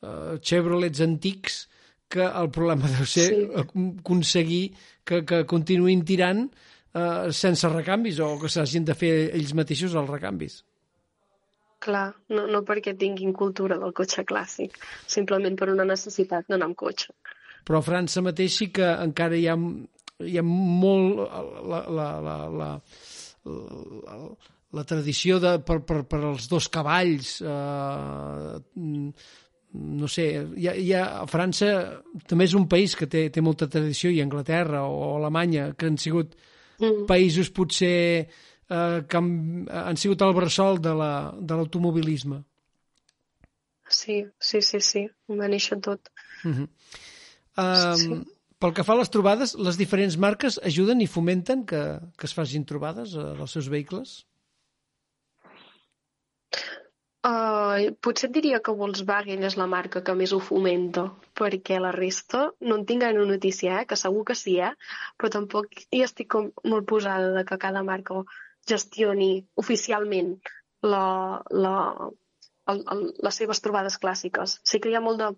[0.02, 1.68] uh, Chevrolets antics
[2.08, 3.36] que el problema deu ser Sí.
[3.36, 3.50] sí.
[3.60, 4.74] aconseguir
[5.04, 6.46] que, que continuïn tirant
[6.94, 10.62] uh, sense recanvis o que s'hagin de fer ells mateixos els recanvis.
[11.84, 16.80] Clar, no, no perquè tinguin cultura del cotxe clàssic, simplement per una necessitat d'anar amb
[16.80, 17.12] cotxe.
[17.64, 19.56] però a França mateix sí que encara hi ha,
[20.24, 22.72] hi ha molt la, la, la, la,
[23.48, 24.18] la,
[24.74, 28.60] la tradició de, per, per, per als dos cavalls eh,
[29.74, 30.26] no sé
[30.60, 31.70] hi ha, hi ha, a França
[32.30, 35.98] també és un país que té, té molta tradició i Anglaterra o Alemanya que han
[36.02, 36.36] sigut
[36.84, 37.06] Mm.
[37.10, 38.28] països potser
[38.70, 39.30] eh, que han,
[39.72, 42.44] han sigut el bressol de la- de l'automobilisme
[43.94, 46.10] Sí, sí, sí, sí, va néixer tot.
[46.46, 46.68] Uh -huh.
[47.58, 48.22] um, Sí.
[48.64, 52.34] Pel que fa a les trobades, les diferents marques ajuden i fomenten que, que es
[52.34, 54.26] facin trobades eh, dels seus vehicles?
[57.24, 61.06] Uh, potser et diria que Volkswagen és la marca que més ho fomenta,
[61.40, 63.86] perquè la resta no en tinc gaire notícia, eh?
[63.88, 64.74] que segur que sí, eh?
[65.16, 68.20] però tampoc hi estic com molt posada de que cada marca
[68.68, 69.30] gestioni
[69.64, 70.36] oficialment
[70.84, 71.06] la,
[71.66, 71.78] la,
[72.74, 74.60] el, el, les seves trobades clàssiques.
[74.68, 75.32] Sí que hi ha molt de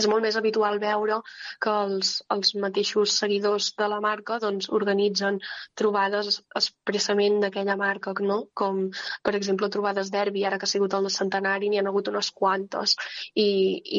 [0.00, 1.18] és molt més habitual veure
[1.62, 5.40] que els, els mateixos seguidors de la marca doncs, organitzen
[5.78, 8.38] trobades expressament d'aquella marca, no?
[8.54, 8.88] com
[9.22, 12.96] per exemple trobades derbi, ara que ha sigut el centenari n'hi ha hagut unes quantes
[13.34, 13.48] i,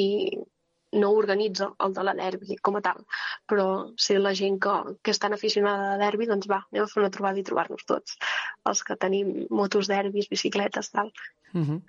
[0.03, 0.05] i
[0.93, 3.01] no organitza el de la derbi com a tal,
[3.49, 3.67] però
[3.97, 7.01] si la gent que, que és tan aficionada a derbi, doncs va, anem a fer
[7.01, 8.17] una trobada i trobar-nos tots,
[8.69, 11.11] els que tenim motos derbis, bicicletes, tal.
[11.53, 11.81] Uh -huh.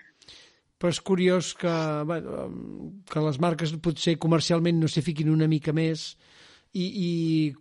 [0.79, 1.73] Però és curiós que,
[2.09, 2.49] bueno,
[3.11, 6.13] que les marques potser comercialment no s'hi fiquin una mica més
[6.75, 7.11] i, i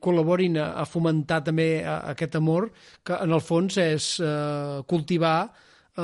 [0.01, 2.71] col·laborin a, a fomentar també a, aquest amor,
[3.05, 6.03] que en el fons és eh, cultivar eh,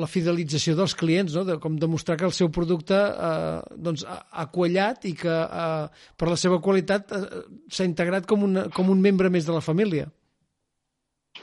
[0.00, 1.44] la fidelització dels clients, no?
[1.48, 6.06] de, com demostrar que el seu producte eh, doncs, ha, ha quallat i que eh,
[6.16, 7.26] per la seva qualitat eh,
[7.68, 10.08] s'ha integrat com, una, com un membre més de la família.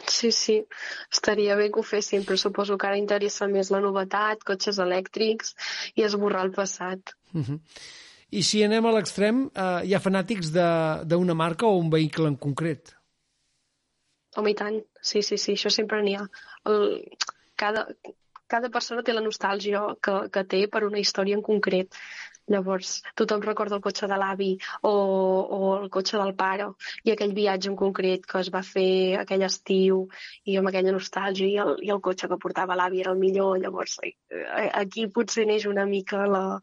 [0.08, 0.64] Sí, sí,
[1.12, 5.56] estaria bé que ho fessin, però suposo que ara interessa més la novetat, cotxes elèctrics
[5.96, 7.16] i esborrar el passat.
[7.34, 7.60] Uh -huh.
[8.32, 12.28] I si anem a l'extrem, eh, hi ha fanàtics de- d'una marca o un vehicle
[12.28, 12.94] en concret?
[14.36, 16.28] Home, i tant, sí, sí, sí, això sempre n'hi ha.
[16.66, 17.04] El,
[17.56, 17.88] cada,
[18.48, 21.96] cada persona té la nostàlgia que, que té per una història en concret.
[22.48, 24.54] Llavors, tothom recorda el cotxe de l'avi
[24.88, 26.70] o, o el cotxe del pare
[27.04, 30.06] i aquell viatge en concret que es va fer aquell estiu
[30.46, 33.60] i amb aquella nostàlgia i el, i el cotxe que portava l'avi era el millor.
[33.60, 34.16] Llavors, eh,
[34.72, 36.62] aquí potser neix una mica la-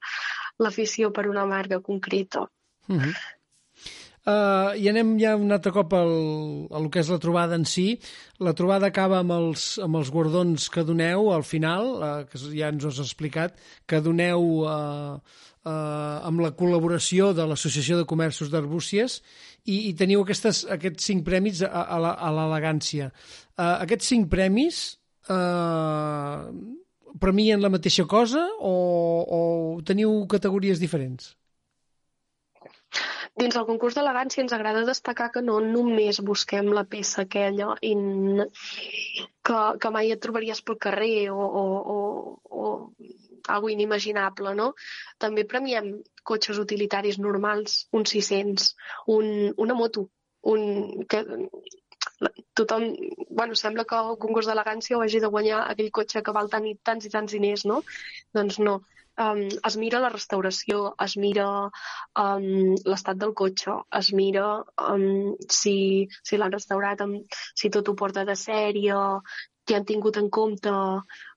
[0.58, 2.48] l'afició per una marca concreta.
[2.88, 3.14] Uh -huh.
[4.24, 6.12] Uh, I anem ja un altre cop al,
[6.72, 8.00] a lo que és la trobada en si.
[8.40, 12.70] La trobada acaba amb els, amb els guardons que doneu al final, uh, que ja
[12.72, 15.20] ens ho has explicat, que doneu uh,
[15.64, 19.20] uh, amb la col·laboració de l'Associació de Comerços d'Arbúcies
[19.64, 23.10] i, i teniu aquestes, aquests cinc premis a, a l'elegància.
[23.56, 24.82] Uh, aquests cinc premis
[25.28, 26.50] uh,
[27.20, 28.74] premien la mateixa cosa o,
[29.38, 29.40] o
[29.86, 31.32] teniu categories diferents?
[33.40, 38.44] Dins el concurs d'elegància ens agrada destacar que no només busquem la peça aquella in...
[39.42, 41.64] que, que mai et trobaries pel carrer o, o,
[41.94, 41.98] o,
[42.62, 42.68] o
[43.48, 44.72] algo inimaginable, no?
[45.18, 45.90] També premiem
[46.22, 48.70] cotxes utilitaris normals, un 600,
[49.16, 49.32] un,
[49.66, 50.08] una moto,
[50.54, 51.24] un, que,
[52.54, 52.88] tothom,
[53.30, 56.66] bueno, sembla que el concurs d'elegància ho hagi de guanyar aquell cotxe que val tant
[56.70, 57.80] i tants i tants diners, no?
[58.36, 58.80] Doncs no.
[59.24, 61.46] Um, es mira la restauració, es mira
[62.18, 62.46] um,
[62.90, 64.46] l'estat del cotxe, es mira
[64.90, 65.76] um, si,
[66.26, 68.96] si l'han restaurat, amb, si tot ho porta de sèrie,
[69.64, 70.72] que han tingut en compte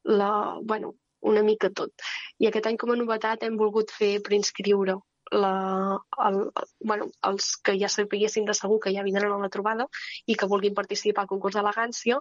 [0.09, 0.31] la,
[0.71, 1.91] bueno, una mica tot.
[2.39, 4.98] I aquest any com a novetat hem volgut fer preinscriure
[5.31, 6.38] la, el,
[6.80, 9.88] bueno, els que ja sapiguessin de segur que ja vindran a la trobada
[10.26, 12.19] i que vulguin participar al concurs d'elegància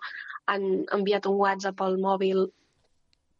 [0.50, 2.48] han enviat un WhatsApp al mòbil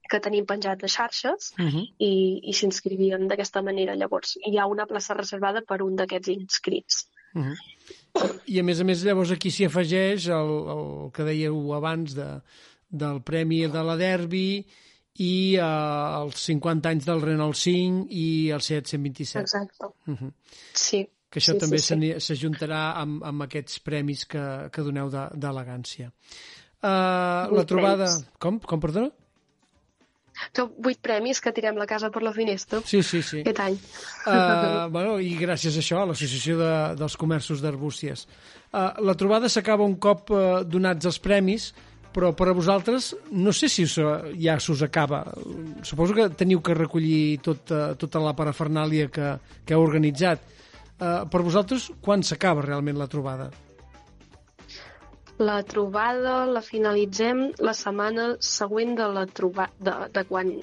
[0.07, 1.85] que tenim penjat a xarxes Uh -huh.
[1.99, 3.97] i, i s'inscrivien d'aquesta manera.
[3.97, 7.09] Llavors, hi ha una plaça reservada per un d'aquests inscrits.
[7.35, 8.41] Uh -huh.
[8.47, 12.41] I a més a més llavors aquí s'hi afegeix el, el que dèieu abans de,
[12.89, 14.66] del premi de la Derby
[15.22, 19.40] i eh, els 50 anys del Renault 5 i el Seat 127.
[19.44, 19.93] Exacte.
[20.06, 20.32] Uh -huh.
[20.72, 21.06] Sí.
[21.30, 22.12] Que això sí, també sí, sí.
[22.20, 26.12] s'ajuntarà amb, amb aquests premis que, que doneu de- d'elegància.
[26.82, 28.05] Uh, la trobada...
[28.05, 28.26] premis.
[28.38, 28.60] Com?
[28.60, 29.10] Com, perdona?
[30.52, 33.40] Són vuit premis que tirem la casa per la finestra Sí, sí, sí.
[33.40, 33.78] aquest any.
[34.26, 38.26] Uh, bueno, I gràcies a això, a l'Associació de, dels Comerços d'Arbúcies.
[38.68, 41.70] Uh, la trobada s'acaba un cop uh, donats els premis,
[42.16, 43.98] però per a vosaltres no sé si us,
[44.40, 45.20] ja s'us acaba.
[45.84, 49.34] Suposo que teniu que recollir tot, uh, tota la parafernàlia que,
[49.68, 50.40] que heu organitzat.
[50.97, 53.51] Uh, per vosaltres, quan s'acaba realment la trobada?
[55.36, 59.68] La trobada la finalitzem la setmana següent de, la troba...
[59.76, 60.55] de, de quan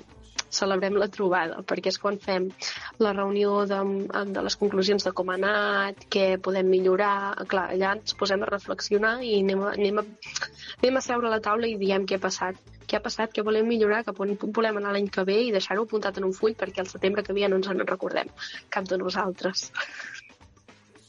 [0.55, 2.49] celebrem la trobada, perquè és quan fem
[3.03, 3.79] la reunió de,
[4.33, 7.33] de les conclusions de com ha anat, què podem millorar.
[7.49, 10.05] Clar, allà ens posem a reflexionar i anem a, anem a,
[10.81, 12.59] anem a seure a la taula i diem què ha passat.
[12.83, 15.85] Què ha passat, què volem millorar, cap on volem anar l'any que ve i deixar-ho
[15.87, 18.29] apuntat en un full perquè el setembre que ve no ens en recordem,
[18.69, 19.69] cap de nosaltres.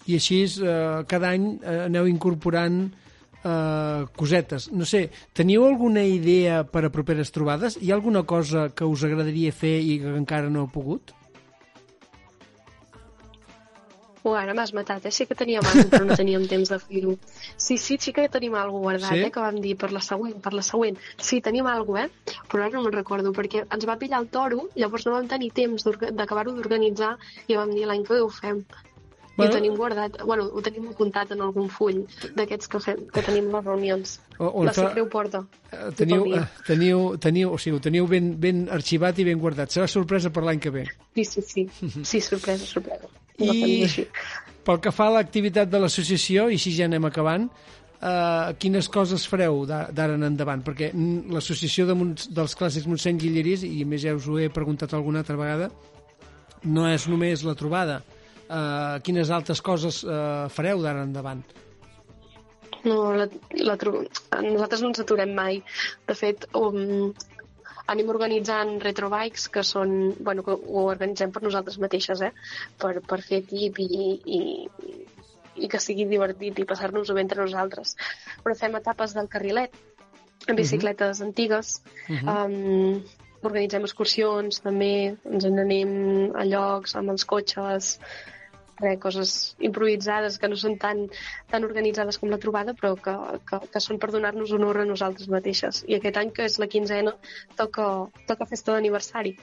[0.07, 3.04] I així, eh, cada any eh, aneu incorporant eh,
[3.45, 4.71] cosetes.
[4.73, 7.77] No sé, teniu alguna idea per a properes trobades?
[7.81, 11.13] Hi ha alguna cosa que us agradaria fer i que encara no heu pogut?
[14.25, 15.11] Oh, ara m'has matat, eh?
[15.13, 17.19] Sí que teníem alguna però no teníem temps de fer-ho.
[17.61, 19.25] Sí, sí, sí que tenim alguna guardat, Sí?
[19.27, 19.31] eh?
[19.35, 20.97] Que vam dir per la següent, per la següent.
[21.21, 22.11] Sí, tenim alguna eh?
[22.49, 25.51] Però ara no me'n recordo, perquè ens va pillar el toro, llavors no vam tenir
[25.53, 27.19] temps d'acabar-ho d'organitzar
[27.49, 28.65] i vam dir l'any que ho fem.
[29.35, 29.51] I Bueno.
[29.51, 32.05] ho tenim guardat, bueno, ho tenim apuntat en algun full
[32.37, 34.21] d'aquests que, fem, que tenim les reunions.
[34.39, 35.41] O- o la fa- ho porta.
[35.73, 39.71] Eh, Teniu, eh, teniu, teniu, o sigui, ho teniu ben, ben arxivat i ben guardat.
[39.75, 40.85] Serà sorpresa per l'any que ve.
[41.17, 41.69] Sí, sí, sí.
[42.05, 43.09] Sí, sorpresa, sorpresa.
[43.39, 44.07] I
[44.63, 47.51] pel que fa a l'activitat de l'associació, i així ja anem acabant,
[48.01, 50.63] eh, quines coses fareu d'ara en endavant?
[50.63, 50.93] Perquè
[51.29, 55.19] l'associació de Mont, dels clàssics Montseny Guilleries, i més ja us ho he preguntat alguna
[55.25, 55.73] altra vegada,
[56.63, 58.05] no és només la trobada.
[58.45, 61.45] Eh, quines altres coses eh, fareu d'ara endavant?
[62.85, 63.77] No, la, la,
[64.45, 65.63] nosaltres no ens aturem mai.
[66.09, 67.15] De fet, um,
[67.89, 72.33] anem organitzant retrobikes que són, bueno, que ho organitzem per nosaltres mateixes, eh?
[72.81, 73.89] Per, per fer equip i,
[74.37, 74.43] i,
[75.65, 77.97] i que sigui divertit i passar-nos-ho bé entre nosaltres.
[78.45, 79.73] Però fem etapes del carrilet,
[80.49, 81.79] en bicicletes antigues,
[82.11, 83.01] um,
[83.45, 87.95] organitzem excursions també, ens n'anem a llocs amb els cotxes,
[88.81, 89.35] res, coses
[89.65, 91.05] improvisades que no són tan,
[91.51, 93.15] tan organitzades com la trobada, però que,
[93.49, 95.85] que, que són per donar-nos honor a nosaltres mateixes.
[95.89, 97.15] I aquest any, que és la quinzena,
[97.59, 97.91] toca,
[98.31, 99.37] toca festa d'aniversari.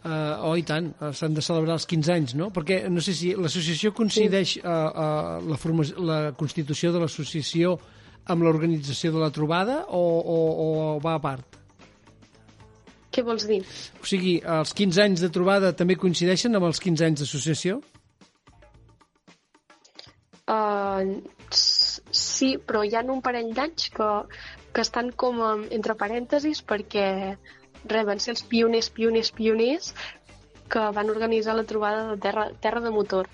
[0.00, 2.48] Uh, oh, i tant, uh, s'han de celebrar els 15 anys, no?
[2.56, 7.76] Perquè no sé si l'associació coincideix uh, uh, la, forma, la constitució de l'associació
[8.32, 10.68] amb l'organització de la trobada o, o, o
[11.04, 11.59] va a part?
[13.10, 13.60] Què vols dir?
[13.98, 17.80] O sigui, els 15 anys de trobada també coincideixen amb els 15 anys d'associació?
[20.50, 21.18] Uh,
[21.54, 24.10] sí, però hi ha un parell d'anys que,
[24.74, 27.06] que estan com entre parèntesis perquè
[27.84, 29.92] res, van ser els pioners, pioners, pioners
[30.70, 33.30] que van organitzar la trobada de terra, terra de motor.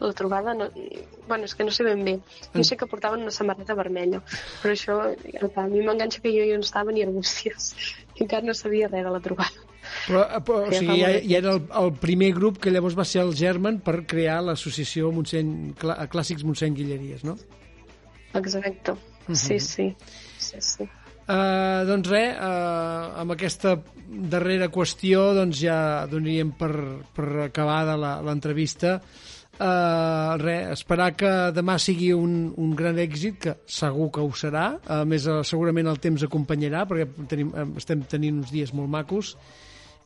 [0.00, 0.68] La trobada, no,
[1.26, 2.18] bueno, és que no sé ben bé.
[2.54, 4.20] Jo sé que portaven una samarreta vermella,
[4.62, 7.72] però això, a mi m'enganxa que jo, jo no estava ni Arbúcies,
[8.14, 9.64] i encara no sabia res de la trobada.
[10.06, 13.22] Però, però o sigui, ja, ja era el, el primer grup que llavors va ser
[13.24, 17.36] el German per crear l'associació Montseny, Clà- Clàssics Montseny Guilleries, no?
[18.34, 18.94] Exacte.
[19.32, 19.60] Sí, Mhm.
[19.60, 19.96] sí.
[20.38, 20.88] sí, sí.
[21.28, 23.74] Uh, doncs res, uh, amb aquesta
[24.08, 26.70] darrera qüestió doncs ja donaríem per,
[27.12, 28.94] per acabada la- l'entrevista.
[29.58, 34.68] Uh, res, esperar que demà sigui un, un gran èxit, que segur que ho serà.
[34.86, 38.88] A més, uh, segurament el temps acompanyarà, perquè tenim, eh, estem tenint uns dies molt
[38.92, 39.32] macos.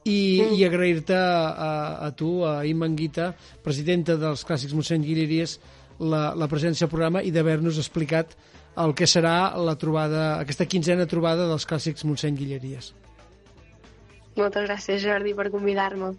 [0.05, 0.57] I, Mm.
[0.57, 5.59] i agrair-te a, a tu, a Imma Anguita, presidenta dels Clàssics mossèn Guilleries,
[6.01, 8.33] la, la presència al programa i d'haver-nos explicat
[8.83, 12.95] el que serà la trobada, aquesta quinzena trobada dels Clàssics mossèn Guilleries.
[14.35, 16.15] Moltes gràcies, Jordi, per convidar-me.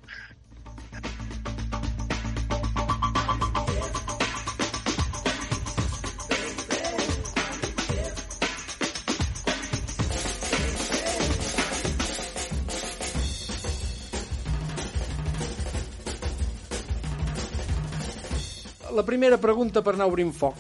[18.94, 20.58] La primera pregunta per anar obrint foc.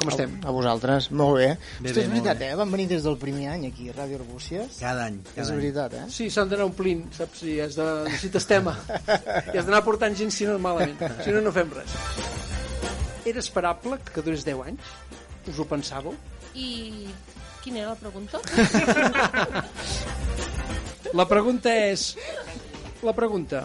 [0.00, 0.38] Com estem?
[0.48, 1.46] A vosaltres, molt bé.
[1.80, 2.46] Bé, Hosti, bé, és veritat, bé.
[2.52, 2.56] eh?
[2.56, 4.78] Van venir des del primer any aquí, a Ràdio Arbúcies.
[4.80, 5.18] Cada any.
[5.34, 5.58] Cada És any.
[5.60, 6.04] veritat, eh?
[6.12, 7.42] Sí, s'han d'anar omplint, saps?
[7.42, 8.72] Si has de, necessites tema.
[9.52, 10.96] I has d'anar portant gent si no malament.
[11.24, 11.92] Si no, no fem res.
[13.28, 14.94] Era esperable que durés 10 anys?
[15.52, 16.16] Us ho pensàveu?
[16.56, 17.08] I
[17.62, 18.40] quina era la pregunta?
[21.12, 22.14] La pregunta és...
[23.04, 23.64] La pregunta.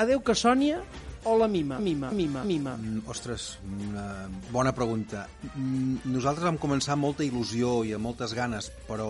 [0.00, 0.80] Adeu que Sònia
[1.24, 1.78] o la Mima?
[1.78, 2.76] Mima, Mima, Mima.
[2.76, 5.26] Mm, ostres, una bona pregunta.
[5.54, 9.08] Mm, Nosaltres vam començar amb molta il·lusió i amb moltes ganes, però...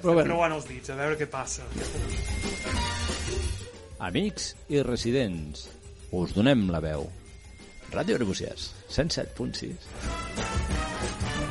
[0.00, 0.30] Però bueno.
[0.32, 1.62] provant els dits, a veure què passa.
[4.04, 5.68] Amics i residents,
[6.12, 7.06] us donem la veu.
[7.94, 11.43] Ràdio Arbúcies, 107.6.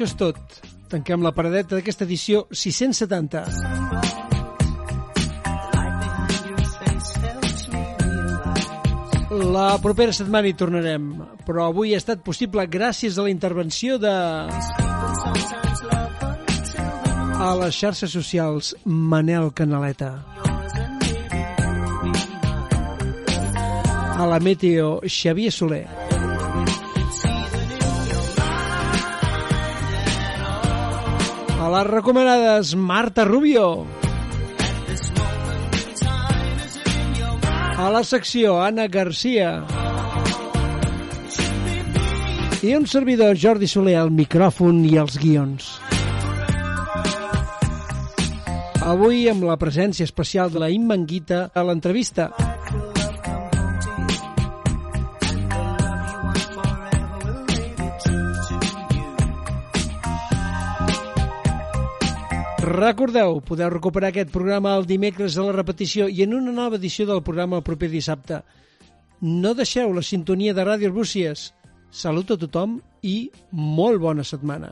[0.00, 0.38] Això és tot.
[0.88, 3.42] Tanquem la paradeta d'aquesta edició 670.
[9.52, 11.10] La propera setmana hi tornarem,
[11.44, 14.16] però avui ha estat possible gràcies a la intervenció de...
[17.36, 20.14] A les xarxes socials, Manel Canaleta.
[24.16, 26.09] A la Meteo, Xavier Soler.
[31.60, 33.84] A les recomanades, Marta Rubio.
[37.76, 39.50] A la secció, Anna Garcia.
[42.64, 45.68] I un servidor, Jordi Soler, al micròfon i els guions.
[48.80, 52.30] Avui amb la presència especial de la Immanguita a l'entrevista.
[62.70, 67.06] Recordeu, podeu recuperar aquest programa el dimecres a la repetició i en una nova edició
[67.08, 68.38] del programa el proper dissabte.
[69.20, 71.48] No deixeu la sintonia de Ràdio Arbúcies.
[71.90, 73.16] Salut a tothom i
[73.50, 74.70] molt bona setmana.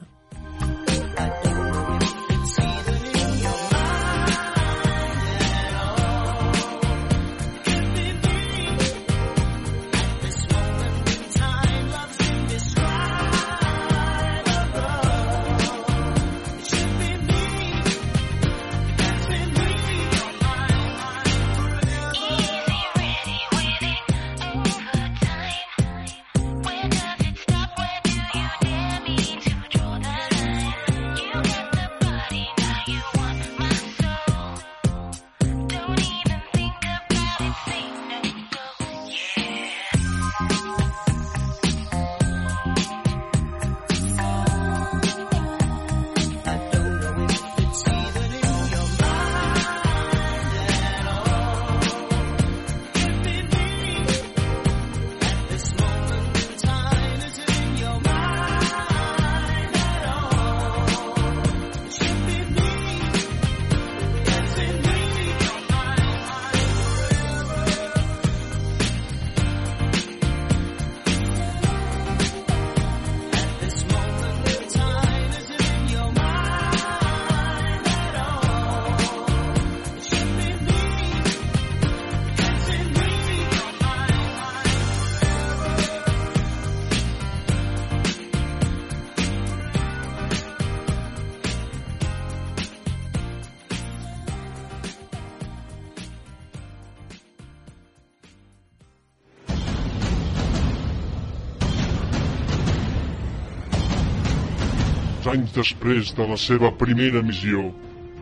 [105.59, 107.69] Després de la seva primera missió,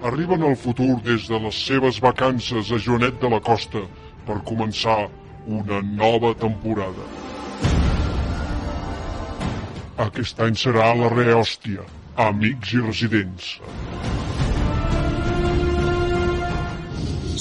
[0.08, 3.84] arriben al futur des de les seves vacances a Joanet de la Costa
[4.26, 5.06] per començar
[5.46, 7.06] una nova temporada.
[10.06, 11.86] Aquest any serà la rehòstia,
[12.26, 13.54] amics i residents.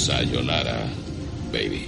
[0.06, 0.80] Sayonara,
[1.52, 1.85] baby.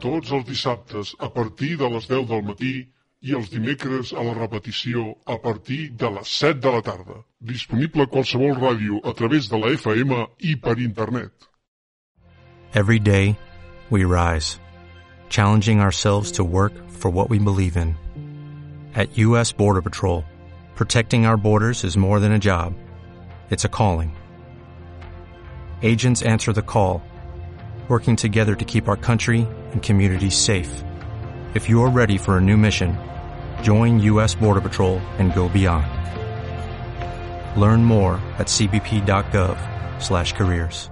[0.00, 2.74] Tots els dissabtes a partir de les 10 del matí
[3.20, 7.18] i els dimecres a la repetició a partir de les 7 de la tarda.
[7.40, 11.32] Disponible a qualsevol ràdio a través de la FM i per internet.
[12.72, 13.36] Every day,
[13.90, 14.58] we rise,
[15.28, 17.94] challenging ourselves to work for what we believe in.
[18.94, 19.52] At U.S.
[19.52, 20.24] Border Patrol,
[20.76, 22.74] protecting our borders is more than a job,
[23.50, 24.16] it's a calling.
[25.82, 27.02] Agents answer the call,
[27.88, 30.84] working together to keep our country and communities safe.
[31.54, 32.96] If you're ready for a new mission,
[33.62, 34.36] join U.S.
[34.36, 35.88] Border Patrol and go beyond.
[37.60, 40.90] Learn more at cbp.gov/careers.